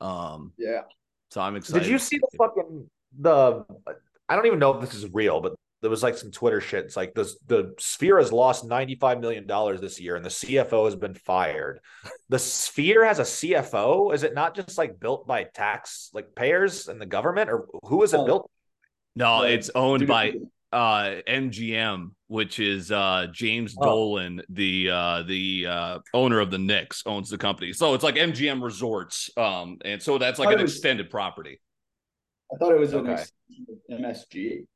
Um, 0.00 0.52
yeah. 0.56 0.82
so 1.30 1.40
I'm 1.40 1.56
excited. 1.56 1.80
Did 1.84 1.88
you 1.90 1.98
see 1.98 2.18
the 2.18 2.28
fucking 2.36 2.88
the? 3.18 3.64
I 4.28 4.36
don't 4.36 4.46
even 4.46 4.58
know 4.58 4.74
if 4.74 4.80
this 4.80 4.94
is 4.94 5.12
real, 5.12 5.40
but 5.40 5.54
there 5.80 5.90
was 5.90 6.02
like 6.02 6.16
some 6.16 6.30
Twitter 6.30 6.60
shit. 6.60 6.84
It's 6.84 6.96
like 6.96 7.14
the 7.14 7.32
the 7.46 7.74
Sphere 7.78 8.18
has 8.18 8.32
lost 8.32 8.64
ninety 8.64 8.96
five 8.96 9.20
million 9.20 9.46
dollars 9.46 9.80
this 9.80 10.00
year, 10.00 10.16
and 10.16 10.24
the 10.24 10.28
CFO 10.30 10.84
has 10.86 10.96
been 10.96 11.14
fired. 11.14 11.80
The 12.28 12.38
Sphere 12.38 13.04
has 13.04 13.18
a 13.18 13.22
CFO. 13.22 14.12
Is 14.12 14.22
it 14.24 14.34
not 14.34 14.54
just 14.56 14.76
like 14.78 14.98
built 14.98 15.26
by 15.26 15.44
tax 15.44 16.10
like 16.12 16.34
payers 16.34 16.88
and 16.88 17.00
the 17.00 17.06
government, 17.06 17.48
or 17.50 17.66
who 17.84 18.02
is 18.02 18.12
it 18.14 18.18
Oh. 18.20 18.24
built? 18.26 18.50
No, 19.14 19.42
Right. 19.42 19.52
it's 19.52 19.70
owned 19.74 20.00
Dude, 20.00 20.08
by 20.08 20.34
uh 20.72 21.22
MGM, 21.26 22.10
which 22.26 22.58
is 22.58 22.90
uh 22.92 23.26
James 23.32 23.74
Oh. 23.80 23.84
Dolan, 23.84 24.42
the 24.48 24.90
uh 24.90 25.22
the 25.22 25.66
uh 25.66 25.98
owner 26.12 26.40
of 26.40 26.50
the 26.50 26.58
Knicks, 26.58 27.02
owns 27.06 27.30
the 27.30 27.38
company. 27.38 27.72
So 27.72 27.94
it's 27.94 28.04
like 28.04 28.16
MGM 28.16 28.62
Resorts. 28.62 29.30
Um, 29.36 29.78
and 29.84 30.02
so 30.02 30.18
that's 30.18 30.38
like 30.38 30.54
an 30.54 30.60
was- 30.62 30.72
extended 30.72 31.08
property. 31.08 31.60
I 32.52 32.56
thought 32.56 32.72
it 32.72 32.78
was 32.80 32.94
Okay. 32.94 33.12
extension 33.12 33.66
of 33.90 34.00
MSG. 34.00 34.66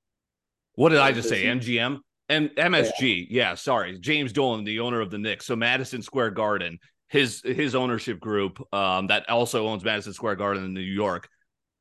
What 0.75 0.91
did 0.91 0.99
I 0.99 1.13
just 1.13 1.29
say? 1.29 1.45
MGM 1.45 1.99
and 2.29 2.51
MSG. 2.51 3.27
Yeah, 3.31 3.55
sorry. 3.55 3.99
James 3.99 4.33
Dolan, 4.33 4.65
the 4.65 4.81
owner 4.81 5.01
of 5.01 5.11
the 5.11 5.19
Knicks. 5.19 5.47
So 5.47 5.57
Madison 5.57 6.03
Square 6.03 6.31
Garden, 6.31 6.79
his 7.09 7.43
his 7.45 7.75
ownership 7.75 8.21
group, 8.21 8.59
um, 8.75 9.09
that 9.09 9.29
also 9.29 9.69
owns 9.69 9.85
Madison 9.85 10.13
Square 10.13 10.37
Garden 10.37 10.65
in 10.65 10.73
New 10.75 10.81
York, 10.81 11.29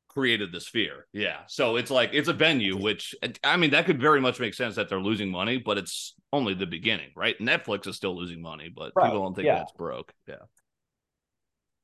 created 0.08 0.52
the 0.52 0.60
sphere. 0.60 1.06
Yeah. 1.12 1.38
So 1.48 1.76
it's 1.76 1.90
like 1.90 2.10
it's 2.12 2.28
a 2.28 2.34
venue, 2.34 2.76
which 2.76 3.14
I 3.42 3.56
mean, 3.56 3.70
that 3.70 3.86
could 3.86 4.00
very 4.00 4.20
much 4.20 4.40
make 4.40 4.54
sense 4.54 4.76
that 4.76 4.88
they're 4.88 5.00
losing 5.00 5.30
money, 5.30 5.58
but 5.58 5.78
it's 5.78 6.14
only 6.32 6.54
the 6.54 6.66
beginning, 6.66 7.10
right? 7.16 7.38
Netflix 7.38 7.86
is 7.86 7.96
still 7.96 8.16
losing 8.16 8.42
money, 8.42 8.70
but 8.74 8.92
Right, 8.94 9.06
people 9.06 9.22
don't 9.22 9.34
think 9.34 9.46
yeah. 9.46 9.56
that's 9.56 9.72
broke. 9.72 10.12
Yeah. 10.28 10.36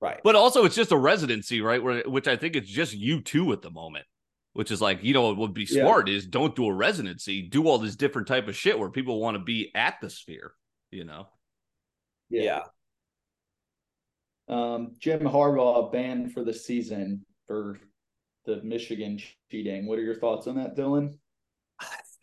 Right. 0.00 0.20
But 0.22 0.36
also 0.36 0.64
it's 0.64 0.76
just 0.76 0.92
a 0.92 0.96
residency, 0.96 1.60
right? 1.60 1.82
Where 1.82 2.02
which 2.02 2.28
I 2.28 2.36
think 2.36 2.54
it's 2.54 2.68
just 2.68 2.98
U2 2.98 3.52
at 3.52 3.62
the 3.62 3.70
moment. 3.70 4.04
Which 4.58 4.72
is 4.72 4.80
like, 4.80 5.04
you 5.04 5.14
know, 5.14 5.22
what 5.28 5.36
would 5.36 5.54
be 5.54 5.68
Yeah. 5.70 5.82
smart 5.82 6.08
is 6.08 6.26
don't 6.26 6.56
do 6.56 6.66
a 6.66 6.74
residency, 6.74 7.42
do 7.42 7.68
all 7.68 7.78
this 7.78 7.94
different 7.94 8.26
type 8.26 8.48
of 8.48 8.56
shit 8.56 8.76
where 8.76 8.90
people 8.90 9.20
want 9.20 9.36
to 9.36 9.38
be 9.44 9.70
at 9.72 10.00
the 10.02 10.10
sphere, 10.10 10.52
you 10.90 11.04
know. 11.04 11.28
yeah. 12.28 12.64
Um, 14.48 14.96
Jim 14.98 15.20
Harbaugh 15.20 15.92
banned 15.92 16.32
for 16.32 16.42
the 16.42 16.52
season 16.52 17.24
for 17.46 17.78
the 18.46 18.60
Michigan 18.64 19.20
cheating. 19.48 19.86
What 19.86 20.00
are 20.00 20.02
your 20.02 20.18
thoughts 20.18 20.48
on 20.48 20.56
that, 20.56 20.76
Dylan? 20.76 21.18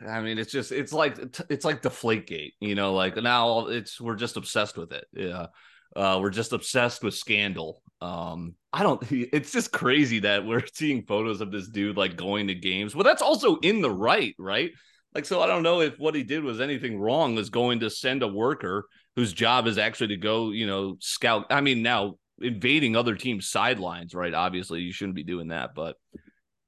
I 0.06 0.20
mean, 0.20 0.38
it's 0.38 0.52
just 0.52 0.74
it's 0.74 0.92
like 0.92 1.18
it's 1.50 1.64
like 1.64 1.82
Deflategate, 1.82 2.52
you 2.60 2.76
know. 2.76 2.94
Like 2.96 3.16
now, 3.16 3.68
it's 3.68 4.02
we're 4.02 4.16
just 4.16 4.36
obsessed 4.36 4.78
with 4.78 4.92
it. 4.92 5.06
Yeah, 5.14 5.48
uh, 5.96 6.20
we're 6.22 6.32
just 6.32 6.52
obsessed 6.52 7.02
with 7.02 7.14
scandal. 7.14 7.82
Um, 8.06 8.56
I 8.72 8.84
don't. 8.84 9.02
It's 9.12 9.52
just 9.52 9.72
crazy 9.72 10.20
that 10.20 10.46
we're 10.46 10.64
seeing 10.74 11.04
photos 11.04 11.42
of 11.42 11.52
this 11.52 11.68
dude 11.68 11.98
like 11.98 12.16
going 12.16 12.48
to 12.48 12.56
games, 12.56 12.94
but 12.94 13.04
that's 13.04 13.22
also 13.22 13.58
in 13.58 13.82
the 13.82 13.92
right, 13.92 14.36
right? 14.38 14.72
Like, 15.14 15.26
so 15.26 15.42
I 15.42 15.48
don't 15.48 15.64
know 15.64 15.82
if 15.82 15.98
what 15.98 16.14
he 16.14 16.24
did 16.24 16.44
was 16.44 16.60
anything 16.60 17.00
wrong. 17.00 17.36
Was 17.36 17.50
going 17.50 17.80
to 17.80 17.90
send 17.90 18.22
a 18.22 18.28
worker 18.28 18.86
whose 19.16 19.34
job 19.34 19.66
is 19.66 19.78
actually 19.78 20.10
to 20.10 20.18
go, 20.18 20.52
you 20.52 20.68
know, 20.68 20.98
scout. 21.00 21.46
I 21.50 21.62
mean, 21.62 21.82
now 21.82 22.16
invading 22.40 22.96
other 22.96 23.16
teams' 23.16 23.50
sidelines, 23.50 24.14
right? 24.14 24.34
Obviously, 24.34 24.82
you 24.82 24.92
shouldn't 24.92 25.16
be 25.16 25.24
doing 25.24 25.48
that, 25.48 25.72
but 25.74 25.96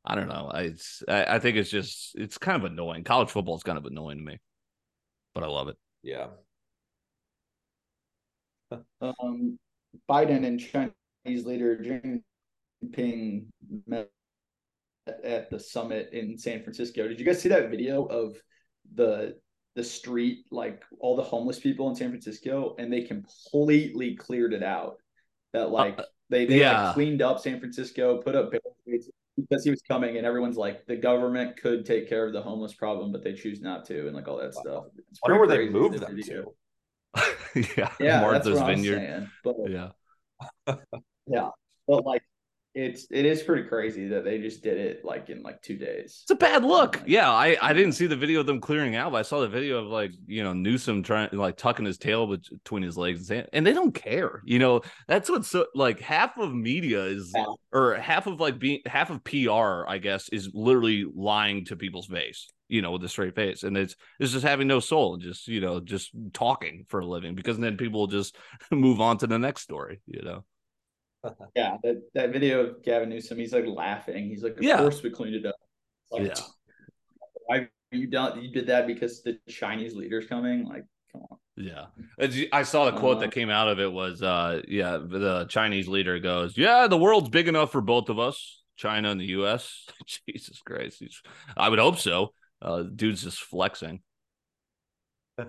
I 0.06 0.16
don't 0.16 0.30
know. 0.30 0.50
I, 0.52 0.62
it's 0.62 1.04
I, 1.08 1.36
I 1.36 1.40
think 1.40 1.58
it's 1.58 1.70
just 1.70 2.16
it's 2.16 2.38
kind 2.38 2.64
of 2.64 2.72
annoying. 2.72 3.04
College 3.04 3.30
football 3.30 3.58
is 3.58 3.64
kind 3.64 3.78
of 3.78 3.86
annoying 3.86 4.18
to 4.18 4.24
me, 4.24 4.40
but 5.36 5.44
I 5.44 5.48
love 5.48 5.68
it. 5.68 5.76
Yeah. 6.02 6.28
Um, 9.02 9.60
Biden 10.10 10.46
and 10.46 10.60
Chinese 11.28 11.46
leader 11.46 11.84
Xi 11.84 12.22
Jinping 12.86 13.46
met 13.86 14.10
at 15.24 15.50
the 15.50 15.60
summit 15.60 16.10
in 16.14 16.38
San 16.38 16.64
Francisco. 16.64 17.08
Did 17.08 17.20
you 17.20 17.26
guys 17.26 17.42
see 17.42 17.50
that 17.50 17.70
video 17.70 18.06
of 18.06 18.38
the 18.96 19.36
the 19.76 19.84
street, 19.84 20.46
like 20.52 20.84
all 21.00 21.16
the 21.16 21.24
homeless 21.24 21.60
people 21.60 21.90
in 21.90 21.96
San 21.96 22.10
Francisco, 22.10 22.76
and 22.80 22.92
they 22.92 23.04
completely 23.04 24.16
cleared 24.16 24.54
it 24.54 24.64
out. 24.64 24.98
That 25.54 25.70
like 25.70 26.00
they 26.30 26.46
they 26.46 26.60
yeah. 26.60 26.86
like 26.86 26.94
cleaned 26.94 27.22
up 27.22 27.40
San 27.40 27.60
Francisco, 27.60 28.18
put 28.22 28.36
up 28.36 28.52
barricades 28.52 29.10
because 29.38 29.64
he 29.64 29.70
was 29.70 29.82
coming, 29.88 30.18
and 30.18 30.26
everyone's 30.26 30.58
like, 30.58 30.86
the 30.88 30.96
government 30.96 31.62
could 31.62 31.86
take 31.86 32.10
care 32.10 32.26
of 32.26 32.34
the 32.34 32.42
homeless 32.42 32.74
problem, 32.74 33.12
but 33.12 33.24
they 33.24 33.34
choose 33.34 33.62
not 33.62 33.86
to, 33.86 34.08
and 34.08 34.16
like 34.16 34.28
all 34.28 34.38
that 34.38 34.56
stuff. 34.56 34.86
It's 35.12 35.20
I 35.24 35.30
wonder 35.30 35.46
where 35.46 35.56
pretty 35.56 35.68
they 35.68 35.80
moved 35.80 36.00
them 36.00 36.16
video. 36.16 36.54
to. 37.16 37.74
yeah, 37.78 37.92
Yeah, 38.00 38.22
Martha's 38.22 38.46
that's 38.46 38.60
what 38.60 38.68
Vineyard. 38.68 38.98
I'm 38.98 39.06
saying. 39.06 39.30
But 39.44 39.56
Yeah, 39.70 39.90
but 41.88 42.06
like 42.06 42.22
it's 42.76 43.08
it 43.10 43.26
is 43.26 43.42
pretty 43.42 43.68
crazy 43.68 44.08
that 44.10 44.24
they 44.24 44.38
just 44.38 44.62
did 44.62 44.78
it 44.78 45.04
like 45.04 45.32
in 45.32 45.42
like 45.42 45.60
two 45.64 45.78
days. 45.78 46.20
it's 46.22 46.30
a 46.30 46.36
bad 46.36 46.64
look. 46.64 47.02
Yeah, 47.08 47.32
I 47.32 47.58
I 47.60 47.74
didn't 47.74 47.94
see 47.94 48.06
the 48.06 48.16
video 48.16 48.42
of 48.42 48.46
them 48.46 48.62
clearing 48.62 48.96
out, 48.96 49.12
but 49.14 49.18
I 49.18 49.22
saw 49.24 49.40
the 49.40 49.48
video 49.48 49.80
of 49.80 49.88
like 49.88 50.12
you 50.28 50.44
know 50.44 50.54
Newsom 50.54 51.02
trying 51.02 51.30
like 51.32 51.58
tucking 51.58 51.86
his 51.88 51.98
tail 51.98 52.28
between 52.28 52.84
his 52.84 52.96
legs, 52.96 53.20
and 53.22 53.28
saying- 53.28 53.46
and 53.52 53.66
they 53.66 53.74
don't 53.74 53.94
care. 53.94 54.42
You 54.46 54.60
know, 54.60 54.82
that's 55.08 55.28
what's 55.28 55.48
so 55.48 55.66
like 55.74 56.00
half 56.02 56.38
of 56.38 56.54
media 56.54 57.04
is 57.06 57.32
Yeah. 57.36 57.46
or 57.72 57.96
half 57.96 58.28
of 58.28 58.40
like 58.40 58.60
being 58.60 58.82
half 58.86 59.10
of 59.10 59.24
PR, 59.24 59.88
I 59.88 59.98
guess, 59.98 60.30
is 60.30 60.52
literally 60.54 61.04
lying 61.16 61.66
to 61.66 61.76
people's 61.76 62.08
face. 62.08 62.48
You 62.70 62.82
know, 62.84 62.92
with 62.92 63.04
a 63.06 63.10
straight 63.10 63.34
face, 63.34 63.64
and 63.64 63.76
it's 63.76 63.96
it's 64.20 64.34
just 64.34 64.46
having 64.46 64.68
no 64.68 64.82
soul, 64.82 65.16
and 65.16 65.24
just 65.24 65.48
you 65.48 65.62
know, 65.62 65.80
just 65.80 66.12
talking 66.34 66.86
for 66.90 67.00
a 67.00 67.06
living, 67.08 67.34
because 67.34 67.58
then 67.58 67.76
people 67.78 68.02
will 68.02 68.08
just 68.08 68.36
move 68.72 69.02
on 69.02 69.18
to 69.20 69.26
the 69.26 69.40
next 69.40 69.64
story. 69.64 70.00
You 70.06 70.22
know. 70.22 70.46
Yeah, 71.56 71.78
that, 71.84 72.02
that 72.14 72.32
video 72.32 72.66
of 72.66 72.84
Gavin 72.84 73.10
Newsom, 73.10 73.38
he's 73.38 73.54
like 73.54 73.66
laughing. 73.66 74.28
He's 74.28 74.44
like, 74.44 74.58
Of 74.58 74.64
Yeah. 74.64 74.78
course 74.78 75.02
we 75.04 75.10
cleaned 75.10 75.36
it 75.36 75.46
up. 75.46 75.56
Like, 76.12 76.28
Yeah. 76.28 76.36
Why 77.46 77.68
you 77.92 78.08
done 78.08 78.42
you 78.42 78.52
did 78.52 78.68
that 78.68 78.86
because 78.88 79.24
the 79.24 79.40
Chinese 79.48 79.96
leader's 79.96 80.28
coming? 80.28 80.66
Like, 80.66 80.84
come 81.12 81.22
on. 81.32 81.38
Yeah. 81.56 81.86
I 82.52 82.64
saw 82.64 82.86
the 82.92 82.98
quote 83.00 83.18
Uh, 83.18 83.20
that 83.22 83.32
came 83.32 83.50
out 83.50 83.68
of 83.70 83.80
it 83.80 83.92
was 83.92 84.22
uh 84.22 84.62
yeah, 84.68 84.98
the 84.98 85.46
Chinese 85.50 85.88
leader 85.88 86.20
goes, 86.20 86.58
"Yeah, 86.58 86.88
the 86.88 86.98
world's 86.98 87.30
big 87.30 87.48
enough 87.48 87.72
for 87.72 87.82
both 87.82 88.10
of 88.10 88.20
us, 88.20 88.62
China 88.76 89.10
and 89.10 89.20
the 89.20 89.28
US." 89.40 89.86
Jesus 90.30 90.60
Christ. 90.62 90.98
He's, 91.00 91.22
I 91.56 91.70
would 91.70 91.80
hope 91.80 91.98
so. 92.00 92.34
Uh 92.62 92.84
dude's 92.84 93.24
just 93.24 93.40
flexing. 93.40 94.02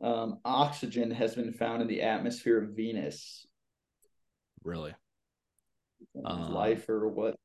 Um, 0.00 0.40
oxygen 0.44 1.10
has 1.12 1.34
been 1.34 1.52
found 1.52 1.80
in 1.80 1.88
the 1.88 2.02
atmosphere 2.02 2.62
of 2.62 2.70
Venus. 2.76 3.43
Really. 4.64 4.94
Uh, 6.24 6.48
life 6.50 6.88
or 6.88 7.08
what? 7.08 7.36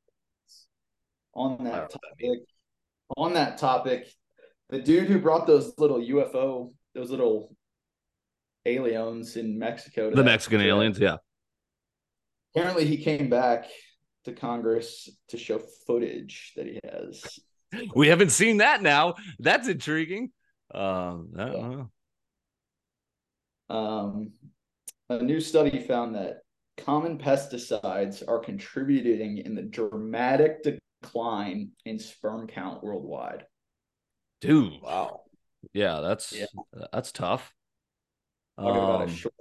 On 1.34 1.52
I 1.52 1.56
don't 1.56 1.64
know 1.64 1.70
that 1.70 1.90
topic, 1.90 2.38
on 3.16 3.34
that 3.34 3.58
topic, 3.58 4.08
the 4.68 4.80
dude 4.80 5.08
who 5.08 5.20
brought 5.20 5.46
those 5.46 5.72
little 5.78 6.00
UFO, 6.00 6.72
those 6.94 7.10
little 7.10 7.54
aliens 8.66 9.36
in 9.36 9.58
Mexico, 9.58 10.10
the 10.12 10.24
Mexican 10.24 10.60
aliens, 10.60 10.98
yeah. 10.98 11.16
Apparently, 12.54 12.84
he 12.84 12.96
came 12.96 13.30
back 13.30 13.66
to 14.24 14.32
Congress 14.32 15.08
to 15.28 15.38
show 15.38 15.60
footage 15.86 16.52
that 16.56 16.66
he 16.66 16.80
has. 16.84 17.22
We 17.94 18.08
haven't 18.08 18.30
seen 18.30 18.56
that 18.56 18.82
now. 18.82 19.14
That's 19.38 19.68
intriguing. 19.68 20.32
Um 20.74 21.28
I 21.38 21.44
don't 21.44 21.70
know. 21.70 21.90
Um, 23.70 24.32
a 25.08 25.22
new 25.22 25.40
study 25.40 25.78
found 25.78 26.16
that 26.16 26.38
common 26.84 27.18
pesticides 27.18 28.22
are 28.26 28.38
contributing 28.38 29.38
in 29.38 29.54
the 29.54 29.62
dramatic 29.62 30.62
decline 31.02 31.70
in 31.84 31.98
sperm 31.98 32.46
count 32.46 32.82
worldwide. 32.82 33.44
Dude. 34.40 34.80
Wow. 34.82 35.22
Yeah, 35.72 36.00
that's 36.00 36.32
Yeah. 36.32 36.46
that's 36.92 37.12
tough. 37.12 37.52
Talking 38.58 38.76
about 38.82 39.00
a 39.00 39.04
Um, 39.04 39.10
short 39.10 39.34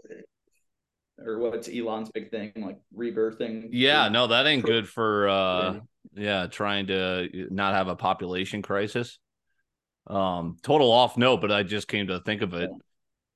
or 1.18 1.40
what's 1.40 1.68
Elon's 1.68 2.10
big 2.12 2.32
thing, 2.32 2.54
like 2.56 2.80
rebirthing. 2.96 3.70
yeah, 3.72 4.08
no, 4.08 4.28
that 4.28 4.48
ain't 4.48 4.64
good 4.64 4.88
for 4.88 5.28
uh 5.28 5.74
Yeah. 5.74 5.80
yeah, 6.14 6.48
trying 6.48 6.88
to 6.88 7.48
not 7.52 7.74
have 7.74 7.88
a 7.88 7.96
population 7.96 8.62
crisis. 8.62 9.20
Um, 10.08 10.58
total 10.64 10.92
off 10.92 11.18
note, 11.18 11.42
but 11.42 11.52
I 11.52 11.64
just 11.64 11.88
came 11.88 12.08
to 12.08 12.20
think 12.22 12.42
of 12.42 12.54
it. 12.54 12.70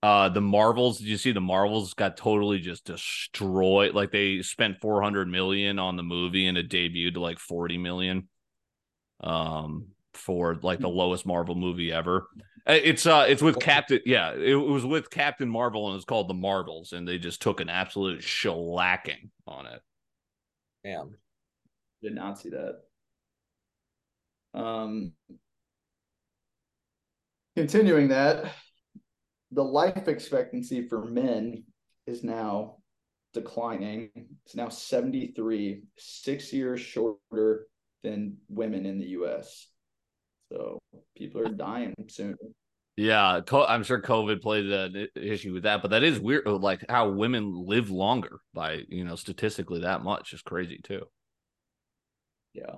Uh, 0.04 0.28
the 0.28 0.42
Marvels, 0.42 0.98
did 0.98 1.08
you 1.08 1.16
see 1.16 1.32
the 1.32 1.40
Marvels 1.40 1.94
got 1.94 2.18
totally 2.18 2.60
just 2.60 2.84
destroyed? 2.84 3.96
Like 3.96 4.12
they 4.12 4.42
spent 4.42 4.82
400 4.82 5.30
million 5.30 5.80
on 5.80 5.96
the 5.96 6.04
movie 6.04 6.46
and 6.48 6.58
it 6.58 6.70
debuted 6.70 7.14
to 7.14 7.22
like 7.22 7.40
40 7.40 7.78
million. 7.78 8.28
Um, 9.22 9.88
for 10.14 10.60
like 10.62 10.80
the 10.80 10.90
lowest 10.90 11.26
Marvel 11.26 11.56
movie 11.56 11.92
ever. 11.92 12.28
Uh, 12.68 12.74
It's 12.74 13.06
uh, 13.06 13.26
it's 13.28 13.42
with 13.42 13.60
Captain. 13.60 14.02
Yeah, 14.06 14.34
it 14.34 14.56
was 14.56 14.86
with 14.86 15.10
Captain 15.10 15.50
Marvel 15.50 15.88
and 15.88 15.96
it's 15.96 16.06
called 16.06 16.28
the 16.30 16.34
Marvels, 16.34 16.94
and 16.94 17.08
they 17.08 17.18
just 17.18 17.42
took 17.42 17.62
an 17.62 17.70
absolute 17.70 18.20
shellacking 18.22 19.30
on 19.48 19.66
it. 19.68 19.82
Damn. 20.84 21.16
Did 22.02 22.16
not 22.16 22.38
see 22.40 22.50
that. 22.50 22.82
Um, 24.54 25.14
continuing 27.56 28.10
that, 28.10 28.52
the 29.54 29.64
life 29.64 30.08
expectancy 30.08 30.88
for 30.88 31.06
men 31.06 31.64
is 32.08 32.24
now 32.24 32.78
declining. 33.34 34.10
It's 34.46 34.56
now 34.56 34.70
73, 34.70 35.84
six 35.98 36.54
years 36.54 36.80
shorter 36.80 37.68
than 38.04 38.38
women 38.50 38.86
in 38.86 39.00
the 39.00 39.08
US. 39.08 39.68
So 40.52 40.80
people 41.18 41.42
are 41.42 41.50
dying 41.50 41.94
sooner. 42.10 42.38
Yeah, 42.96 43.42
I'm 43.52 43.84
sure 43.84 44.02
COVID 44.02 44.42
played 44.42 44.68
an 44.68 45.08
issue 45.16 45.54
with 45.54 45.64
that, 45.64 45.82
but 45.82 45.92
that 45.92 46.04
is 46.04 46.20
weird. 46.20 46.48
uh, 46.48 46.58
Like 46.58 46.86
how 46.88 47.10
women 47.10 47.66
live 47.66 47.90
longer 47.90 48.40
by 48.54 48.82
you 48.88 49.04
know 49.04 49.16
statistically 49.16 49.82
that 49.82 50.04
much 50.04 50.34
is 50.34 50.44
crazy 50.44 50.80
too. 50.84 51.06
Yeah. 52.54 52.76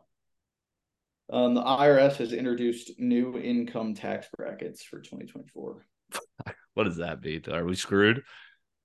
Um, 1.30 1.54
the 1.54 1.64
IRS 1.64 2.18
has 2.18 2.32
introduced 2.32 2.98
new 2.98 3.38
income 3.38 3.94
tax 3.94 4.28
brackets 4.38 4.84
for 4.84 5.00
2024. 5.00 5.86
What 6.74 6.84
does 6.84 6.98
that 6.98 7.22
mean? 7.22 7.44
Are 7.50 7.64
we 7.64 7.76
screwed? 7.76 8.24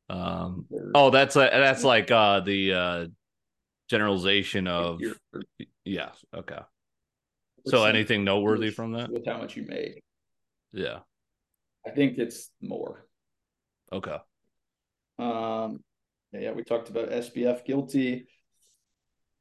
Um. 0.09 0.67
Oh, 0.95 1.11
that's 1.11 1.35
a, 1.35 1.41
that's 1.41 1.83
like 1.83 2.11
uh 2.13 2.39
the 2.41 2.73
uh 2.73 3.07
generalization 3.89 4.69
of 4.69 5.01
yeah. 5.85 6.11
Okay. 6.33 6.59
So 7.67 7.85
anything 7.85 8.23
noteworthy 8.25 8.67
with- 8.67 8.75
from 8.77 8.93
that? 8.93 9.11
with 9.11 9.27
how 9.27 9.39
much 9.39 9.57
you 9.57 9.65
made? 9.67 10.01
Yeah. 10.73 11.01
I 11.87 11.91
think 11.91 12.19
it's 12.19 12.51
more. 12.61 13.07
Okay. 13.93 14.17
Um, 15.19 15.83
yeah, 16.33 16.41
yeah, 16.41 16.53
we 16.53 16.63
talked 16.63 16.91
about 16.91 17.11
SBF 17.11 17.65
guilty. 17.65 18.29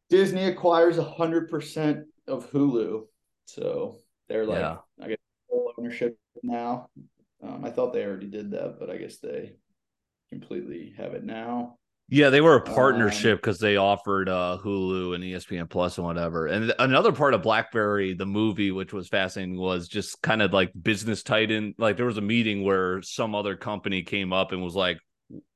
Disney 0.10 0.46
acquires 0.46 0.98
a 0.98 1.04
hundred 1.04 1.50
percent 1.50 2.06
of 2.28 2.50
Hulu, 2.52 3.04
so 3.46 3.98
they're 4.28 4.46
like, 4.46 4.60
Yeah. 4.60 4.78
I 5.02 5.08
guess, 5.10 5.18
full 5.50 5.72
ownership 5.78 6.18
now. 6.42 6.88
Um, 7.42 7.64
I 7.64 7.72
thought 7.72 7.94
they 7.94 8.06
already 8.06 8.28
did 8.28 8.52
that, 8.52 8.80
but 8.80 8.90
I 8.90 8.98
guess 8.98 9.18
they 9.18 9.56
completely 10.30 10.94
have 10.98 11.14
it 11.14 11.24
now. 11.26 11.78
Yeah, 12.12 12.32
they 12.32 12.42
were 12.42 12.56
a 12.56 12.66
Um, 12.66 12.74
partnership 12.74 13.38
because 13.38 13.60
they 13.60 13.76
offered 13.78 14.30
uh 14.30 14.58
Hulu 14.64 15.14
and 15.14 15.24
ESPN 15.24 15.68
Plus 15.68 15.98
and 15.98 16.08
whatever. 16.08 16.48
And 16.48 16.74
another 16.80 17.12
part 17.12 17.36
of 17.36 17.44
BlackBerry, 17.44 18.14
the 18.14 18.26
movie, 18.26 18.72
which 18.72 18.94
was 18.94 19.08
fascinating, 19.08 19.58
was 19.60 19.88
just 19.88 20.20
kind 20.24 20.42
of 20.42 20.52
like 20.52 20.72
business 20.82 21.22
titan. 21.22 21.76
Like 21.78 21.98
there 21.98 22.08
was 22.08 22.18
a 22.18 22.22
meeting 22.22 22.64
where 22.64 23.02
some 23.04 23.36
other 23.36 23.56
company 23.56 24.02
came 24.02 24.34
up 24.34 24.52
and 24.52 24.64
was 24.64 24.76
like, 24.76 24.98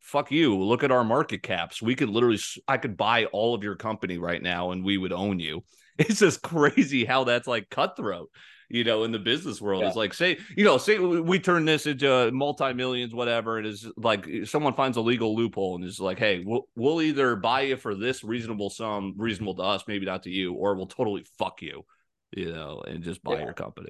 "Fuck 0.01 0.31
you! 0.31 0.59
Look 0.59 0.83
at 0.83 0.91
our 0.91 1.03
market 1.03 1.41
caps. 1.43 1.81
We 1.81 1.95
could 1.95 2.09
literally, 2.09 2.39
I 2.67 2.77
could 2.77 2.97
buy 2.97 3.25
all 3.25 3.55
of 3.55 3.63
your 3.63 3.75
company 3.75 4.17
right 4.19 4.41
now, 4.41 4.71
and 4.71 4.83
we 4.85 4.97
would 4.97 5.13
own 5.13 5.39
you." 5.39 5.63
It's 5.99 6.19
just 6.19 6.41
crazy 6.41 7.05
how 7.05 7.23
that's 7.25 7.47
like 7.47 7.69
cutthroat. 7.69 8.29
You 8.69 8.83
know, 8.83 9.03
in 9.03 9.11
the 9.11 9.19
business 9.19 9.61
world, 9.61 9.81
Yeah. 9.81 9.87
it's 9.89 9.97
like 9.97 10.13
say, 10.13 10.37
you 10.55 10.63
know, 10.63 10.77
say 10.77 10.97
we 10.99 11.39
turn 11.39 11.65
this 11.65 11.85
into 11.85 12.31
multi 12.31 12.73
millions, 12.73 13.13
whatever. 13.13 13.59
It 13.59 13.65
is 13.65 13.87
like 13.97 14.27
someone 14.45 14.73
finds 14.73 14.97
a 14.97 15.01
legal 15.01 15.35
loophole 15.35 15.75
and 15.75 15.83
is 15.85 15.99
like, 15.99 16.17
hey, 16.19 16.43
we'll 16.45 16.67
we'll 16.75 17.01
either 17.01 17.35
buy 17.35 17.61
you 17.61 17.77
for 17.77 17.95
this 17.95 18.23
reasonable 18.23 18.69
sum, 18.69 19.13
reasonable 19.17 19.55
to 19.55 19.63
us, 19.63 19.83
maybe 19.87 20.05
not 20.05 20.23
to 20.23 20.29
you, 20.29 20.53
or 20.53 20.75
we'll 20.75 20.87
totally 20.87 21.25
fuck 21.37 21.61
you, 21.61 21.85
you 22.31 22.51
know, 22.51 22.81
and 22.87 23.03
just 23.03 23.21
buy 23.23 23.33
Yeah. 23.35 23.43
your 23.45 23.53
company. 23.53 23.89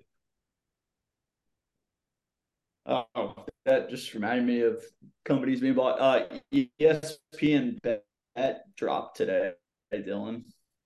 Oh, 2.86 3.34
that 3.66 3.90
just 3.90 4.14
reminded 4.14 4.46
me 4.46 4.62
of 4.62 4.84
companies 5.24 5.62
being 5.62 5.74
bought. 5.74 6.00
Uh, 6.02 6.28
ESPN 6.54 7.80
bet 7.82 8.76
dropped 8.76 9.18
today. 9.18 9.54
Dylan. 9.94 10.44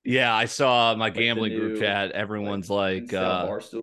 Yeah, 0.08 0.34
I 0.34 0.46
saw 0.46 0.96
my 0.96 1.10
the 1.10 1.20
gambling 1.20 1.54
group 1.54 1.74
new, 1.74 1.80
chat. 1.80 2.12
Everyone's 2.12 2.70
like, 2.70 3.12
of 3.12 3.22
uh, 3.22 3.46
Barstool. 3.46 3.82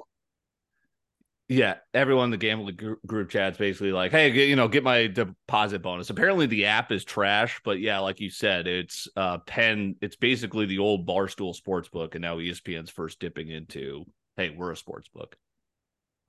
yeah, 1.48 1.74
everyone 1.92 2.26
in 2.26 2.30
the 2.30 2.38
gambling 2.38 2.76
gr- 2.76 2.94
group 3.06 3.28
chat's 3.28 3.58
basically 3.58 3.92
like, 3.92 4.10
hey, 4.10 4.30
get, 4.30 4.48
you 4.48 4.56
know, 4.56 4.66
get 4.66 4.82
my 4.82 5.06
deposit 5.06 5.82
bonus. 5.82 6.08
Apparently, 6.08 6.46
the 6.46 6.64
app 6.64 6.90
is 6.90 7.04
trash, 7.04 7.60
but 7.62 7.78
yeah, 7.78 7.98
like 7.98 8.20
you 8.20 8.30
said, 8.30 8.66
it's 8.66 9.06
uh, 9.16 9.36
Penn. 9.38 9.96
It's 10.00 10.16
basically 10.16 10.64
the 10.64 10.78
old 10.78 11.06
Barstool 11.06 11.54
Sportsbook, 11.54 12.14
and 12.14 12.22
now 12.22 12.38
ESPN's 12.38 12.90
first 12.90 13.20
dipping 13.20 13.50
into, 13.50 14.06
hey, 14.38 14.48
we're 14.48 14.72
a 14.72 14.76
sportsbook. 14.76 15.34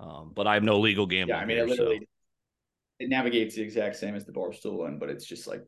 Um, 0.02 0.34
but 0.36 0.46
I 0.46 0.56
have 0.56 0.64
no 0.64 0.80
legal 0.82 1.06
gambling. 1.06 1.38
Yeah, 1.38 1.42
I 1.42 1.46
mean, 1.46 1.56
here, 1.56 1.68
it 1.68 1.78
so- 1.78 1.84
literally 1.84 2.10
it 3.00 3.10
navigates 3.10 3.56
the 3.56 3.62
exact 3.62 3.96
same 3.96 4.16
as 4.16 4.26
the 4.26 4.32
Barstool 4.32 4.80
one, 4.80 5.00
but 5.00 5.10
it's 5.10 5.26
just 5.26 5.48
like 5.48 5.66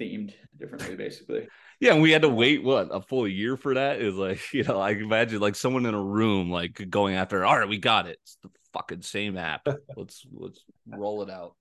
themed 0.00 0.34
differently, 0.58 0.96
basically. 0.96 1.48
Yeah, 1.80 1.92
and 1.92 2.02
we 2.02 2.10
had 2.10 2.22
to 2.22 2.28
wait 2.28 2.62
what 2.62 2.88
a 2.90 3.00
full 3.00 3.28
year 3.28 3.56
for 3.56 3.74
that. 3.74 4.00
Is 4.00 4.14
like 4.14 4.40
you 4.52 4.64
know, 4.64 4.80
I 4.80 4.90
imagine 4.90 5.40
like 5.40 5.56
someone 5.56 5.86
in 5.86 5.94
a 5.94 6.02
room 6.02 6.50
like 6.50 6.88
going 6.90 7.14
after. 7.14 7.44
All 7.44 7.58
right, 7.58 7.68
we 7.68 7.78
got 7.78 8.06
it. 8.06 8.18
It's 8.22 8.38
the 8.42 8.50
fucking 8.72 9.02
same 9.02 9.36
app. 9.36 9.66
let's 9.96 10.26
let's 10.32 10.64
roll 10.86 11.22
it 11.22 11.30
out. 11.30 11.54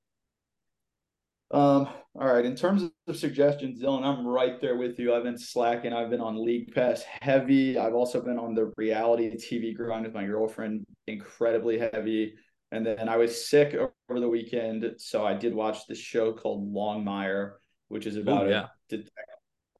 Um, 1.51 1.87
all 2.15 2.33
right. 2.33 2.45
In 2.45 2.55
terms 2.55 2.89
of 3.07 3.15
suggestions, 3.15 3.79
Dylan, 3.79 4.03
I'm 4.03 4.25
right 4.25 4.59
there 4.59 4.75
with 4.75 4.97
you. 4.97 5.13
I've 5.13 5.23
been 5.23 5.37
slacking. 5.37 5.93
I've 5.93 6.09
been 6.09 6.19
on 6.19 6.43
League 6.43 6.73
Pass 6.73 7.03
heavy. 7.03 7.77
I've 7.77 7.93
also 7.93 8.21
been 8.21 8.39
on 8.39 8.55
the 8.55 8.73
reality 8.75 9.29
TV 9.35 9.75
grind 9.75 10.05
with 10.05 10.15
my 10.15 10.25
girlfriend, 10.25 10.83
incredibly 11.05 11.77
heavy. 11.77 12.33
And 12.71 12.83
then 12.83 13.07
I 13.07 13.17
was 13.17 13.47
sick 13.47 13.75
over 13.75 14.19
the 14.19 14.27
weekend, 14.27 14.95
so 14.97 15.23
I 15.23 15.35
did 15.35 15.53
watch 15.53 15.85
this 15.85 15.99
show 15.99 16.33
called 16.33 16.73
Longmire, 16.73 17.51
which 17.93 18.07
is 18.07 18.17
about 18.17 18.49
yeah. 18.49 18.63
a 18.63 18.69
detective, 18.89 19.13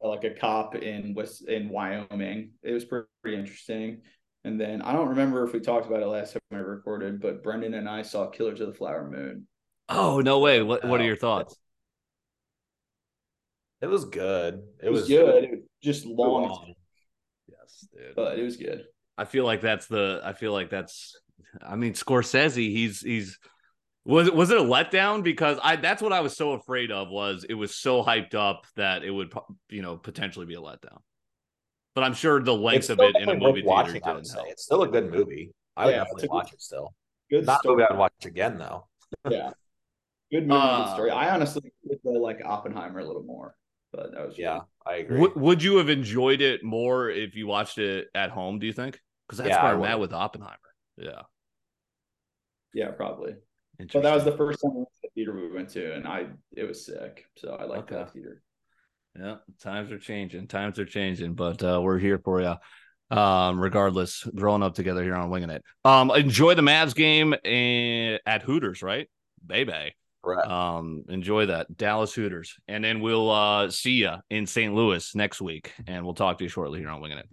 like 0.01 0.23
a 0.23 0.29
cop 0.29 0.75
in 0.75 1.15
West 1.15 1.49
in 1.49 1.67
Wyoming. 1.67 2.51
It 2.61 2.71
was 2.71 2.85
pretty, 2.85 3.07
pretty 3.23 3.37
interesting. 3.37 4.01
And 4.43 4.61
then 4.61 4.83
I 4.83 4.93
don't 4.93 5.09
remember 5.09 5.43
if 5.43 5.51
we 5.51 5.59
talked 5.59 5.87
about 5.87 6.03
it 6.03 6.05
last 6.05 6.33
time 6.33 6.41
I 6.51 6.57
recorded, 6.57 7.19
but 7.19 7.41
Brendan 7.41 7.73
and 7.73 7.89
I 7.89 8.03
saw 8.03 8.27
Killers 8.27 8.61
of 8.61 8.67
the 8.67 8.73
Flower 8.73 9.09
Moon. 9.09 9.47
Oh 9.89 10.21
no 10.21 10.39
way! 10.39 10.61
What 10.61 10.85
what 10.85 11.01
are 11.01 11.05
your 11.05 11.15
thoughts? 11.15 11.57
It 13.81 13.87
was 13.87 14.05
good. 14.05 14.61
It, 14.81 14.87
It 14.87 14.89
was 14.91 15.01
was 15.01 15.09
good. 15.09 15.43
It 15.43 15.49
was 15.49 15.59
just 15.81 16.05
long, 16.05 16.49
long. 16.49 16.73
Yes, 17.47 17.87
dude. 17.91 18.15
but 18.15 18.37
it 18.37 18.43
was 18.43 18.57
good. 18.57 18.85
I 19.17 19.25
feel 19.25 19.43
like 19.43 19.61
that's 19.61 19.87
the. 19.87 20.21
I 20.23 20.33
feel 20.33 20.53
like 20.53 20.69
that's. 20.69 21.19
I 21.61 21.75
mean, 21.75 21.93
Scorsese. 21.93 22.69
He's 22.69 23.01
he's. 23.01 23.39
Was 24.05 24.27
it 24.27 24.35
was 24.35 24.51
it 24.51 24.57
a 24.57 24.61
letdown? 24.63 25.23
Because 25.23 25.57
I 25.63 25.77
that's 25.77 26.01
what 26.01 26.11
I 26.13 26.19
was 26.21 26.35
so 26.35 26.51
afraid 26.53 26.91
of 26.91 27.09
was 27.09 27.45
it 27.47 27.53
was 27.53 27.75
so 27.75 28.03
hyped 28.03 28.35
up 28.35 28.65
that 28.75 29.03
it 29.03 29.11
would 29.11 29.33
you 29.69 29.81
know 29.81 29.97
potentially 29.97 30.45
be 30.45 30.55
a 30.55 30.61
letdown. 30.61 30.99
But 31.95 32.03
I'm 32.03 32.13
sure 32.13 32.41
the 32.41 32.53
length 32.55 32.89
of 32.89 32.99
it 33.01 33.15
in 33.15 33.29
a 33.29 33.35
movie 33.35 33.61
worth 33.63 33.85
theater 33.85 33.93
didn't 33.93 34.25
say. 34.25 34.39
help. 34.39 34.49
It's 34.51 34.63
still 34.63 34.81
a 34.83 34.87
good 34.87 35.09
movie. 35.11 35.51
I 35.77 35.85
would 35.85 35.91
Yeah, 35.91 35.97
definitely 35.99 36.23
it's 36.23 36.31
a- 36.33 36.35
watch 36.35 36.53
it 36.53 36.61
still. 36.61 36.93
Good 37.29 37.45
Not 37.45 37.59
story. 37.61 37.75
movie 37.75 37.87
I'd 37.89 37.97
watch 37.97 38.13
again 38.25 38.57
though. 38.57 38.87
Yeah, 39.29 39.51
good 40.31 40.47
movie, 40.47 40.59
Uh, 40.59 40.83
good 40.85 40.93
story. 40.93 41.11
I 41.11 41.33
honestly 41.33 41.71
would 42.03 42.21
like 42.21 42.41
Oppenheimer 42.43 42.99
a 42.99 43.05
little 43.05 43.23
more, 43.23 43.55
but 43.91 44.11
that 44.11 44.25
was 44.25 44.37
Yeah, 44.37 44.61
I 44.85 44.95
agree. 44.95 45.19
Would, 45.21 45.35
would 45.35 45.63
you 45.63 45.77
have 45.77 45.89
enjoyed 45.89 46.41
it 46.41 46.63
more 46.63 47.09
if 47.09 47.35
you 47.35 47.47
watched 47.47 47.77
it 47.77 48.07
at 48.13 48.31
home? 48.31 48.59
Do 48.59 48.67
you 48.67 48.73
think? 48.73 48.99
Because 49.27 49.37
that's 49.37 49.49
Yeah, 49.49 49.63
where 49.63 49.71
I 49.71 49.75
I'm 49.75 49.85
at 49.85 49.99
with 49.99 50.13
Oppenheimer. 50.13 50.57
Yeah, 50.97 51.21
yeah, 52.73 52.91
probably. 52.91 53.35
But 53.77 53.83
interesting. 53.83 54.01
that 54.03 54.15
was 54.15 54.23
the 54.25 54.37
first 54.37 54.61
time 54.61 54.71
we 54.73 54.77
went 54.79 54.89
to 54.89 55.01
the 55.03 55.09
theater 55.15 55.33
we 55.35 55.51
went 55.51 55.69
to, 55.69 55.93
and 55.95 56.07
I 56.07 56.27
it 56.55 56.63
was 56.67 56.85
sick, 56.85 57.25
so 57.37 57.55
I 57.55 57.65
like 57.65 57.79
Okay. 57.81 57.95
that 57.95 58.13
theater. 58.13 58.41
Yeah, 59.17 59.35
times 59.61 59.91
are 59.91 59.99
changing. 59.99 60.47
Times 60.47 60.79
are 60.79 60.85
changing, 60.85 61.33
but 61.35 61.61
uh, 61.63 61.79
we're 61.83 61.99
here 61.99 62.19
for 62.23 62.41
you. 62.41 62.55
Um, 63.15 63.59
regardless, 63.59 64.23
growing 64.35 64.63
up 64.63 64.73
together 64.73 65.03
here 65.03 65.13
on 65.15 65.29
Winging 65.29 65.51
It. 65.51 65.63
Um, 65.85 66.09
enjoy 66.11 66.55
the 66.55 66.63
Mavs 66.63 66.95
game 66.95 67.35
and, 67.45 68.19
at 68.25 68.41
Hooters, 68.41 68.81
right? 68.81 69.07
Baby. 69.45 69.93
Right. 70.23 70.47
Um, 70.47 71.03
enjoy 71.09 71.47
that 71.47 71.75
Dallas 71.77 72.13
Hooters, 72.13 72.55
and 72.67 72.83
then 72.83 73.01
we'll 73.01 73.29
uh 73.29 73.69
see 73.69 73.91
you 73.93 74.13
in 74.29 74.47
St. 74.47 74.73
Louis 74.73 75.13
next 75.15 75.41
week, 75.41 75.73
and 75.85 76.05
we'll 76.05 76.13
talk 76.15 76.37
to 76.39 76.43
you 76.45 76.49
shortly 76.49 76.79
here 76.79 76.89
on 76.89 77.01
Winging 77.01 77.17
It. 77.19 77.27